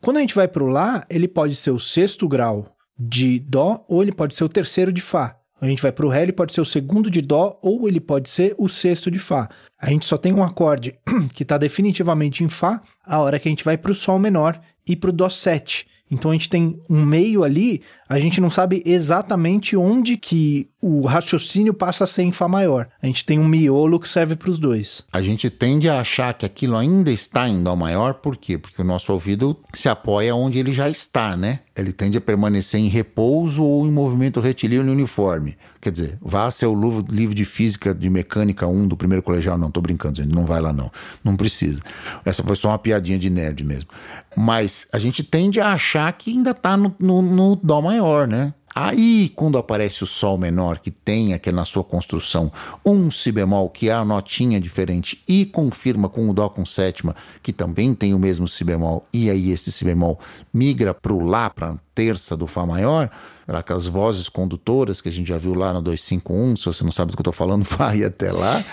Quando 0.00 0.16
a 0.16 0.20
gente 0.20 0.34
vai 0.34 0.48
para 0.48 0.64
o 0.64 0.66
Lá, 0.66 1.06
ele 1.08 1.28
pode 1.28 1.54
ser 1.54 1.70
o 1.70 1.78
sexto 1.78 2.26
grau 2.26 2.74
de 2.98 3.38
Dó 3.38 3.84
ou 3.88 4.02
ele 4.02 4.10
pode 4.10 4.34
ser 4.34 4.42
o 4.42 4.48
terceiro 4.48 4.92
de 4.92 5.00
Fá. 5.00 5.36
A 5.60 5.66
gente 5.66 5.80
vai 5.80 5.92
para 5.92 6.04
o 6.04 6.08
Ré, 6.08 6.24
ele 6.24 6.32
pode 6.32 6.52
ser 6.52 6.60
o 6.60 6.66
segundo 6.66 7.08
de 7.08 7.22
Dó 7.22 7.60
ou 7.62 7.86
ele 7.86 8.00
pode 8.00 8.28
ser 8.28 8.56
o 8.58 8.68
sexto 8.68 9.08
de 9.08 9.20
Fá. 9.20 9.48
A 9.80 9.88
gente 9.88 10.04
só 10.04 10.18
tem 10.18 10.32
um 10.32 10.42
acorde 10.42 10.98
que 11.32 11.44
está 11.44 11.56
definitivamente 11.56 12.42
em 12.42 12.48
Fá 12.48 12.82
a 13.04 13.20
hora 13.20 13.38
que 13.38 13.48
a 13.48 13.50
gente 13.50 13.64
vai 13.64 13.78
para 13.78 13.92
o 13.92 13.94
Sol 13.94 14.18
menor 14.18 14.60
e 14.84 14.96
para 14.96 15.10
o 15.10 15.12
Dó 15.12 15.28
7. 15.28 15.86
Então 16.10 16.30
a 16.30 16.34
gente 16.34 16.48
tem 16.48 16.80
um 16.88 17.04
meio 17.04 17.42
ali, 17.42 17.82
a 18.08 18.18
gente 18.20 18.40
não 18.40 18.50
sabe 18.50 18.82
exatamente 18.86 19.76
onde 19.76 20.16
que 20.16 20.68
o 20.80 21.04
raciocínio 21.04 21.74
passa 21.74 22.04
a 22.04 22.06
ser 22.06 22.22
em 22.22 22.30
Fá 22.30 22.46
maior. 22.46 22.88
A 23.02 23.06
gente 23.06 23.24
tem 23.24 23.38
um 23.38 23.46
miolo 23.46 23.98
que 23.98 24.08
serve 24.08 24.36
para 24.36 24.50
os 24.50 24.58
dois. 24.58 25.02
A 25.12 25.20
gente 25.20 25.50
tende 25.50 25.88
a 25.88 26.00
achar 26.00 26.32
que 26.34 26.46
aquilo 26.46 26.76
ainda 26.76 27.10
está 27.10 27.48
em 27.48 27.62
Dó 27.62 27.74
maior, 27.74 28.14
por 28.14 28.36
quê? 28.36 28.56
Porque 28.56 28.80
o 28.80 28.84
nosso 28.84 29.12
ouvido 29.12 29.56
se 29.74 29.88
apoia 29.88 30.34
onde 30.34 30.58
ele 30.58 30.72
já 30.72 30.88
está, 30.88 31.36
né? 31.36 31.60
Ele 31.76 31.92
tende 31.92 32.16
a 32.16 32.20
permanecer 32.20 32.80
em 32.80 32.88
repouso 32.88 33.62
ou 33.62 33.86
em 33.86 33.90
movimento 33.90 34.40
retilíneo 34.40 34.92
uniforme. 34.92 35.56
Quer 35.80 35.92
dizer, 35.92 36.18
vá 36.20 36.50
ser 36.50 36.66
o 36.66 37.04
livro 37.08 37.34
de 37.34 37.44
física 37.44 37.94
de 37.94 38.10
mecânica 38.10 38.66
1 38.66 38.88
do 38.88 38.96
primeiro 38.96 39.22
colegial. 39.22 39.56
Não, 39.58 39.70
tô 39.70 39.80
brincando, 39.80 40.16
gente, 40.16 40.34
não 40.34 40.44
vai 40.46 40.60
lá 40.60 40.72
não. 40.72 40.90
Não 41.22 41.36
precisa. 41.36 41.80
Essa 42.24 42.42
foi 42.42 42.56
só 42.56 42.70
uma 42.70 42.78
piadinha 42.78 43.18
de 43.18 43.30
nerd 43.30 43.62
mesmo. 43.62 43.88
Mas 44.36 44.88
a 44.92 44.98
gente 44.98 45.22
tende 45.22 45.60
a 45.60 45.72
achar 45.72 46.12
que 46.12 46.30
ainda 46.30 46.50
está 46.50 46.76
no, 46.76 46.94
no, 46.98 47.22
no 47.22 47.56
Dó 47.56 47.80
maior, 47.80 47.95
né? 48.26 48.52
Aí, 48.78 49.32
quando 49.34 49.56
aparece 49.56 50.04
o 50.04 50.06
Sol 50.06 50.36
menor, 50.36 50.80
que 50.80 50.90
tem 50.90 51.32
aqui 51.32 51.50
na 51.50 51.64
sua 51.64 51.82
construção 51.82 52.52
um 52.84 53.10
Si 53.10 53.32
bemol, 53.32 53.70
que 53.70 53.88
é 53.88 53.94
a 53.94 54.04
notinha 54.04 54.60
diferente, 54.60 55.22
e 55.26 55.46
confirma 55.46 56.10
com 56.10 56.28
o 56.28 56.34
Dó 56.34 56.50
com 56.50 56.66
sétima, 56.66 57.16
que 57.42 57.54
também 57.54 57.94
tem 57.94 58.12
o 58.12 58.18
mesmo 58.18 58.46
Si 58.46 58.62
bemol, 58.64 59.06
e 59.10 59.30
aí 59.30 59.50
esse 59.50 59.72
Si 59.72 59.82
bemol 59.82 60.20
migra 60.52 60.92
para 60.92 61.14
o 61.14 61.24
Lá, 61.24 61.48
para 61.48 61.70
a 61.70 61.76
terça 61.94 62.36
do 62.36 62.46
Fá 62.46 62.66
maior, 62.66 63.10
aquelas 63.48 63.86
vozes 63.86 64.28
condutoras 64.28 65.00
que 65.00 65.08
a 65.08 65.12
gente 65.12 65.28
já 65.28 65.38
viu 65.38 65.54
lá 65.54 65.72
no 65.72 65.80
251, 65.80 66.56
se 66.56 66.66
você 66.66 66.82
não 66.82 66.90
sabe 66.90 67.12
do 67.12 67.16
que 67.16 67.20
eu 67.20 67.22
estou 67.22 67.32
falando, 67.32 67.64
vai 67.78 68.02
até 68.02 68.32
lá. 68.32 68.64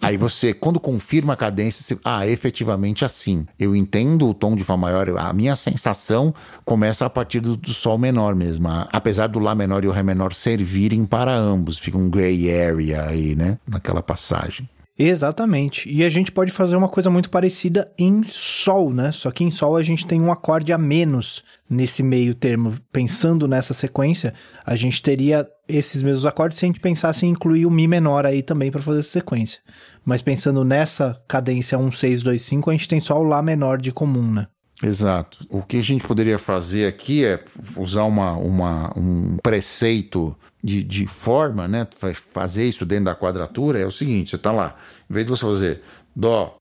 Aí 0.00 0.16
você, 0.16 0.54
quando 0.54 0.80
confirma 0.80 1.34
a 1.34 1.36
cadência, 1.36 1.82
você, 1.82 1.98
ah, 2.04 2.26
efetivamente 2.26 3.04
assim. 3.04 3.46
Eu 3.58 3.76
entendo 3.76 4.28
o 4.28 4.34
tom 4.34 4.56
de 4.56 4.64
Fá 4.64 4.76
maior, 4.76 5.08
a 5.18 5.32
minha 5.32 5.54
sensação 5.56 6.34
começa 6.64 7.04
a 7.04 7.10
partir 7.10 7.40
do, 7.40 7.56
do 7.56 7.72
Sol 7.72 7.98
menor 7.98 8.34
mesmo. 8.34 8.66
Apesar 8.90 9.28
do 9.28 9.38
Lá 9.44 9.54
menor 9.54 9.84
e 9.84 9.88
o 9.88 9.92
Ré 9.92 10.02
menor 10.02 10.32
servirem 10.32 11.04
para 11.04 11.32
ambos, 11.32 11.78
fica 11.78 11.98
um 11.98 12.08
gray 12.08 12.50
area 12.50 13.04
aí, 13.04 13.36
né, 13.36 13.58
naquela 13.68 14.02
passagem. 14.02 14.68
Exatamente. 14.96 15.92
E 15.92 16.04
a 16.04 16.08
gente 16.08 16.30
pode 16.30 16.52
fazer 16.52 16.76
uma 16.76 16.88
coisa 16.88 17.10
muito 17.10 17.28
parecida 17.28 17.92
em 17.98 18.22
Sol, 18.22 18.92
né? 18.92 19.10
Só 19.10 19.30
que 19.32 19.42
em 19.42 19.50
Sol 19.50 19.76
a 19.76 19.82
gente 19.82 20.06
tem 20.06 20.20
um 20.20 20.30
acorde 20.30 20.72
a 20.72 20.78
menos 20.78 21.42
nesse 21.68 22.00
meio 22.00 22.32
termo. 22.32 22.76
Pensando 22.92 23.48
nessa 23.48 23.74
sequência, 23.74 24.32
a 24.64 24.76
gente 24.76 25.02
teria 25.02 25.48
esses 25.68 26.00
mesmos 26.00 26.24
acordes 26.24 26.58
se 26.58 26.64
a 26.64 26.68
gente 26.68 26.78
pensasse 26.78 27.26
em 27.26 27.30
incluir 27.30 27.66
o 27.66 27.70
Mi 27.70 27.88
menor 27.88 28.24
aí 28.24 28.40
também 28.40 28.70
para 28.70 28.82
fazer 28.82 29.00
essa 29.00 29.10
sequência. 29.10 29.60
Mas 30.04 30.22
pensando 30.22 30.64
nessa 30.64 31.20
cadência 31.26 31.76
1, 31.76 31.90
6, 31.90 32.22
2, 32.22 32.42
5, 32.42 32.70
a 32.70 32.72
gente 32.72 32.88
tem 32.88 33.00
só 33.00 33.18
o 33.18 33.24
Lá 33.24 33.42
menor 33.42 33.78
de 33.78 33.90
comum, 33.90 34.30
né? 34.30 34.46
Exato. 34.82 35.46
O 35.48 35.62
que 35.62 35.78
a 35.78 35.82
gente 35.82 36.06
poderia 36.06 36.38
fazer 36.38 36.86
aqui 36.86 37.24
é 37.24 37.42
usar 37.76 38.04
uma, 38.04 38.32
uma, 38.32 38.92
um 38.98 39.36
preceito 39.42 40.36
de, 40.62 40.82
de 40.82 41.06
forma, 41.06 41.68
né? 41.68 41.86
Fazer 42.32 42.66
isso 42.66 42.84
dentro 42.84 43.04
da 43.04 43.14
quadratura 43.14 43.78
é 43.78 43.86
o 43.86 43.90
seguinte: 43.90 44.30
você 44.30 44.36
está 44.36 44.50
lá, 44.50 44.76
em 45.08 45.14
vez 45.14 45.26
de 45.26 45.30
você 45.30 45.44
fazer 45.44 45.82
Dó, 46.14 46.56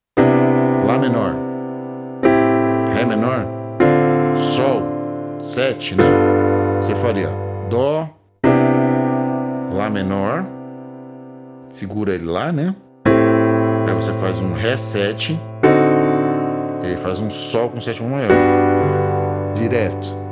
Lá 0.85 0.97
menor, 0.97 1.35
Ré 2.93 3.05
menor, 3.05 3.47
Sol, 4.55 4.83
7, 5.39 5.95
né? 5.95 6.03
Você 6.81 6.93
faria 6.95 7.29
Dó, 7.69 8.09
Lá 9.73 9.89
menor, 9.89 10.45
segura 11.71 12.13
ele 12.13 12.25
lá, 12.25 12.51
né? 12.51 12.75
Aí 13.87 13.93
você 13.95 14.11
faz 14.13 14.37
um 14.37 14.53
Ré 14.53 14.77
7, 14.77 15.39
e 16.83 16.87
aí 16.87 16.97
faz 16.97 17.19
um 17.19 17.31
Sol 17.31 17.69
com 17.69 17.79
sétima 17.79 18.09
maior, 18.09 18.29
direto. 19.55 20.23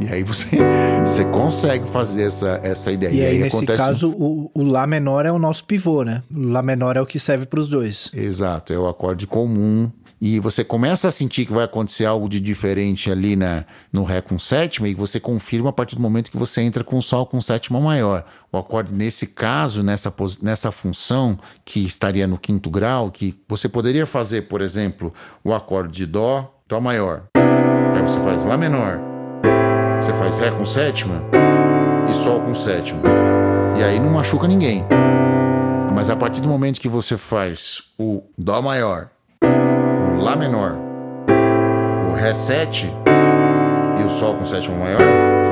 E 0.00 0.12
aí 0.12 0.22
você, 0.22 0.46
você 1.04 1.24
consegue 1.26 1.88
fazer 1.88 2.22
essa, 2.22 2.60
essa 2.62 2.92
ideia. 2.92 3.10
E, 3.10 3.16
e 3.16 3.24
aí, 3.24 3.38
nesse 3.38 3.56
acontece... 3.56 3.78
caso, 3.78 4.10
o, 4.10 4.50
o 4.54 4.62
Lá 4.62 4.86
menor 4.86 5.26
é 5.26 5.32
o 5.32 5.38
nosso 5.38 5.64
pivô, 5.64 6.04
né? 6.04 6.22
O 6.32 6.48
Lá 6.48 6.62
menor 6.62 6.96
é 6.96 7.00
o 7.00 7.06
que 7.06 7.18
serve 7.18 7.46
para 7.46 7.60
os 7.60 7.68
dois. 7.68 8.10
Exato, 8.14 8.72
é 8.72 8.78
o 8.78 8.86
acorde 8.86 9.26
comum. 9.26 9.90
E 10.20 10.40
você 10.40 10.64
começa 10.64 11.08
a 11.08 11.10
sentir 11.10 11.46
que 11.46 11.52
vai 11.52 11.64
acontecer 11.64 12.04
algo 12.04 12.28
de 12.28 12.40
diferente 12.40 13.10
ali 13.10 13.36
na, 13.36 13.64
no 13.92 14.04
Ré 14.04 14.20
com 14.20 14.38
sétima, 14.38 14.88
e 14.88 14.94
você 14.94 15.20
confirma 15.20 15.70
a 15.70 15.72
partir 15.72 15.96
do 15.96 16.02
momento 16.02 16.30
que 16.30 16.36
você 16.36 16.62
entra 16.62 16.82
com 16.82 17.00
Sol 17.02 17.26
com 17.26 17.40
sétima 17.40 17.80
maior. 17.80 18.24
O 18.50 18.58
acorde, 18.58 18.92
nesse 18.92 19.28
caso, 19.28 19.82
nessa, 19.82 20.14
nessa 20.40 20.70
função, 20.70 21.38
que 21.64 21.80
estaria 21.84 22.26
no 22.26 22.38
quinto 22.38 22.70
grau, 22.70 23.10
que 23.10 23.34
você 23.48 23.68
poderia 23.68 24.06
fazer, 24.06 24.42
por 24.42 24.60
exemplo, 24.60 25.12
o 25.42 25.52
acorde 25.52 25.92
de 25.92 26.06
Dó, 26.06 26.54
Dó 26.68 26.80
maior. 26.80 27.24
Aí 27.94 28.02
você 28.02 28.20
faz 28.20 28.44
Lá 28.44 28.56
menor 28.56 29.14
você 30.04 30.12
faz 30.18 30.36
Ré 30.36 30.50
com 30.50 30.66
sétima 30.66 31.22
e 32.10 32.12
Sol 32.12 32.38
com 32.40 32.54
sétima. 32.54 33.00
E 33.78 33.82
aí 33.82 33.98
não 33.98 34.10
machuca 34.10 34.46
ninguém. 34.46 34.84
Mas 35.94 36.10
a 36.10 36.16
partir 36.16 36.42
do 36.42 36.48
momento 36.48 36.78
que 36.78 36.90
você 36.90 37.16
faz 37.16 37.84
o 37.98 38.22
Dó 38.36 38.60
maior, 38.60 39.08
Lá 40.24 40.34
menor, 40.34 40.78
o 42.10 42.14
Ré 42.14 42.32
7 42.32 42.86
e 44.00 44.02
o 44.04 44.08
Sol 44.08 44.34
com 44.34 44.46
sétima 44.46 44.74
maior, 44.74 44.98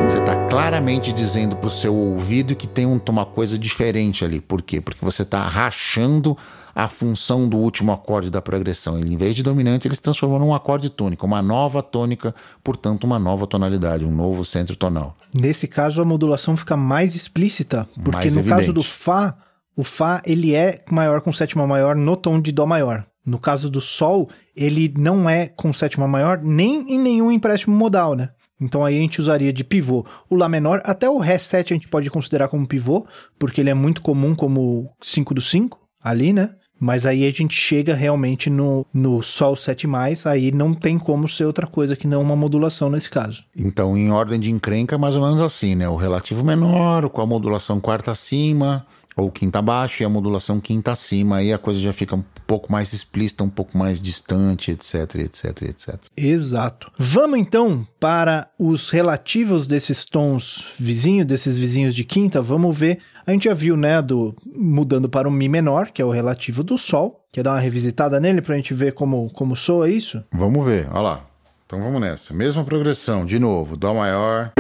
você 0.09 0.17
está 0.17 0.35
claramente 0.47 1.13
dizendo 1.13 1.55
para 1.55 1.67
o 1.67 1.71
seu 1.71 1.95
ouvido 1.95 2.57
que 2.57 2.67
tem 2.67 2.87
uma 2.87 3.27
coisa 3.27 3.59
diferente 3.59 4.25
ali. 4.25 4.41
Por 4.41 4.63
quê? 4.63 4.81
Porque 4.81 5.05
você 5.05 5.25
está 5.25 5.47
rachando 5.47 6.39
a 6.75 6.89
função 6.89 7.47
do 7.47 7.59
último 7.59 7.93
acorde 7.93 8.31
da 8.31 8.41
progressão. 8.41 8.99
Ele, 8.99 9.13
em 9.13 9.17
vez 9.19 9.37
de 9.37 9.43
dominante, 9.43 9.87
ele 9.87 9.95
se 9.95 10.01
transformou 10.01 10.39
num 10.39 10.55
acorde 10.55 10.89
tônico, 10.89 11.27
uma 11.27 11.43
nova 11.43 11.83
tônica, 11.83 12.35
portanto, 12.65 13.05
uma 13.05 13.19
nova 13.19 13.47
tonalidade, 13.47 14.07
um 14.07 14.11
novo 14.11 14.43
centro 14.43 14.75
tonal. 14.75 15.15
Nesse 15.35 15.69
caso, 15.69 16.01
a 16.01 16.05
modulação 16.07 16.57
fica 16.57 16.79
mais 16.79 17.15
explícita, 17.15 17.87
porque 17.95 18.11
mais 18.13 18.33
no 18.33 18.41
evidente. 18.41 18.61
caso 18.63 18.73
do 18.73 18.83
Fá, 18.83 19.37
o 19.77 19.85
Fá 19.85 20.23
ele 20.25 20.55
é 20.55 20.83
maior 20.91 21.21
com 21.21 21.31
sétima 21.31 21.67
maior 21.67 21.95
no 21.95 22.17
tom 22.17 22.41
de 22.41 22.51
Dó 22.53 22.65
maior. 22.65 23.05
No 23.25 23.39
caso 23.39 23.71
do 23.71 23.81
Sol, 23.81 24.29
ele 24.55 24.93
não 24.97 25.29
é 25.29 25.47
com 25.47 25.73
sétima 25.73 26.09
maior 26.09 26.41
nem 26.43 26.93
em 26.93 26.99
nenhum 26.99 27.31
empréstimo 27.31 27.77
modal, 27.77 28.15
né? 28.15 28.31
Então 28.61 28.85
aí 28.85 28.97
a 28.97 29.01
gente 29.01 29.21
usaria 29.21 29.53
de 29.53 29.65
pivô 29.65 30.07
o 30.31 30.37
Lá 30.37 30.49
menor, 30.49 30.81
até 30.85 31.11
o 31.11 31.19
Ré 31.19 31.37
7 31.37 31.73
a 31.73 31.77
gente 31.77 31.89
pode 31.89 32.09
considerar 32.11 32.49
como 32.49 32.67
pivô, 32.67 33.07
porque 33.39 33.61
ele 33.61 33.71
é 33.71 33.75
muito 33.75 34.01
comum 34.01 34.35
como 34.35 34.91
5 35.01 35.35
do 35.35 35.41
5 35.41 35.81
ali, 36.03 36.33
né? 36.33 36.51
Mas 36.85 37.07
aí 37.07 37.25
a 37.25 37.31
gente 37.31 37.55
chega 37.55 37.95
realmente 37.95 38.51
no, 38.51 38.85
no 38.93 39.23
Sol 39.23 39.55
7, 39.55 39.87
aí 40.25 40.51
não 40.51 40.75
tem 40.75 40.99
como 40.99 41.29
ser 41.29 41.45
outra 41.45 41.65
coisa 41.65 41.95
que 41.95 42.09
não 42.09 42.21
uma 42.21 42.35
modulação 42.35 42.91
nesse 42.91 43.09
caso. 43.09 43.45
Então, 43.57 43.97
em 43.97 44.11
ordem 44.11 44.41
de 44.41 44.51
encrenca, 44.51 44.99
mais 44.99 45.15
ou 45.15 45.25
menos 45.25 45.41
assim, 45.41 45.77
né? 45.77 45.89
O 45.89 45.95
relativo 45.95 46.45
menor, 46.45 47.09
com 47.09 47.21
a 47.21 47.27
modulação 47.27 47.79
quarta 47.79 48.11
acima, 48.11 48.85
ou 49.17 49.31
quinta 49.31 49.61
abaixo 49.61 50.03
e 50.03 50.07
a 50.07 50.09
modulação 50.09 50.59
quinta 50.61 50.91
acima, 50.91 51.37
aí 51.37 51.53
a 51.53 51.59
coisa 51.59 51.79
já 51.79 51.93
fica 51.93 52.19
pouco 52.47 52.71
mais 52.71 52.93
explícita, 52.93 53.45
um 53.45 53.51
pouco 53.51 53.77
mais 53.77 54.01
distante, 54.01 54.71
etc, 54.71 55.17
etc, 55.17 55.63
etc. 55.63 55.95
Exato. 56.17 56.91
Vamos 56.99 57.39
então 57.39 57.87
para 57.99 58.49
os 58.59 58.91
relativos 58.91 59.67
desses 59.67 60.05
tons 60.05 60.73
vizinhos, 60.79 61.27
desses 61.27 61.59
vizinhos 61.59 61.95
de 61.95 62.05
quinta, 62.05 62.43
vamos 62.43 62.77
ver. 62.77 62.99
A 63.27 63.31
gente 63.31 63.45
já 63.45 63.55
viu, 63.55 63.77
né, 63.77 64.03
do 64.03 64.35
mudando 64.55 65.09
para 65.09 65.29
o 65.29 65.31
mi 65.31 65.49
menor, 65.49 65.91
que 65.91 66.03
é 66.03 66.05
o 66.05 66.11
relativo 66.11 66.63
do 66.63 66.77
sol, 66.77 67.23
Quer 67.33 67.43
dar 67.43 67.53
uma 67.53 67.61
revisitada 67.61 68.21
nele 68.21 68.43
pra 68.43 68.57
gente 68.57 68.75
ver 68.75 68.93
como, 68.93 69.31
como 69.31 69.57
soa 69.57 69.89
isso? 69.89 70.23
Vamos 70.31 70.67
ver, 70.67 70.87
olha 70.91 71.01
lá. 71.01 71.21
Então 71.65 71.83
vamos 71.83 71.99
nessa. 71.99 72.35
Mesma 72.35 72.63
progressão, 72.63 73.25
de 73.25 73.39
novo. 73.39 73.75
Dó 73.75 73.95
maior, 73.95 74.53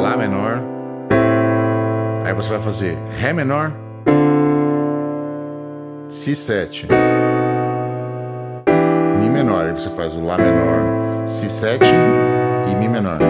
Lá 0.00 0.16
menor. 0.16 0.62
Aí 2.24 2.32
você 2.32 2.48
vai 2.48 2.60
fazer 2.60 2.96
Ré 3.18 3.32
menor, 3.32 3.72
Si7, 6.10 6.88
Mi 9.20 9.30
menor. 9.30 9.66
Aí 9.66 9.72
você 9.72 9.88
faz 9.90 10.12
o 10.12 10.20
Lá 10.20 10.36
menor, 10.36 11.24
Si7 11.24 11.78
e 12.68 12.74
Mi 12.74 12.88
menor. 12.88 13.20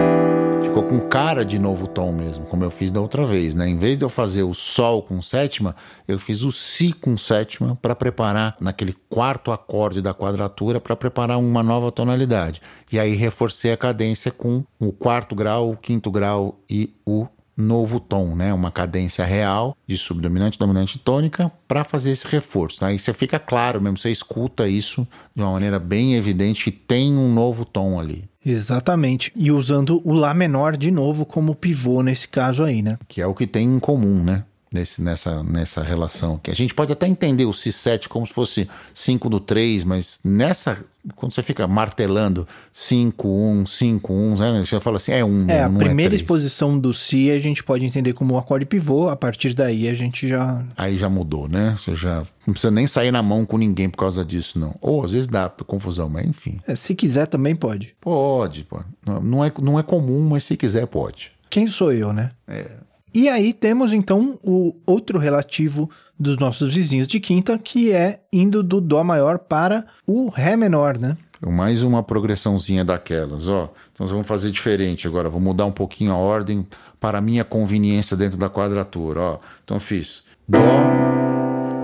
Ficou 0.62 0.84
com 0.84 0.98
cara 1.00 1.44
de 1.44 1.58
novo 1.58 1.86
tom 1.86 2.10
mesmo, 2.10 2.46
como 2.46 2.64
eu 2.64 2.70
fiz 2.70 2.90
da 2.90 2.98
outra 2.98 3.26
vez, 3.26 3.54
né? 3.54 3.68
Em 3.68 3.76
vez 3.76 3.98
de 3.98 4.04
eu 4.06 4.08
fazer 4.08 4.44
o 4.44 4.54
Sol 4.54 5.02
com 5.02 5.20
sétima, 5.20 5.76
eu 6.08 6.18
fiz 6.18 6.42
o 6.42 6.50
Si 6.50 6.94
com 6.94 7.18
sétima 7.18 7.76
para 7.82 7.94
preparar 7.94 8.56
naquele 8.58 8.96
quarto 9.10 9.52
acorde 9.52 10.00
da 10.00 10.14
quadratura 10.14 10.80
para 10.80 10.96
preparar 10.96 11.36
uma 11.36 11.62
nova 11.62 11.92
tonalidade. 11.92 12.62
E 12.90 12.98
aí 12.98 13.14
reforcei 13.14 13.72
a 13.72 13.76
cadência 13.76 14.32
com 14.32 14.64
o 14.78 14.90
quarto 14.90 15.34
grau, 15.34 15.70
o 15.70 15.76
quinto 15.76 16.10
grau 16.10 16.58
e 16.70 16.94
o 17.04 17.26
novo 17.60 18.00
tom, 18.00 18.34
né? 18.34 18.52
Uma 18.52 18.70
cadência 18.70 19.24
real 19.24 19.76
de 19.86 19.96
subdominante, 19.96 20.58
dominante 20.58 20.96
e 20.96 20.98
tônica 20.98 21.50
para 21.68 21.84
fazer 21.84 22.10
esse 22.10 22.26
reforço. 22.26 22.84
Aí 22.84 22.98
você 22.98 23.12
fica 23.12 23.38
claro 23.38 23.80
mesmo, 23.80 23.98
você 23.98 24.10
escuta 24.10 24.68
isso 24.68 25.06
de 25.34 25.42
uma 25.42 25.52
maneira 25.52 25.78
bem 25.78 26.14
evidente 26.14 26.64
que 26.64 26.72
tem 26.72 27.16
um 27.16 27.32
novo 27.32 27.64
tom 27.64 28.00
ali. 28.00 28.28
Exatamente. 28.44 29.32
E 29.36 29.50
usando 29.50 30.00
o 30.04 30.14
Lá 30.14 30.32
menor 30.32 30.76
de 30.76 30.90
novo 30.90 31.26
como 31.26 31.54
pivô 31.54 32.02
nesse 32.02 32.26
caso 32.26 32.64
aí, 32.64 32.82
né? 32.82 32.98
Que 33.06 33.20
é 33.20 33.26
o 33.26 33.34
que 33.34 33.46
tem 33.46 33.66
em 33.66 33.78
comum, 33.78 34.22
né? 34.22 34.44
Nesse, 34.72 35.02
nessa, 35.02 35.42
nessa 35.42 35.82
relação. 35.82 36.38
Que 36.38 36.48
a 36.48 36.54
gente 36.54 36.72
pode 36.72 36.92
até 36.92 37.08
entender 37.08 37.44
o 37.44 37.50
Si7 37.50 38.06
como 38.06 38.24
se 38.24 38.32
fosse 38.32 38.68
5 38.94 39.28
do 39.28 39.40
3, 39.40 39.82
mas 39.82 40.20
nessa. 40.24 40.78
Quando 41.16 41.32
você 41.32 41.42
fica 41.42 41.66
martelando 41.66 42.46
5, 42.70 43.26
1, 43.26 43.66
5, 43.66 44.12
1, 44.12 44.36
né? 44.36 44.64
Você 44.64 44.78
fala 44.78 44.98
assim, 44.98 45.10
é 45.10 45.24
1. 45.24 45.50
É, 45.50 45.64
a 45.64 45.70
primeira 45.70 46.14
é 46.14 46.16
exposição 46.16 46.78
do 46.78 46.92
Si 46.92 47.32
a 47.32 47.38
gente 47.40 47.64
pode 47.64 47.84
entender 47.84 48.12
como 48.12 48.34
um 48.34 48.38
acorde 48.38 48.64
pivô, 48.64 49.08
a 49.08 49.16
partir 49.16 49.54
daí 49.54 49.88
a 49.88 49.94
gente 49.94 50.28
já. 50.28 50.64
Aí 50.76 50.96
já 50.96 51.08
mudou, 51.08 51.48
né? 51.48 51.74
Você 51.76 51.96
já. 51.96 52.22
Não 52.46 52.52
precisa 52.54 52.70
nem 52.70 52.86
sair 52.86 53.10
na 53.10 53.22
mão 53.22 53.44
com 53.44 53.58
ninguém 53.58 53.90
por 53.90 53.98
causa 53.98 54.24
disso, 54.24 54.56
não. 54.56 54.76
Ou 54.80 55.04
às 55.04 55.12
vezes 55.12 55.26
dá 55.26 55.50
confusão, 55.66 56.08
mas 56.08 56.24
enfim. 56.26 56.60
É, 56.64 56.76
se 56.76 56.94
quiser 56.94 57.26
também 57.26 57.56
pode. 57.56 57.96
Pode, 58.00 58.62
pode. 58.62 58.86
Não 59.04 59.44
é, 59.44 59.52
não 59.60 59.78
é 59.80 59.82
comum, 59.82 60.28
mas 60.28 60.44
se 60.44 60.56
quiser 60.56 60.86
pode. 60.86 61.32
Quem 61.50 61.66
sou 61.66 61.92
eu, 61.92 62.12
né? 62.12 62.30
É. 62.46 62.70
E 63.12 63.28
aí 63.28 63.52
temos 63.52 63.92
então 63.92 64.38
o 64.42 64.74
outro 64.86 65.18
relativo 65.18 65.90
dos 66.18 66.36
nossos 66.36 66.74
vizinhos 66.74 67.08
de 67.08 67.18
quinta, 67.18 67.58
que 67.58 67.92
é 67.92 68.20
indo 68.32 68.62
do 68.62 68.80
Dó 68.80 69.02
maior 69.02 69.38
para 69.38 69.86
o 70.06 70.28
Ré 70.28 70.56
menor, 70.56 70.98
né? 70.98 71.16
Mais 71.44 71.82
uma 71.82 72.02
progressãozinha 72.02 72.84
daquelas, 72.84 73.48
ó. 73.48 73.72
Então 73.92 74.04
nós 74.04 74.10
vamos 74.10 74.26
fazer 74.26 74.50
diferente 74.50 75.08
agora, 75.08 75.30
vou 75.30 75.40
mudar 75.40 75.64
um 75.64 75.72
pouquinho 75.72 76.12
a 76.12 76.16
ordem 76.16 76.66
para 77.00 77.20
minha 77.20 77.42
conveniência 77.42 78.14
dentro 78.14 78.38
da 78.38 78.50
quadratura, 78.50 79.20
ó. 79.20 79.38
Então 79.64 79.80
fiz 79.80 80.24
Dó, 80.46 80.58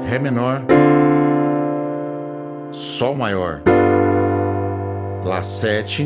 Ré 0.06 0.18
menor, 0.18 0.62
Sol 2.70 3.14
maior, 3.16 3.62
Lá 5.24 5.42
7 5.42 6.02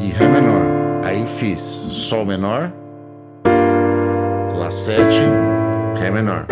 e 0.00 0.08
Ré 0.08 0.28
menor. 0.28 0.64
Aí 1.04 1.26
fiz 1.26 1.60
Sol 1.60 2.24
menor, 2.24 2.72
Lá7, 4.56 5.98
Ré 5.98 6.10
menor. 6.10 6.46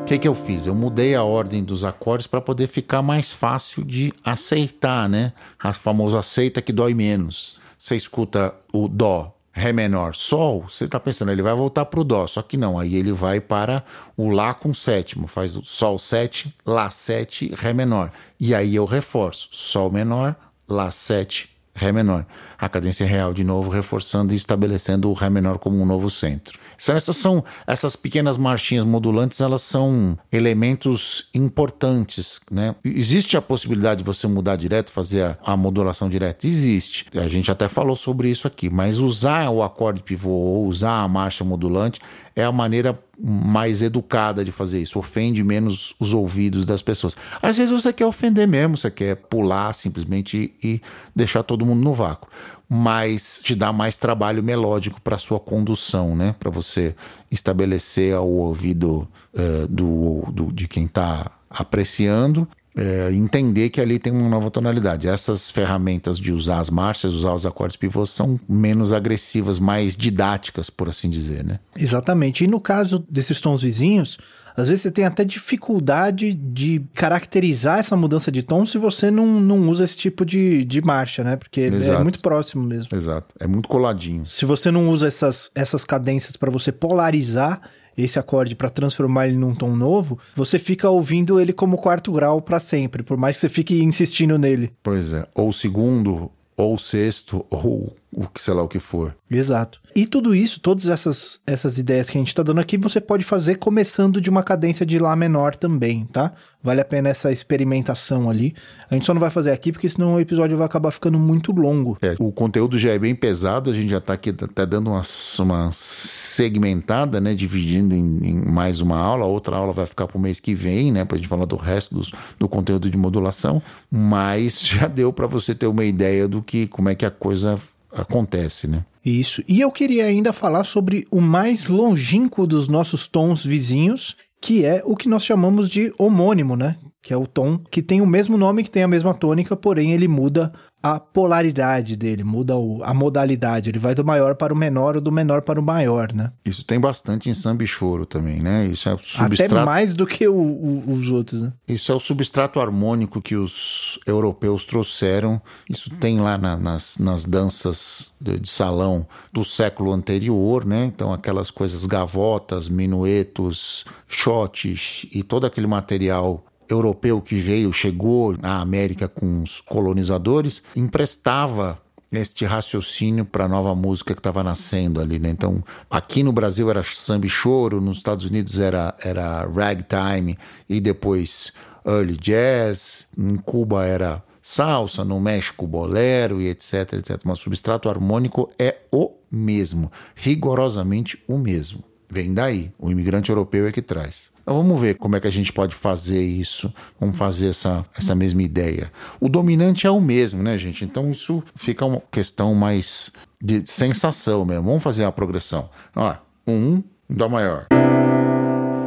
O 0.00 0.04
que, 0.04 0.18
que 0.18 0.28
eu 0.28 0.34
fiz? 0.36 0.66
Eu 0.66 0.74
mudei 0.74 1.16
a 1.16 1.24
ordem 1.24 1.64
dos 1.64 1.82
acordes 1.82 2.28
para 2.28 2.40
poder 2.40 2.68
ficar 2.68 3.02
mais 3.02 3.32
fácil 3.32 3.84
de 3.84 4.12
aceitar, 4.24 5.08
né? 5.08 5.32
A 5.58 5.72
famosa 5.72 6.20
aceita 6.20 6.62
que 6.62 6.72
dói 6.72 6.94
menos. 6.94 7.58
Você 7.76 7.96
escuta 7.96 8.54
o 8.72 8.86
Dó, 8.86 9.34
Ré 9.52 9.72
menor, 9.72 10.14
Sol, 10.14 10.62
você 10.68 10.84
está 10.84 11.00
pensando, 11.00 11.32
ele 11.32 11.42
vai 11.42 11.54
voltar 11.54 11.84
para 11.86 11.98
o 11.98 12.04
Dó, 12.04 12.24
só 12.28 12.40
que 12.40 12.56
não, 12.56 12.78
aí 12.78 12.94
ele 12.94 13.12
vai 13.12 13.40
para 13.40 13.84
o 14.16 14.30
Lá 14.30 14.54
com 14.54 14.72
sétimo, 14.72 15.26
faz 15.26 15.56
o 15.56 15.62
Sol 15.62 15.98
7, 15.98 16.54
Lá 16.64 16.88
7, 16.88 17.52
Ré 17.56 17.72
menor. 17.72 18.12
E 18.38 18.54
aí 18.54 18.76
eu 18.76 18.84
reforço, 18.84 19.48
Sol 19.50 19.90
menor, 19.90 20.36
Lá 20.68 20.92
7, 20.92 21.49
Ré 21.74 21.92
menor. 21.92 22.26
A 22.58 22.68
cadência 22.68 23.06
real 23.06 23.32
de 23.32 23.44
novo, 23.44 23.70
reforçando 23.70 24.32
e 24.32 24.36
estabelecendo 24.36 25.08
o 25.08 25.14
Ré 25.14 25.30
menor 25.30 25.58
como 25.58 25.80
um 25.80 25.86
novo 25.86 26.10
centro. 26.10 26.58
Então, 26.82 26.96
essas 26.96 27.16
são 27.16 27.44
essas 27.66 27.94
pequenas 27.94 28.38
marchinhas 28.38 28.84
modulantes, 28.84 29.40
elas 29.40 29.62
são 29.62 30.18
elementos 30.32 31.28
importantes, 31.34 32.40
né? 32.50 32.74
Existe 32.82 33.36
a 33.36 33.42
possibilidade 33.42 33.98
de 33.98 34.04
você 34.04 34.26
mudar 34.26 34.56
direto, 34.56 34.90
fazer 34.90 35.22
a, 35.22 35.38
a 35.44 35.56
modulação 35.56 36.08
direta? 36.08 36.46
Existe. 36.46 37.06
A 37.14 37.28
gente 37.28 37.50
até 37.50 37.68
falou 37.68 37.96
sobre 37.96 38.30
isso 38.30 38.46
aqui, 38.46 38.70
mas 38.70 38.98
usar 38.98 39.50
o 39.50 39.62
acorde 39.62 40.02
pivô 40.02 40.30
ou 40.30 40.66
usar 40.66 41.02
a 41.02 41.08
marcha 41.08 41.44
modulante 41.44 42.00
é 42.34 42.44
a 42.44 42.52
maneira 42.52 42.98
mais 43.22 43.82
educada 43.82 44.44
de 44.44 44.50
fazer 44.50 44.80
isso, 44.80 44.98
ofende 44.98 45.44
menos 45.44 45.94
os 45.98 46.12
ouvidos 46.14 46.64
das 46.64 46.80
pessoas. 46.80 47.16
Às 47.42 47.58
vezes 47.58 47.70
você 47.70 47.92
quer 47.92 48.06
ofender 48.06 48.48
mesmo, 48.48 48.76
você 48.76 48.90
quer 48.90 49.16
pular 49.16 49.72
simplesmente 49.74 50.54
e, 50.62 50.80
deixar 51.14 51.42
todo 51.42 51.66
mundo 51.66 51.82
no 51.82 51.92
vácuo, 51.92 52.30
mas 52.68 53.40
te 53.42 53.54
dá 53.54 53.72
mais 53.72 53.98
trabalho 53.98 54.42
melódico 54.42 55.00
para 55.00 55.18
sua 55.18 55.38
condução, 55.38 56.16
né? 56.16 56.34
Para 56.38 56.50
você 56.50 56.94
estabelecer 57.30 58.14
ao 58.14 58.28
ouvido 58.28 59.08
uh, 59.34 59.68
do, 59.68 60.24
do, 60.32 60.52
de 60.52 60.66
quem 60.66 60.86
está 60.86 61.30
apreciando 61.50 62.48
é, 62.76 63.12
entender 63.12 63.70
que 63.70 63.80
ali 63.80 63.98
tem 63.98 64.12
uma 64.12 64.28
nova 64.28 64.50
tonalidade. 64.50 65.08
Essas 65.08 65.50
ferramentas 65.50 66.18
de 66.18 66.32
usar 66.32 66.60
as 66.60 66.70
marchas, 66.70 67.12
usar 67.12 67.34
os 67.34 67.44
acordes 67.44 67.76
pivôs 67.76 68.10
são 68.10 68.38
menos 68.48 68.92
agressivas, 68.92 69.58
mais 69.58 69.96
didáticas, 69.96 70.70
por 70.70 70.88
assim 70.88 71.08
dizer, 71.08 71.44
né? 71.44 71.58
Exatamente. 71.76 72.44
E 72.44 72.46
no 72.46 72.60
caso 72.60 73.04
desses 73.08 73.40
tons 73.40 73.62
vizinhos, 73.62 74.18
às 74.56 74.68
vezes 74.68 74.82
você 74.82 74.90
tem 74.90 75.04
até 75.04 75.24
dificuldade 75.24 76.32
de 76.32 76.82
caracterizar 76.94 77.78
essa 77.78 77.96
mudança 77.96 78.30
de 78.30 78.42
tom 78.42 78.66
se 78.66 78.78
você 78.78 79.10
não, 79.10 79.40
não 79.40 79.68
usa 79.68 79.84
esse 79.84 79.96
tipo 79.96 80.24
de, 80.24 80.64
de 80.64 80.80
marcha, 80.80 81.24
né? 81.24 81.36
Porque 81.36 81.62
é 81.62 81.66
Exato. 81.66 82.00
é 82.00 82.02
muito 82.02 82.20
próximo 82.20 82.62
mesmo. 82.62 82.96
Exato. 82.96 83.34
É 83.38 83.46
muito 83.46 83.68
coladinho. 83.68 84.26
Se 84.26 84.44
você 84.44 84.70
não 84.70 84.88
usa 84.90 85.06
essas, 85.08 85.50
essas 85.54 85.84
cadências 85.84 86.36
para 86.36 86.50
você 86.50 86.72
polarizar 86.72 87.60
esse 87.96 88.18
acorde 88.18 88.54
para 88.54 88.70
transformar 88.70 89.28
ele 89.28 89.36
num 89.36 89.54
tom 89.54 89.74
novo, 89.76 90.18
você 90.34 90.58
fica 90.58 90.88
ouvindo 90.88 91.40
ele 91.40 91.52
como 91.52 91.78
quarto 91.78 92.12
grau 92.12 92.40
para 92.40 92.60
sempre, 92.60 93.02
por 93.02 93.16
mais 93.16 93.36
que 93.36 93.42
você 93.42 93.48
fique 93.48 93.82
insistindo 93.82 94.38
nele. 94.38 94.72
Pois 94.82 95.12
é, 95.12 95.26
ou 95.34 95.52
segundo, 95.52 96.30
ou 96.56 96.78
sexto, 96.78 97.44
ou 97.50 97.94
o 98.12 98.26
que 98.26 98.42
sei 98.42 98.54
lá 98.54 98.62
o 98.62 98.68
que 98.68 98.80
for. 98.80 99.14
Exato. 99.30 99.80
E 99.94 100.06
tudo 100.06 100.34
isso, 100.34 100.60
todas 100.60 100.88
essas, 100.88 101.40
essas 101.46 101.78
ideias 101.78 102.10
que 102.10 102.18
a 102.18 102.20
gente 102.20 102.28
está 102.28 102.42
dando 102.42 102.60
aqui, 102.60 102.76
você 102.76 103.00
pode 103.00 103.24
fazer 103.24 103.56
começando 103.56 104.20
de 104.20 104.28
uma 104.28 104.42
cadência 104.42 104.84
de 104.84 104.98
Lá 104.98 105.14
menor 105.16 105.56
também, 105.56 106.04
tá? 106.04 106.32
Vale 106.62 106.80
a 106.80 106.84
pena 106.84 107.08
essa 107.08 107.32
experimentação 107.32 108.28
ali. 108.28 108.54
A 108.90 108.94
gente 108.94 109.06
só 109.06 109.14
não 109.14 109.20
vai 109.20 109.30
fazer 109.30 109.50
aqui, 109.50 109.72
porque 109.72 109.88
senão 109.88 110.16
o 110.16 110.20
episódio 110.20 110.58
vai 110.58 110.66
acabar 110.66 110.90
ficando 110.90 111.18
muito 111.18 111.52
longo. 111.52 111.96
É, 112.02 112.14
o 112.18 112.30
conteúdo 112.30 112.78
já 112.78 112.90
é 112.90 112.98
bem 112.98 113.14
pesado, 113.14 113.70
a 113.70 113.74
gente 113.74 113.88
já 113.88 113.98
está 113.98 114.12
aqui 114.12 114.30
até 114.30 114.66
dando 114.66 114.90
uma, 114.90 115.02
uma 115.38 115.70
segmentada, 115.72 117.20
né? 117.20 117.34
Dividindo 117.34 117.94
em, 117.94 118.20
em, 118.22 118.44
mais 118.44 118.80
uma 118.80 118.98
aula, 118.98 119.24
outra 119.24 119.56
aula 119.56 119.72
vai 119.72 119.86
ficar 119.86 120.06
para 120.06 120.18
o 120.18 120.20
mês 120.20 120.38
que 120.38 120.54
vem, 120.54 120.92
né? 120.92 121.04
Para 121.04 121.16
a 121.16 121.18
gente 121.18 121.28
falar 121.28 121.46
do 121.46 121.56
resto 121.56 121.94
dos, 121.94 122.12
do 122.38 122.48
conteúdo 122.48 122.90
de 122.90 122.98
modulação. 122.98 123.62
Mas 123.90 124.60
já 124.60 124.86
deu 124.86 125.12
para 125.12 125.26
você 125.26 125.54
ter 125.54 125.66
uma 125.66 125.84
ideia 125.84 126.28
do 126.28 126.42
que 126.42 126.66
como 126.66 126.90
é 126.90 126.94
que 126.94 127.06
a 127.06 127.10
coisa 127.10 127.58
acontece, 127.92 128.66
né? 128.66 128.84
Isso. 129.04 129.42
E 129.48 129.60
eu 129.60 129.70
queria 129.70 130.04
ainda 130.04 130.32
falar 130.32 130.64
sobre 130.64 131.06
o 131.10 131.20
mais 131.20 131.66
longínquo 131.66 132.46
dos 132.46 132.68
nossos 132.68 133.06
tons 133.06 133.44
vizinhos, 133.44 134.16
que 134.40 134.64
é 134.64 134.82
o 134.84 134.96
que 134.96 135.08
nós 135.08 135.24
chamamos 135.24 135.68
de 135.68 135.92
homônimo, 135.98 136.56
né? 136.56 136.76
Que 137.02 137.12
é 137.12 137.16
o 137.16 137.26
tom 137.26 137.58
que 137.58 137.82
tem 137.82 138.00
o 138.00 138.06
mesmo 138.06 138.36
nome, 138.36 138.62
que 138.62 138.70
tem 138.70 138.82
a 138.82 138.88
mesma 138.88 139.14
tônica, 139.14 139.56
porém 139.56 139.92
ele 139.92 140.06
muda 140.06 140.52
a 140.82 140.98
polaridade 140.98 141.94
dele, 141.94 142.24
muda 142.24 142.56
o, 142.56 142.82
a 142.82 142.94
modalidade. 142.94 143.68
Ele 143.68 143.78
vai 143.78 143.94
do 143.94 144.04
maior 144.04 144.34
para 144.34 144.52
o 144.52 144.56
menor 144.56 144.96
ou 144.96 145.00
do 145.00 145.12
menor 145.12 145.42
para 145.42 145.60
o 145.60 145.62
maior, 145.62 146.12
né? 146.12 146.32
Isso 146.44 146.64
tem 146.64 146.80
bastante 146.80 147.28
em 147.28 147.34
samba 147.34 147.64
e 147.64 147.66
choro 147.66 148.06
também, 148.06 148.40
né? 148.40 148.66
Isso 148.66 148.88
é 148.88 148.96
substrato... 149.02 149.54
Até 149.54 149.64
mais 149.64 149.94
do 149.94 150.06
que 150.06 150.26
o, 150.26 150.34
o, 150.34 150.84
os 150.90 151.10
outros, 151.10 151.42
né? 151.42 151.52
Isso 151.68 151.92
é 151.92 151.94
o 151.94 152.00
substrato 152.00 152.60
harmônico 152.60 153.20
que 153.20 153.36
os 153.36 153.98
europeus 154.06 154.64
trouxeram. 154.64 155.40
Isso 155.68 155.90
tem 155.90 156.18
lá 156.18 156.38
na, 156.38 156.56
nas, 156.56 156.96
nas 156.96 157.24
danças 157.24 158.10
de, 158.20 158.40
de, 158.40 158.48
salão 158.48 159.06
do 159.32 159.44
século 159.44 159.92
anterior, 159.92 160.64
né? 160.64 160.86
Então 160.86 161.12
aquelas 161.12 161.50
coisas 161.50 161.84
gavotas, 161.84 162.68
minuetos, 162.68 163.84
shotes 164.08 165.06
e 165.12 165.22
todo 165.22 165.46
aquele 165.46 165.66
material 165.66 166.44
europeu 166.70 167.20
que 167.20 167.36
veio, 167.36 167.72
chegou 167.72 168.36
à 168.42 168.60
América 168.60 169.08
com 169.08 169.42
os 169.42 169.60
colonizadores, 169.60 170.62
emprestava 170.74 171.80
este 172.12 172.44
raciocínio 172.44 173.24
para 173.24 173.44
a 173.44 173.48
nova 173.48 173.74
música 173.74 174.14
que 174.14 174.20
estava 174.20 174.42
nascendo 174.42 175.00
ali, 175.00 175.18
né? 175.18 175.30
Então, 175.30 175.62
aqui 175.88 176.22
no 176.22 176.32
Brasil 176.32 176.68
era 176.68 176.82
samba 176.82 177.26
e 177.26 177.28
choro, 177.28 177.80
nos 177.80 177.98
Estados 177.98 178.24
Unidos 178.24 178.58
era, 178.58 178.94
era 179.02 179.46
ragtime 179.46 180.36
e 180.68 180.80
depois 180.80 181.52
early 181.86 182.16
jazz, 182.16 183.06
em 183.16 183.36
Cuba 183.36 183.86
era 183.86 184.22
salsa, 184.42 185.04
no 185.04 185.20
México 185.20 185.66
bolero 185.66 186.40
e 186.40 186.48
etc, 186.48 186.94
etc. 186.94 187.20
Mas 187.24 187.38
o 187.38 187.42
substrato 187.42 187.88
harmônico 187.88 188.50
é 188.58 188.78
o 188.90 189.12
mesmo, 189.30 189.92
rigorosamente 190.16 191.22
o 191.28 191.38
mesmo. 191.38 191.84
Vem 192.08 192.34
daí, 192.34 192.72
o 192.76 192.90
imigrante 192.90 193.30
europeu 193.30 193.68
é 193.68 193.72
que 193.72 193.82
traz. 193.82 194.29
Então 194.42 194.56
vamos 194.56 194.80
ver 194.80 194.94
como 194.94 195.16
é 195.16 195.20
que 195.20 195.28
a 195.28 195.32
gente 195.32 195.52
pode 195.52 195.74
fazer 195.74 196.22
isso, 196.22 196.72
vamos 196.98 197.16
fazer 197.16 197.48
essa, 197.48 197.84
essa 197.96 198.14
mesma 198.14 198.42
ideia. 198.42 198.90
O 199.20 199.28
dominante 199.28 199.86
é 199.86 199.90
o 199.90 200.00
mesmo, 200.00 200.42
né, 200.42 200.56
gente? 200.58 200.84
Então 200.84 201.10
isso 201.10 201.42
fica 201.54 201.84
uma 201.84 202.02
questão 202.10 202.54
mais 202.54 203.12
de 203.40 203.66
sensação 203.66 204.44
mesmo. 204.44 204.64
Vamos 204.64 204.82
fazer 204.82 205.04
a 205.04 205.12
progressão. 205.12 205.68
Ó, 205.94 206.14
um, 206.46 206.82
Dó 207.08 207.28
maior. 207.28 207.66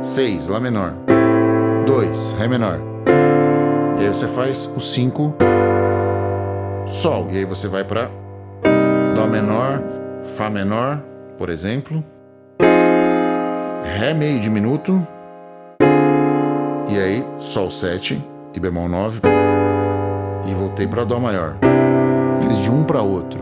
Seis, 0.02 0.48
Lá 0.48 0.60
menor. 0.60 0.96
Dois, 1.86 2.32
Ré 2.38 2.48
menor. 2.48 2.80
E 4.00 4.06
aí 4.06 4.08
você 4.08 4.28
faz 4.28 4.70
o 4.76 4.80
cinco, 4.80 5.36
Sol. 6.88 7.30
E 7.32 7.38
aí 7.38 7.46
você 7.46 7.68
vai 7.68 7.84
para 7.84 8.10
Dó 9.16 9.28
menor, 9.28 9.82
Fá 10.38 10.50
menor, 10.50 11.02
por 11.38 11.50
exemplo. 11.50 12.04
Ré 13.84 14.14
meio 14.14 14.40
diminuto. 14.40 15.06
E 16.90 16.98
aí, 16.98 17.24
Sol 17.40 17.72
7 17.72 18.22
e 18.54 18.60
bemol 18.60 18.90
9. 18.90 19.22
E 20.48 20.54
voltei 20.54 20.86
para 20.86 21.04
Dó 21.04 21.20
maior. 21.20 21.58
Fiz 22.48 22.58
de 22.60 22.70
um 22.70 22.84
para 22.84 23.02
outro. 23.02 23.40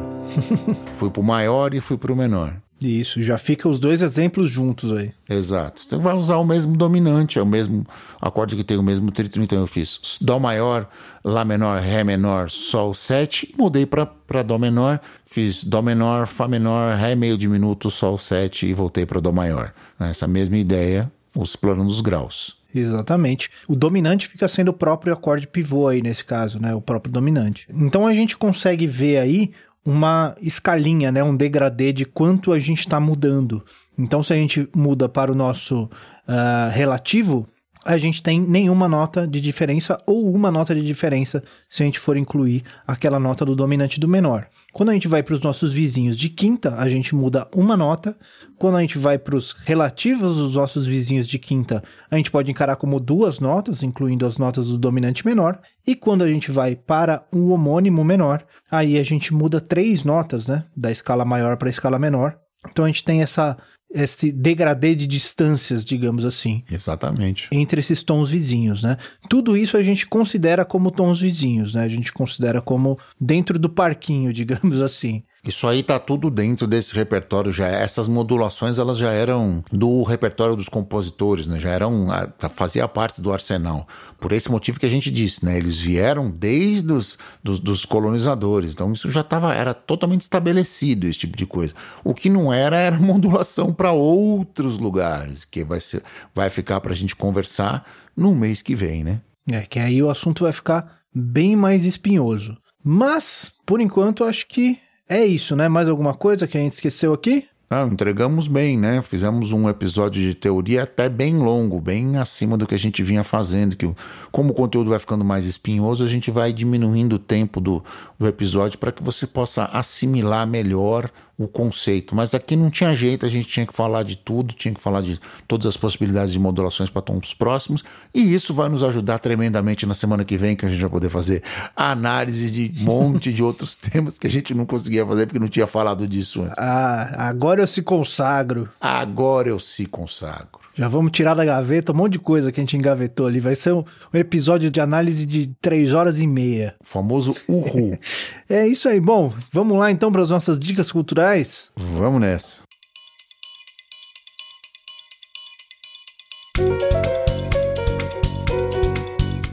fui 0.95 1.09
pro 1.09 1.23
maior 1.23 1.73
e 1.73 1.81
fui 1.81 1.97
pro 1.97 2.15
menor. 2.15 2.53
Isso, 2.79 3.21
já 3.21 3.37
fica 3.37 3.69
os 3.69 3.79
dois 3.79 4.01
exemplos 4.01 4.49
juntos 4.49 4.91
aí. 4.91 5.11
Exato. 5.29 5.81
Você 5.81 5.97
vai 5.97 6.15
usar 6.15 6.37
o 6.37 6.43
mesmo 6.43 6.75
dominante, 6.75 7.37
é 7.37 7.41
o 7.41 7.45
mesmo 7.45 7.85
acorde 8.19 8.55
que 8.55 8.63
tem 8.63 8.77
o 8.77 8.83
mesmo 8.83 9.11
trito. 9.11 9.39
Então 9.39 9.59
eu 9.59 9.67
fiz 9.67 10.17
Dó 10.19 10.39
maior, 10.39 10.89
Lá 11.23 11.45
menor, 11.45 11.79
Ré 11.79 12.03
menor, 12.03 12.49
Sol 12.49 12.93
7 12.93 13.53
e 13.53 13.61
mudei 13.61 13.85
para 13.85 14.43
Dó 14.43 14.57
menor. 14.57 14.99
Fiz 15.25 15.63
Dó 15.63 15.81
menor, 15.81 16.25
Fá 16.25 16.47
menor, 16.47 16.95
Ré 16.95 17.15
meio 17.15 17.37
diminuto, 17.37 17.91
Sol 17.91 18.17
7 18.17 18.65
e 18.65 18.73
voltei 18.73 19.05
para 19.05 19.19
Dó 19.19 19.31
maior. 19.31 19.73
Essa 19.99 20.27
mesma 20.27 20.57
ideia, 20.57 21.11
os 21.35 22.01
graus. 22.01 22.60
Exatamente. 22.73 23.49
O 23.67 23.75
dominante 23.75 24.27
fica 24.27 24.47
sendo 24.47 24.69
o 24.69 24.73
próprio 24.73 25.13
acorde 25.13 25.47
pivô 25.47 25.87
aí 25.87 26.01
nesse 26.01 26.23
caso, 26.23 26.59
né? 26.59 26.73
O 26.73 26.81
próprio 26.81 27.11
dominante. 27.11 27.67
Então 27.69 28.07
a 28.07 28.13
gente 28.13 28.37
consegue 28.37 28.87
ver 28.87 29.17
aí 29.17 29.51
uma 29.85 30.35
escalinha, 30.41 31.11
né, 31.11 31.23
um 31.23 31.35
degradê 31.35 31.91
de 31.91 32.05
quanto 32.05 32.53
a 32.53 32.59
gente 32.59 32.79
está 32.79 32.99
mudando. 32.99 33.63
Então, 33.97 34.23
se 34.23 34.31
a 34.33 34.35
gente 34.35 34.69
muda 34.75 35.09
para 35.09 35.31
o 35.31 35.35
nosso 35.35 35.83
uh, 35.83 36.69
relativo, 36.71 37.47
a 37.83 37.97
gente 37.97 38.21
tem 38.21 38.39
nenhuma 38.39 38.87
nota 38.87 39.27
de 39.27 39.41
diferença 39.41 40.01
ou 40.05 40.33
uma 40.33 40.51
nota 40.51 40.75
de 40.75 40.81
diferença 40.81 41.43
se 41.67 41.81
a 41.81 41.85
gente 41.85 41.99
for 41.99 42.15
incluir 42.15 42.63
aquela 42.85 43.19
nota 43.19 43.43
do 43.43 43.55
dominante 43.55 43.99
do 43.99 44.07
menor. 44.07 44.47
Quando 44.71 44.89
a 44.89 44.93
gente 44.93 45.07
vai 45.07 45.23
para 45.23 45.33
os 45.33 45.41
nossos 45.41 45.73
vizinhos 45.73 46.15
de 46.15 46.29
quinta, 46.29 46.75
a 46.75 46.87
gente 46.87 47.15
muda 47.15 47.47
uma 47.53 47.75
nota. 47.75 48.15
Quando 48.57 48.77
a 48.77 48.81
gente 48.81 48.97
vai 48.97 49.17
para 49.17 49.35
os 49.35 49.51
relativos 49.51 50.37
dos 50.37 50.55
nossos 50.55 50.85
vizinhos 50.85 51.27
de 51.27 51.39
quinta, 51.39 51.83
a 52.09 52.15
gente 52.15 52.31
pode 52.31 52.51
encarar 52.51 52.75
como 52.75 52.99
duas 52.99 53.39
notas, 53.39 53.81
incluindo 53.83 54.25
as 54.25 54.37
notas 54.37 54.67
do 54.67 54.77
dominante 54.77 55.25
menor. 55.25 55.59
E 55.85 55.95
quando 55.95 56.23
a 56.23 56.29
gente 56.29 56.51
vai 56.51 56.75
para 56.75 57.25
um 57.33 57.51
homônimo 57.51 58.03
menor, 58.03 58.45
aí 58.69 58.97
a 58.97 59.03
gente 59.03 59.33
muda 59.33 59.59
três 59.59 60.03
notas, 60.03 60.45
né? 60.45 60.65
Da 60.77 60.91
escala 60.91 61.25
maior 61.25 61.57
para 61.57 61.67
a 61.67 61.71
escala 61.71 61.97
menor. 61.97 62.37
Então 62.69 62.85
a 62.85 62.87
gente 62.87 63.03
tem 63.03 63.21
essa 63.21 63.57
esse 63.93 64.31
degradê 64.31 64.95
de 64.95 65.05
distâncias, 65.05 65.83
digamos 65.83 66.25
assim. 66.25 66.63
Exatamente. 66.71 67.47
Entre 67.51 67.79
esses 67.79 68.03
tons 68.03 68.29
vizinhos, 68.29 68.81
né? 68.81 68.97
Tudo 69.29 69.57
isso 69.57 69.77
a 69.77 69.83
gente 69.83 70.07
considera 70.07 70.63
como 70.63 70.91
tons 70.91 71.19
vizinhos, 71.19 71.73
né? 71.73 71.83
A 71.83 71.89
gente 71.89 72.11
considera 72.11 72.61
como 72.61 72.97
dentro 73.19 73.59
do 73.59 73.69
parquinho, 73.69 74.31
digamos 74.33 74.81
assim. 74.81 75.23
Isso 75.43 75.67
aí 75.67 75.81
tá 75.81 75.97
tudo 75.97 76.29
dentro 76.29 76.67
desse 76.67 76.95
repertório 76.95 77.51
já. 77.51 77.67
Essas 77.67 78.07
modulações 78.07 78.77
elas 78.77 78.97
já 78.97 79.11
eram 79.11 79.63
do 79.71 80.03
repertório 80.03 80.55
dos 80.55 80.69
compositores, 80.69 81.47
né? 81.47 81.59
Já 81.59 81.71
eram 81.71 82.07
fazia 82.51 82.87
parte 82.87 83.19
do 83.19 83.33
arsenal. 83.33 83.87
Por 84.19 84.31
esse 84.33 84.51
motivo 84.51 84.79
que 84.79 84.85
a 84.85 84.89
gente 84.89 85.09
disse, 85.09 85.43
né? 85.43 85.57
Eles 85.57 85.81
vieram 85.81 86.29
desde 86.29 86.93
os 86.93 87.17
dos, 87.43 87.59
dos 87.59 87.85
colonizadores. 87.85 88.73
Então 88.73 88.93
isso 88.93 89.09
já 89.09 89.21
estava 89.21 89.51
era 89.55 89.73
totalmente 89.73 90.21
estabelecido 90.21 91.07
esse 91.07 91.19
tipo 91.19 91.35
de 91.35 91.47
coisa. 91.47 91.73
O 92.03 92.13
que 92.13 92.29
não 92.29 92.53
era 92.53 92.77
era 92.77 92.97
modulação 93.01 93.73
para 93.73 93.91
outros 93.91 94.77
lugares, 94.77 95.43
que 95.43 95.63
vai 95.63 95.79
ser 95.79 96.03
vai 96.35 96.51
ficar 96.51 96.79
para 96.81 96.91
a 96.91 96.95
gente 96.95 97.15
conversar 97.15 97.83
no 98.15 98.35
mês 98.35 98.61
que 98.61 98.75
vem, 98.75 99.03
né? 99.03 99.21
É 99.49 99.61
que 99.61 99.79
aí 99.79 100.03
o 100.03 100.09
assunto 100.11 100.43
vai 100.43 100.53
ficar 100.53 100.99
bem 101.11 101.55
mais 101.55 101.83
espinhoso. 101.83 102.55
Mas 102.83 103.51
por 103.65 103.81
enquanto 103.81 104.23
acho 104.23 104.47
que 104.47 104.77
é 105.11 105.25
isso, 105.25 105.57
né? 105.57 105.67
Mais 105.67 105.89
alguma 105.89 106.13
coisa 106.13 106.47
que 106.47 106.57
a 106.57 106.61
gente 106.61 106.71
esqueceu 106.71 107.13
aqui? 107.13 107.45
Ah, 107.69 107.85
entregamos 107.85 108.47
bem, 108.47 108.77
né? 108.77 109.01
Fizemos 109.01 109.51
um 109.51 109.69
episódio 109.69 110.21
de 110.21 110.33
teoria 110.33 110.83
até 110.83 111.07
bem 111.07 111.37
longo, 111.37 111.79
bem 111.79 112.17
acima 112.17 112.57
do 112.57 112.65
que 112.65 112.75
a 112.75 112.79
gente 112.79 113.03
vinha 113.03 113.23
fazendo. 113.23 113.75
Que 113.75 113.93
como 114.31 114.51
o 114.51 114.53
conteúdo 114.53 114.89
vai 114.89 114.99
ficando 114.99 115.23
mais 115.23 115.45
espinhoso, 115.45 116.03
a 116.03 116.07
gente 116.07 116.31
vai 116.31 116.53
diminuindo 116.53 117.13
o 117.13 117.19
tempo 117.19 117.59
do, 117.59 117.83
do 118.17 118.27
episódio 118.27 118.77
para 118.77 118.91
que 118.91 119.03
você 119.03 119.27
possa 119.27 119.65
assimilar 119.65 120.47
melhor 120.47 121.09
o 121.43 121.47
conceito. 121.47 122.15
Mas 122.15 122.33
aqui 122.33 122.55
não 122.55 122.69
tinha 122.69 122.95
jeito, 122.95 123.25
a 123.25 123.29
gente 123.29 123.47
tinha 123.47 123.65
que 123.65 123.73
falar 123.73 124.03
de 124.03 124.17
tudo, 124.17 124.53
tinha 124.53 124.73
que 124.73 124.81
falar 124.81 125.01
de 125.01 125.19
todas 125.47 125.67
as 125.67 125.77
possibilidades 125.77 126.33
de 126.33 126.39
modulações 126.39 126.89
para 126.89 127.01
tons 127.01 127.33
próximos. 127.33 127.83
E 128.13 128.33
isso 128.33 128.53
vai 128.53 128.69
nos 128.69 128.83
ajudar 128.83 129.19
tremendamente 129.19 129.85
na 129.85 129.93
semana 129.93 130.25
que 130.25 130.37
vem, 130.37 130.55
que 130.55 130.65
a 130.65 130.69
gente 130.69 130.81
vai 130.81 130.89
poder 130.89 131.09
fazer 131.09 131.43
análise 131.75 132.51
de 132.51 132.81
um 132.81 132.85
monte 132.85 133.31
de 133.31 133.43
outros 133.43 133.75
temas 133.77 134.17
que 134.17 134.27
a 134.27 134.29
gente 134.29 134.53
não 134.53 134.65
conseguia 134.65 135.05
fazer 135.05 135.25
porque 135.25 135.39
não 135.39 135.47
tinha 135.47 135.67
falado 135.67 136.07
disso 136.07 136.41
antes. 136.41 136.55
Ah, 136.57 137.27
agora 137.29 137.61
eu 137.61 137.67
se 137.67 137.81
consagro. 137.81 138.69
Agora 138.79 139.49
eu 139.49 139.59
se 139.59 139.85
consagro. 139.85 140.61
Já 140.73 140.87
vamos 140.87 141.11
tirar 141.11 141.33
da 141.33 141.43
gaveta 141.43 141.91
um 141.91 141.95
monte 141.95 142.13
de 142.13 142.19
coisa 142.19 142.51
que 142.51 142.59
a 142.59 142.63
gente 142.63 142.77
engavetou 142.77 143.27
ali. 143.27 143.39
Vai 143.39 143.55
ser 143.55 143.73
um, 143.73 143.83
um 144.13 144.17
episódio 144.17 144.71
de 144.71 144.79
análise 144.79 145.25
de 145.25 145.47
três 145.61 145.93
horas 145.93 146.19
e 146.19 146.25
meia. 146.25 146.75
O 146.79 146.85
famoso 146.85 147.35
Uhu. 147.47 147.97
é 148.53 148.67
isso 148.67 148.89
aí. 148.89 148.99
Bom, 148.99 149.33
vamos 149.51 149.77
lá 149.77 149.89
então 149.89 150.11
para 150.11 150.21
as 150.21 150.29
nossas 150.29 150.59
dicas 150.59 150.91
culturais? 150.91 151.69
Vamos 151.75 152.19
nessa. 152.19 152.61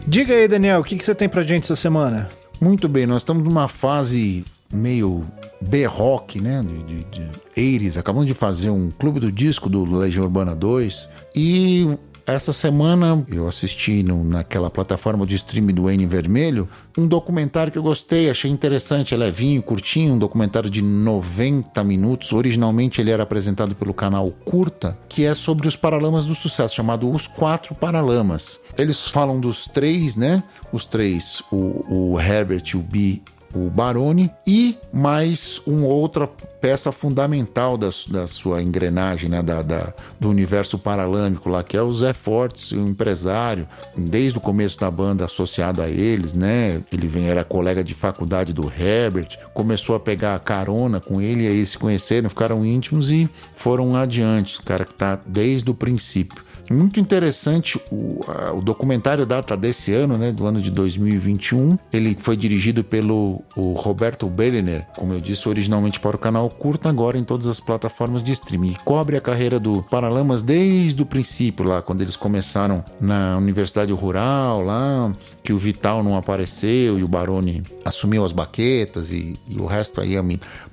Diga 0.06 0.34
aí, 0.34 0.48
Daniel, 0.48 0.80
o 0.80 0.84
que, 0.84 0.96
que 0.96 1.04
você 1.04 1.14
tem 1.14 1.28
pra 1.28 1.42
gente 1.42 1.64
essa 1.64 1.76
semana? 1.76 2.28
Muito 2.60 2.88
bem, 2.88 3.06
nós 3.06 3.18
estamos 3.18 3.44
numa 3.44 3.68
fase 3.68 4.44
meio 4.72 5.24
B-Rock, 5.60 6.40
né? 6.40 6.64
De, 6.66 7.04
de, 7.04 7.78
de 7.78 7.98
Acabamos 7.98 8.26
de 8.26 8.34
fazer 8.34 8.70
um 8.70 8.90
clube 8.90 9.20
do 9.20 9.30
disco 9.30 9.68
do 9.68 9.84
Legião 9.84 10.24
Urbana 10.24 10.54
2. 10.54 11.08
E 11.36 11.96
essa 12.32 12.52
semana 12.52 13.24
eu 13.28 13.48
assisti 13.48 14.02
no, 14.02 14.22
naquela 14.22 14.70
plataforma 14.70 15.26
de 15.26 15.34
streaming 15.36 15.74
do 15.74 15.88
N 15.88 16.06
Vermelho 16.06 16.68
um 16.96 17.06
documentário 17.06 17.70
que 17.70 17.78
eu 17.78 17.82
gostei, 17.82 18.28
achei 18.28 18.50
interessante, 18.50 19.14
é 19.14 19.16
levinho, 19.16 19.62
curtinho, 19.62 20.14
um 20.14 20.18
documentário 20.18 20.68
de 20.68 20.82
90 20.82 21.82
minutos. 21.84 22.32
Originalmente 22.32 23.00
ele 23.00 23.10
era 23.10 23.22
apresentado 23.22 23.74
pelo 23.74 23.94
canal 23.94 24.30
Curta, 24.44 24.98
que 25.08 25.24
é 25.24 25.32
sobre 25.32 25.68
os 25.68 25.76
Paralamas 25.76 26.26
do 26.26 26.34
Sucesso, 26.34 26.74
chamado 26.74 27.10
Os 27.10 27.28
Quatro 27.28 27.74
Paralamas. 27.74 28.60
Eles 28.76 29.08
falam 29.08 29.40
dos 29.40 29.66
três, 29.66 30.16
né? 30.16 30.42
Os 30.72 30.84
três, 30.84 31.42
o, 31.52 32.12
o 32.12 32.20
Herbert, 32.20 32.64
o 32.74 32.78
B 32.78 33.22
o 33.66 33.70
Baroni, 33.70 34.30
e 34.46 34.76
mais 34.92 35.60
uma 35.66 35.86
outra 35.86 36.26
peça 36.26 36.92
fundamental 36.92 37.76
da, 37.76 37.88
da 38.08 38.26
sua 38.26 38.62
engrenagem, 38.62 39.28
né, 39.28 39.42
da, 39.42 39.62
da, 39.62 39.92
do 40.18 40.28
universo 40.28 40.78
paralâmico 40.78 41.48
lá, 41.48 41.62
que 41.62 41.76
é 41.76 41.82
o 41.82 41.90
Zé 41.90 42.12
Fortes, 42.12 42.72
o 42.72 42.80
empresário, 42.80 43.66
desde 43.96 44.38
o 44.38 44.40
começo 44.40 44.78
da 44.78 44.90
banda 44.90 45.24
associado 45.24 45.82
a 45.82 45.88
eles, 45.88 46.34
né, 46.34 46.80
ele 46.92 47.06
vem, 47.06 47.28
era 47.28 47.44
colega 47.44 47.82
de 47.82 47.94
faculdade 47.94 48.52
do 48.52 48.70
Herbert, 48.70 49.38
começou 49.52 49.94
a 49.96 50.00
pegar 50.00 50.38
carona 50.40 51.00
com 51.00 51.20
ele, 51.20 51.46
aí 51.46 51.64
se 51.66 51.76
conheceram, 51.76 52.28
ficaram 52.28 52.64
íntimos 52.64 53.10
e 53.10 53.28
foram 53.54 53.96
adiante, 53.96 54.60
o 54.60 54.62
cara 54.62 54.84
que 54.84 54.94
tá 54.94 55.18
desde 55.26 55.70
o 55.70 55.74
princípio. 55.74 56.47
Muito 56.70 57.00
interessante 57.00 57.80
o, 57.90 58.20
a, 58.28 58.52
o 58.52 58.60
documentário 58.60 59.24
data 59.24 59.56
desse 59.56 59.92
ano, 59.92 60.16
né, 60.16 60.32
do 60.32 60.46
ano 60.46 60.60
de 60.60 60.70
2021. 60.70 61.78
Ele 61.92 62.16
foi 62.18 62.36
dirigido 62.36 62.84
pelo 62.84 63.42
Roberto 63.56 64.26
Berliner, 64.26 64.86
como 64.96 65.12
eu 65.12 65.20
disse, 65.20 65.48
originalmente 65.48 66.00
para 66.00 66.16
o 66.16 66.18
canal 66.18 66.48
Curta, 66.50 66.88
agora 66.88 67.18
em 67.18 67.24
todas 67.24 67.46
as 67.46 67.60
plataformas 67.60 68.22
de 68.22 68.32
streaming. 68.32 68.72
E 68.72 68.76
cobre 68.84 69.16
a 69.16 69.20
carreira 69.20 69.58
do 69.58 69.82
Paralamas 69.82 70.42
desde 70.42 71.02
o 71.02 71.06
princípio, 71.06 71.66
lá 71.66 71.82
quando 71.82 72.02
eles 72.02 72.16
começaram 72.16 72.84
na 73.00 73.36
Universidade 73.36 73.92
Rural, 73.92 74.62
lá 74.62 75.12
que 75.48 75.52
o 75.54 75.56
Vital 75.56 76.02
não 76.02 76.14
apareceu 76.14 76.98
e 76.98 77.02
o 77.02 77.08
Baroni 77.08 77.62
assumiu 77.82 78.22
as 78.22 78.32
baquetas 78.32 79.10
e, 79.12 79.34
e 79.48 79.58
o 79.58 79.64
resto 79.64 79.98
aí 79.98 80.12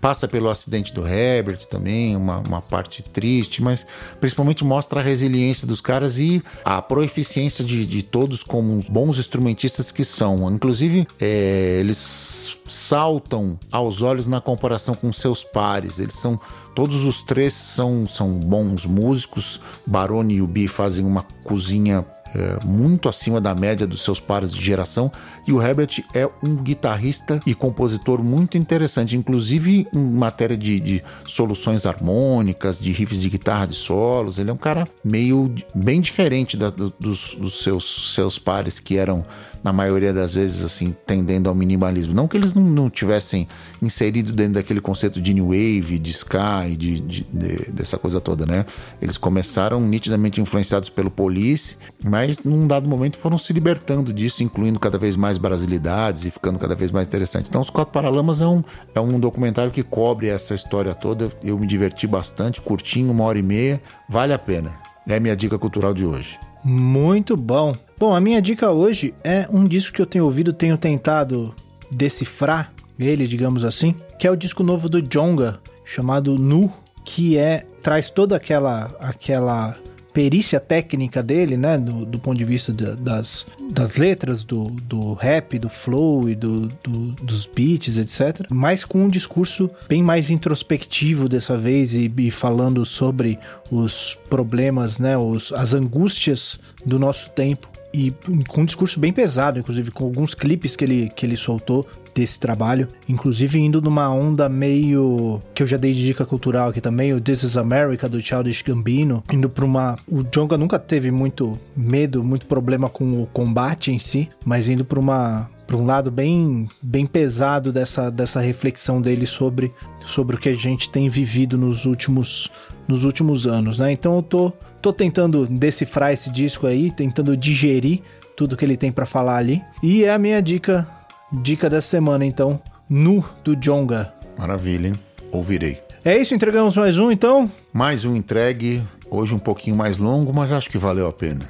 passa 0.01 0.27
pelo 0.27 0.49
acidente 0.49 0.93
do 0.93 1.07
Herbert 1.07 1.65
também, 1.67 2.15
uma, 2.15 2.39
uma 2.39 2.61
parte 2.61 3.01
triste, 3.01 3.63
mas 3.63 3.87
principalmente 4.19 4.65
mostra 4.65 4.99
a 4.99 5.03
resiliência 5.03 5.65
dos 5.65 5.79
caras 5.85 6.17
e 6.17 6.43
a 6.63 6.81
proeficiência 6.81 7.63
de, 7.63 7.85
de 7.85 8.01
todos 8.01 8.43
como 8.43 8.83
bons 8.89 9.19
instrumentistas 9.19 9.91
que 9.91 10.03
são. 10.03 10.51
Inclusive, 10.51 11.07
é, 11.21 11.77
eles 11.79 12.57
saltam 12.67 13.59
aos 13.71 14.01
olhos 14.01 14.25
na 14.25 14.41
comparação 14.41 14.95
com 14.95 15.13
seus 15.13 15.43
pares, 15.43 15.99
eles 15.99 16.15
são 16.15 16.39
Todos 16.75 17.05
os 17.05 17.21
três 17.21 17.53
são, 17.53 18.05
são 18.05 18.37
bons 18.37 18.85
músicos. 18.85 19.61
Baroni 19.85 20.35
e 20.35 20.41
o 20.41 20.47
Bi 20.47 20.67
fazem 20.67 21.05
uma 21.05 21.25
cozinha 21.45 22.05
é, 22.35 22.65
muito 22.65 23.07
acima 23.07 23.39
da 23.39 23.55
média 23.55 23.87
dos 23.87 24.03
seus 24.03 24.19
pares 24.19 24.51
de 24.51 24.61
geração. 24.61 25.09
E 25.47 25.53
o 25.53 25.61
Herbert 25.61 26.03
é 26.13 26.27
um 26.43 26.55
guitarrista 26.55 27.39
e 27.45 27.55
compositor 27.55 28.21
muito 28.21 28.57
interessante, 28.57 29.15
inclusive 29.15 29.87
em 29.93 29.99
matéria 29.99 30.57
de, 30.57 30.79
de 30.79 31.03
soluções 31.25 31.85
harmônicas, 31.85 32.77
de 32.77 32.91
riffs 32.91 33.21
de 33.21 33.29
guitarra 33.29 33.67
de 33.67 33.75
solos. 33.75 34.37
Ele 34.37 34.49
é 34.49 34.53
um 34.53 34.57
cara 34.57 34.85
meio 35.03 35.53
bem 35.73 36.01
diferente 36.01 36.57
da, 36.57 36.69
dos, 36.69 37.35
dos 37.35 37.63
seus, 37.63 38.13
seus 38.13 38.37
pares 38.37 38.79
que 38.79 38.97
eram 38.97 39.25
na 39.65 39.73
maioria 39.73 40.13
das 40.13 40.35
vezes, 40.35 40.61
assim, 40.61 40.95
tendendo 41.07 41.49
ao 41.49 41.55
minimalismo. 41.55 42.13
Não 42.13 42.27
que 42.27 42.37
eles 42.37 42.53
não, 42.53 42.61
não 42.61 42.87
tivessem 42.87 43.47
inserido 43.81 44.31
dentro 44.31 44.53
daquele 44.53 44.79
conceito 44.79 45.19
de 45.19 45.33
new 45.33 45.47
wave, 45.47 45.97
de 45.97 46.11
sky, 46.11 46.75
de, 46.77 46.99
de, 46.99 47.23
de, 47.23 47.71
dessa 47.71 47.97
coisa 47.97 48.21
toda, 48.21 48.45
né? 48.45 48.63
Eles 49.01 49.17
começaram 49.17 49.81
nitidamente 49.81 50.39
influenciados 50.39 50.87
pelo 50.87 51.09
Police, 51.09 51.77
mas 52.03 52.43
num 52.43 52.67
dado 52.67 52.87
momento 52.87 53.17
foram 53.17 53.39
se 53.39 53.51
libertando 53.53 54.13
disso, 54.13 54.43
incluindo 54.43 54.79
cada 54.79 54.99
vez 54.99 55.15
mais 55.15 55.39
brasilidades 55.39 56.25
e 56.25 56.29
ficando 56.29 56.59
cada 56.59 56.75
vez 56.75 56.91
mais 56.91 57.07
interessante. 57.07 57.49
Então, 57.49 57.61
Os 57.61 57.71
Quatro 57.71 57.91
Paralamas 57.91 58.41
é 58.41 58.47
um, 58.47 58.63
é 58.93 58.99
um 58.99 59.19
documentário 59.19 59.71
que 59.71 59.81
cobre 59.81 60.27
essa 60.27 60.53
história 60.53 60.93
toda. 60.93 61.31
Eu 61.43 61.57
me 61.57 61.65
diverti 61.65 62.05
bastante, 62.05 62.61
curtinho, 62.61 63.09
uma 63.09 63.23
hora 63.23 63.39
e 63.39 63.43
meia, 63.43 63.81
vale 64.07 64.31
a 64.31 64.37
pena. 64.37 64.75
É 65.07 65.15
a 65.15 65.19
minha 65.19 65.35
dica 65.35 65.57
cultural 65.57 65.91
de 65.91 66.05
hoje. 66.05 66.37
Muito 66.67 67.37
bom. 67.37 67.75
Bom, 67.95 68.15
a 68.15 68.19
minha 68.19 68.41
dica 68.41 68.71
hoje 68.71 69.13
é 69.23 69.47
um 69.51 69.63
disco 69.63 69.95
que 69.95 70.01
eu 70.01 70.05
tenho 70.07 70.25
ouvido, 70.25 70.51
tenho 70.51 70.75
tentado 70.79 71.53
decifrar 71.91 72.73
ele, 72.97 73.27
digamos 73.27 73.63
assim, 73.63 73.93
que 74.17 74.25
é 74.25 74.31
o 74.31 74.35
disco 74.35 74.63
novo 74.63 74.89
do 74.89 74.99
Jonga, 74.99 75.59
chamado 75.85 76.39
Nu, 76.39 76.73
que 77.05 77.37
é 77.37 77.67
traz 77.83 78.09
toda 78.09 78.35
aquela 78.35 78.95
aquela 78.99 79.75
perícia 80.15 80.61
técnica 80.61 81.21
dele, 81.21 81.57
né, 81.57 81.77
do, 81.77 82.05
do 82.05 82.17
ponto 82.17 82.37
de 82.37 82.45
vista 82.45 82.71
de, 82.71 82.95
das, 82.95 83.45
das 83.69 83.97
letras, 83.97 84.45
do, 84.45 84.69
do 84.83 85.11
rap, 85.11 85.59
do 85.59 85.67
flow 85.67 86.29
e 86.29 86.35
do, 86.35 86.67
do, 86.81 87.11
dos 87.21 87.45
beats, 87.45 87.97
etc. 87.97 88.47
Mas 88.49 88.85
com 88.85 89.03
um 89.03 89.09
discurso 89.09 89.69
bem 89.89 90.01
mais 90.01 90.29
introspectivo 90.29 91.27
dessa 91.27 91.57
vez 91.57 91.93
e, 91.93 92.09
e 92.17 92.31
falando 92.31 92.85
sobre 92.85 93.37
os 93.69 94.17
problemas, 94.29 94.99
né, 94.99 95.17
os, 95.17 95.51
as 95.51 95.73
angústias 95.73 96.61
do 96.85 96.97
nosso 96.97 97.29
tempo 97.31 97.69
e 97.93 98.13
com 98.47 98.61
um 98.61 98.65
discurso 98.65 98.99
bem 98.99 99.11
pesado, 99.11 99.59
inclusive 99.59 99.91
com 99.91 100.05
alguns 100.05 100.33
clipes 100.33 100.77
que 100.77 100.85
ele, 100.85 101.09
que 101.13 101.25
ele 101.25 101.35
soltou 101.35 101.85
desse 102.15 102.39
trabalho, 102.39 102.87
inclusive 103.09 103.59
indo 103.59 103.81
numa 103.81 104.09
onda 104.09 104.47
meio 104.47 105.41
que 105.53 105.61
eu 105.61 105.67
já 105.67 105.75
dei 105.75 105.93
de 105.93 106.03
dica 106.03 106.25
cultural 106.25 106.69
aqui 106.69 106.79
também, 106.79 107.13
o 107.13 107.19
This 107.19 107.43
is 107.43 107.57
America 107.57 108.07
do 108.07 108.21
Childish 108.21 108.61
Gambino, 108.61 109.21
indo 109.31 109.49
para 109.49 109.65
uma 109.65 109.97
o 110.07 110.23
Jonga 110.23 110.57
nunca 110.57 110.79
teve 110.79 111.11
muito 111.11 111.59
medo, 111.75 112.23
muito 112.23 112.47
problema 112.47 112.89
com 112.89 113.21
o 113.21 113.27
combate 113.27 113.91
em 113.91 113.99
si, 113.99 114.29
mas 114.45 114.69
indo 114.69 114.85
para 114.85 114.99
uma 114.99 115.49
para 115.67 115.75
um 115.75 115.85
lado 115.85 116.09
bem 116.09 116.69
bem 116.81 117.05
pesado 117.05 117.73
dessa, 117.73 118.09
dessa 118.09 118.39
reflexão 118.39 119.01
dele 119.01 119.25
sobre 119.25 119.71
sobre 119.99 120.37
o 120.37 120.39
que 120.39 120.49
a 120.49 120.53
gente 120.53 120.89
tem 120.89 121.09
vivido 121.09 121.57
nos 121.57 121.85
últimos 121.85 122.49
nos 122.87 123.03
últimos 123.03 123.45
anos, 123.45 123.77
né? 123.77 123.91
Então 123.91 124.15
eu 124.15 124.23
tô 124.23 124.53
tô 124.81 124.93
tentando 124.93 125.47
decifrar 125.47 126.13
esse 126.13 126.29
disco 126.29 126.67
aí, 126.67 126.91
tentando 126.91 127.35
digerir 127.35 128.01
tudo 128.37 128.55
que 128.55 128.63
ele 128.63 128.77
tem 128.77 128.91
para 128.91 129.05
falar 129.05 129.37
ali. 129.37 129.61
E 129.81 130.03
é 130.03 130.13
a 130.13 130.19
minha 130.19 130.41
dica 130.41 130.87
Dica 131.31 131.69
dessa 131.69 131.87
semana, 131.87 132.25
então, 132.25 132.59
Nu 132.87 133.25
do 133.43 133.55
Jonga. 133.55 134.13
Maravilha, 134.37 134.89
hein? 134.89 134.99
Ouvirei. 135.31 135.81
É 136.03 136.17
isso, 136.17 136.35
entregamos 136.35 136.77
mais 136.77 136.99
um, 136.99 137.11
então? 137.11 137.49
Mais 137.73 138.05
um 138.05 138.15
entregue, 138.15 138.81
hoje 139.09 139.33
um 139.33 139.39
pouquinho 139.39 139.75
mais 139.75 139.97
longo, 139.97 140.31
mas 140.31 140.51
acho 140.51 140.69
que 140.69 140.77
valeu 140.77 141.07
a 141.07 141.11
pena. 141.11 141.49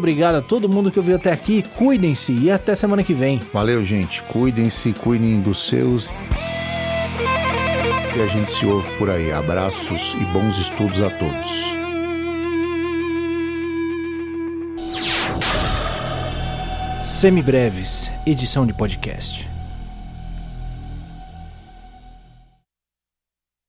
obrigado 0.01 0.35
a 0.35 0.41
todo 0.41 0.67
mundo 0.67 0.89
que 0.91 0.97
ouviu 0.97 1.15
até 1.15 1.31
aqui. 1.31 1.63
Cuidem-se 1.75 2.33
e 2.33 2.49
até 2.49 2.73
semana 2.73 3.03
que 3.03 3.13
vem. 3.13 3.39
Valeu, 3.53 3.83
gente. 3.83 4.23
Cuidem-se, 4.23 4.93
cuidem 4.93 5.39
dos 5.39 5.67
seus. 5.67 6.09
E 8.15 8.21
a 8.21 8.27
gente 8.27 8.51
se 8.51 8.65
ouve 8.65 8.89
por 8.97 9.09
aí. 9.11 9.31
Abraços 9.31 10.15
e 10.19 10.25
bons 10.25 10.57
estudos 10.57 11.01
a 11.01 11.09
todos. 11.11 11.71
Semibreves, 17.01 18.11
edição 18.25 18.65
de 18.65 18.73
podcast. 18.73 19.50